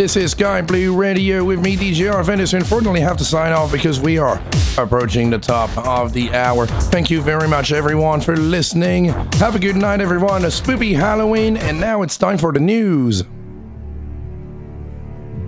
This 0.00 0.16
is 0.16 0.30
Sky 0.30 0.62
Blue 0.62 0.96
Radio 0.96 1.44
with 1.44 1.60
me, 1.60 1.76
DJ 1.76 2.10
Arvandus. 2.10 2.54
Unfortunately, 2.54 3.00
have 3.00 3.18
to 3.18 3.24
sign 3.24 3.52
off 3.52 3.70
because 3.70 4.00
we 4.00 4.16
are 4.16 4.42
approaching 4.78 5.28
the 5.28 5.38
top 5.38 5.76
of 5.76 6.14
the 6.14 6.32
hour. 6.32 6.66
Thank 6.66 7.10
you 7.10 7.20
very 7.20 7.46
much, 7.46 7.70
everyone, 7.70 8.22
for 8.22 8.34
listening. 8.34 9.10
Have 9.34 9.56
a 9.56 9.58
good 9.58 9.76
night, 9.76 10.00
everyone. 10.00 10.46
A 10.46 10.48
spoopy 10.48 10.96
Halloween, 10.96 11.58
and 11.58 11.78
now 11.78 12.00
it's 12.00 12.16
time 12.16 12.38
for 12.38 12.50
the 12.50 12.60
news. 12.60 13.24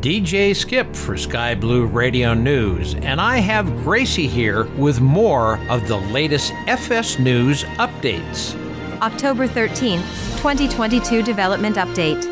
DJ 0.03 0.55
Skip 0.55 0.95
for 0.95 1.17
Sky 1.17 1.55
Blue 1.55 1.87
Radio 1.87 2.35
News, 2.35 2.95
and 2.97 3.23
I 3.23 3.39
have 3.39 3.75
Gracie 3.83 4.29
here 4.29 4.65
with 4.77 5.01
more 5.01 5.59
of 5.71 5.89
the 5.89 5.97
latest 5.97 6.53
FS 6.67 7.19
News 7.19 7.65
updates. 7.79 8.55
October 9.01 9.49
13th, 9.49 10.05
2022 10.37 11.23
Development 11.23 11.77
Update. 11.77 12.32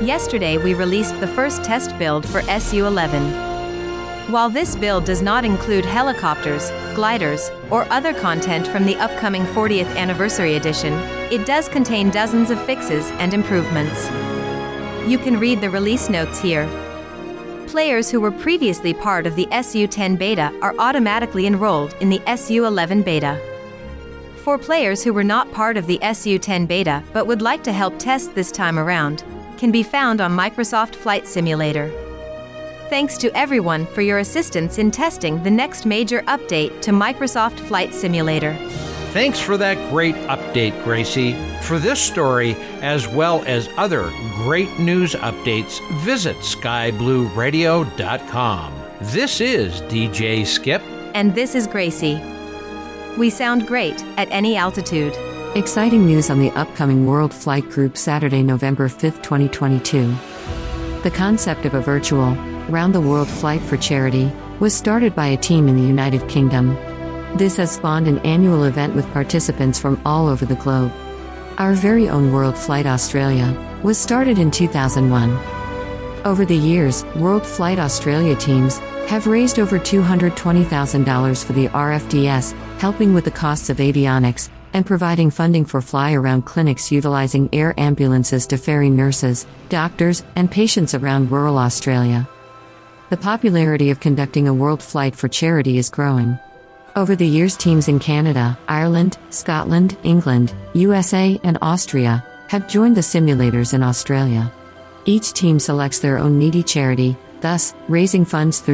Yesterday, 0.00 0.58
we 0.58 0.74
released 0.74 1.18
the 1.18 1.26
first 1.26 1.64
test 1.64 1.98
build 1.98 2.24
for 2.24 2.42
SU 2.42 2.86
11. 2.86 4.30
While 4.30 4.48
this 4.48 4.76
build 4.76 5.04
does 5.04 5.22
not 5.22 5.44
include 5.44 5.84
helicopters, 5.84 6.70
gliders, 6.94 7.50
or 7.68 7.84
other 7.90 8.14
content 8.14 8.68
from 8.68 8.86
the 8.86 8.94
upcoming 8.94 9.42
40th 9.46 9.96
Anniversary 9.96 10.54
Edition, 10.54 10.92
it 11.32 11.44
does 11.46 11.68
contain 11.68 12.10
dozens 12.10 12.50
of 12.50 12.64
fixes 12.64 13.10
and 13.12 13.34
improvements. 13.34 14.08
You 15.10 15.18
can 15.18 15.40
read 15.40 15.60
the 15.60 15.70
release 15.70 16.08
notes 16.08 16.38
here. 16.40 16.68
Players 17.66 18.08
who 18.08 18.20
were 18.20 18.30
previously 18.30 18.94
part 18.94 19.26
of 19.26 19.34
the 19.34 19.48
SU 19.50 19.88
10 19.88 20.14
beta 20.14 20.56
are 20.62 20.76
automatically 20.78 21.44
enrolled 21.44 21.94
in 21.94 22.08
the 22.08 22.22
SU 22.24 22.66
11 22.66 23.02
beta. 23.02 23.36
For 24.44 24.58
players 24.58 25.02
who 25.02 25.12
were 25.12 25.24
not 25.24 25.52
part 25.52 25.76
of 25.76 25.88
the 25.88 26.00
SU 26.02 26.38
10 26.38 26.66
beta 26.66 27.02
but 27.12 27.26
would 27.26 27.42
like 27.42 27.64
to 27.64 27.72
help 27.72 27.98
test 27.98 28.36
this 28.36 28.52
time 28.52 28.78
around, 28.78 29.24
can 29.58 29.70
be 29.70 29.82
found 29.82 30.20
on 30.20 30.34
Microsoft 30.34 30.94
Flight 30.94 31.26
Simulator. 31.26 31.90
Thanks 32.88 33.18
to 33.18 33.36
everyone 33.36 33.84
for 33.84 34.00
your 34.00 34.18
assistance 34.18 34.78
in 34.78 34.90
testing 34.90 35.42
the 35.42 35.50
next 35.50 35.84
major 35.84 36.22
update 36.22 36.80
to 36.80 36.90
Microsoft 36.90 37.60
Flight 37.60 37.92
Simulator. 37.92 38.54
Thanks 39.12 39.40
for 39.40 39.58
that 39.58 39.76
great 39.90 40.14
update, 40.26 40.82
Gracie. 40.84 41.34
For 41.62 41.78
this 41.78 42.00
story, 42.00 42.54
as 42.80 43.08
well 43.08 43.42
as 43.46 43.68
other 43.76 44.10
great 44.36 44.78
news 44.78 45.14
updates, 45.14 45.80
visit 46.02 46.36
skyblueradio.com. 46.36 48.74
This 49.00 49.40
is 49.40 49.80
DJ 49.82 50.46
Skip. 50.46 50.82
And 51.14 51.34
this 51.34 51.54
is 51.54 51.66
Gracie. 51.66 52.20
We 53.18 53.30
sound 53.30 53.66
great 53.66 54.02
at 54.16 54.28
any 54.30 54.56
altitude. 54.56 55.14
Exciting 55.54 56.04
news 56.04 56.28
on 56.28 56.40
the 56.40 56.50
upcoming 56.50 57.06
World 57.06 57.32
Flight 57.32 57.68
Group 57.70 57.96
Saturday, 57.96 58.42
November 58.42 58.86
5, 58.86 59.22
2022. 59.22 60.14
The 61.02 61.10
concept 61.10 61.64
of 61.64 61.72
a 61.72 61.80
virtual, 61.80 62.34
round 62.68 62.94
the 62.94 63.00
world 63.00 63.28
flight 63.28 63.62
for 63.62 63.78
charity 63.78 64.30
was 64.60 64.74
started 64.74 65.16
by 65.16 65.28
a 65.28 65.38
team 65.38 65.66
in 65.66 65.76
the 65.76 65.82
United 65.82 66.28
Kingdom. 66.28 66.74
This 67.38 67.56
has 67.56 67.74
spawned 67.74 68.06
an 68.06 68.18
annual 68.18 68.64
event 68.64 68.94
with 68.94 69.10
participants 69.12 69.78
from 69.78 70.00
all 70.04 70.28
over 70.28 70.44
the 70.44 70.54
globe. 70.56 70.92
Our 71.56 71.72
very 71.72 72.10
own 72.10 72.30
World 72.30 72.56
Flight 72.56 72.84
Australia 72.84 73.50
was 73.82 73.96
started 73.96 74.38
in 74.38 74.50
2001. 74.50 75.30
Over 76.26 76.44
the 76.44 76.56
years, 76.56 77.04
World 77.16 77.46
Flight 77.46 77.78
Australia 77.78 78.36
teams 78.36 78.78
have 79.08 79.26
raised 79.26 79.58
over 79.58 79.78
$220,000 79.78 81.44
for 81.44 81.52
the 81.54 81.68
RFDS, 81.68 82.52
helping 82.80 83.14
with 83.14 83.24
the 83.24 83.30
costs 83.30 83.70
of 83.70 83.78
avionics 83.78 84.50
and 84.78 84.86
providing 84.86 85.28
funding 85.28 85.64
for 85.64 85.82
fly 85.82 86.12
around 86.12 86.42
clinics 86.42 86.92
utilizing 86.92 87.48
air 87.52 87.74
ambulances 87.76 88.46
to 88.46 88.56
ferry 88.56 88.88
nurses, 88.88 89.44
doctors, 89.68 90.22
and 90.36 90.48
patients 90.48 90.94
around 90.94 91.32
rural 91.32 91.58
Australia. 91.58 92.28
The 93.10 93.16
popularity 93.16 93.90
of 93.90 93.98
conducting 93.98 94.46
a 94.46 94.54
world 94.54 94.80
flight 94.80 95.16
for 95.16 95.26
charity 95.26 95.78
is 95.78 95.90
growing. 95.90 96.38
Over 96.94 97.16
the 97.16 97.26
years, 97.26 97.56
teams 97.56 97.88
in 97.88 97.98
Canada, 97.98 98.56
Ireland, 98.68 99.18
Scotland, 99.30 99.96
England, 100.04 100.54
USA, 100.74 101.40
and 101.42 101.58
Austria 101.60 102.24
have 102.46 102.68
joined 102.68 102.96
the 102.96 103.00
simulators 103.00 103.74
in 103.74 103.82
Australia. 103.82 104.52
Each 105.06 105.32
team 105.32 105.58
selects 105.58 105.98
their 105.98 106.18
own 106.18 106.38
needy 106.38 106.62
charity, 106.62 107.16
thus, 107.40 107.74
raising 107.88 108.24
funds 108.24 108.60
through 108.60 108.66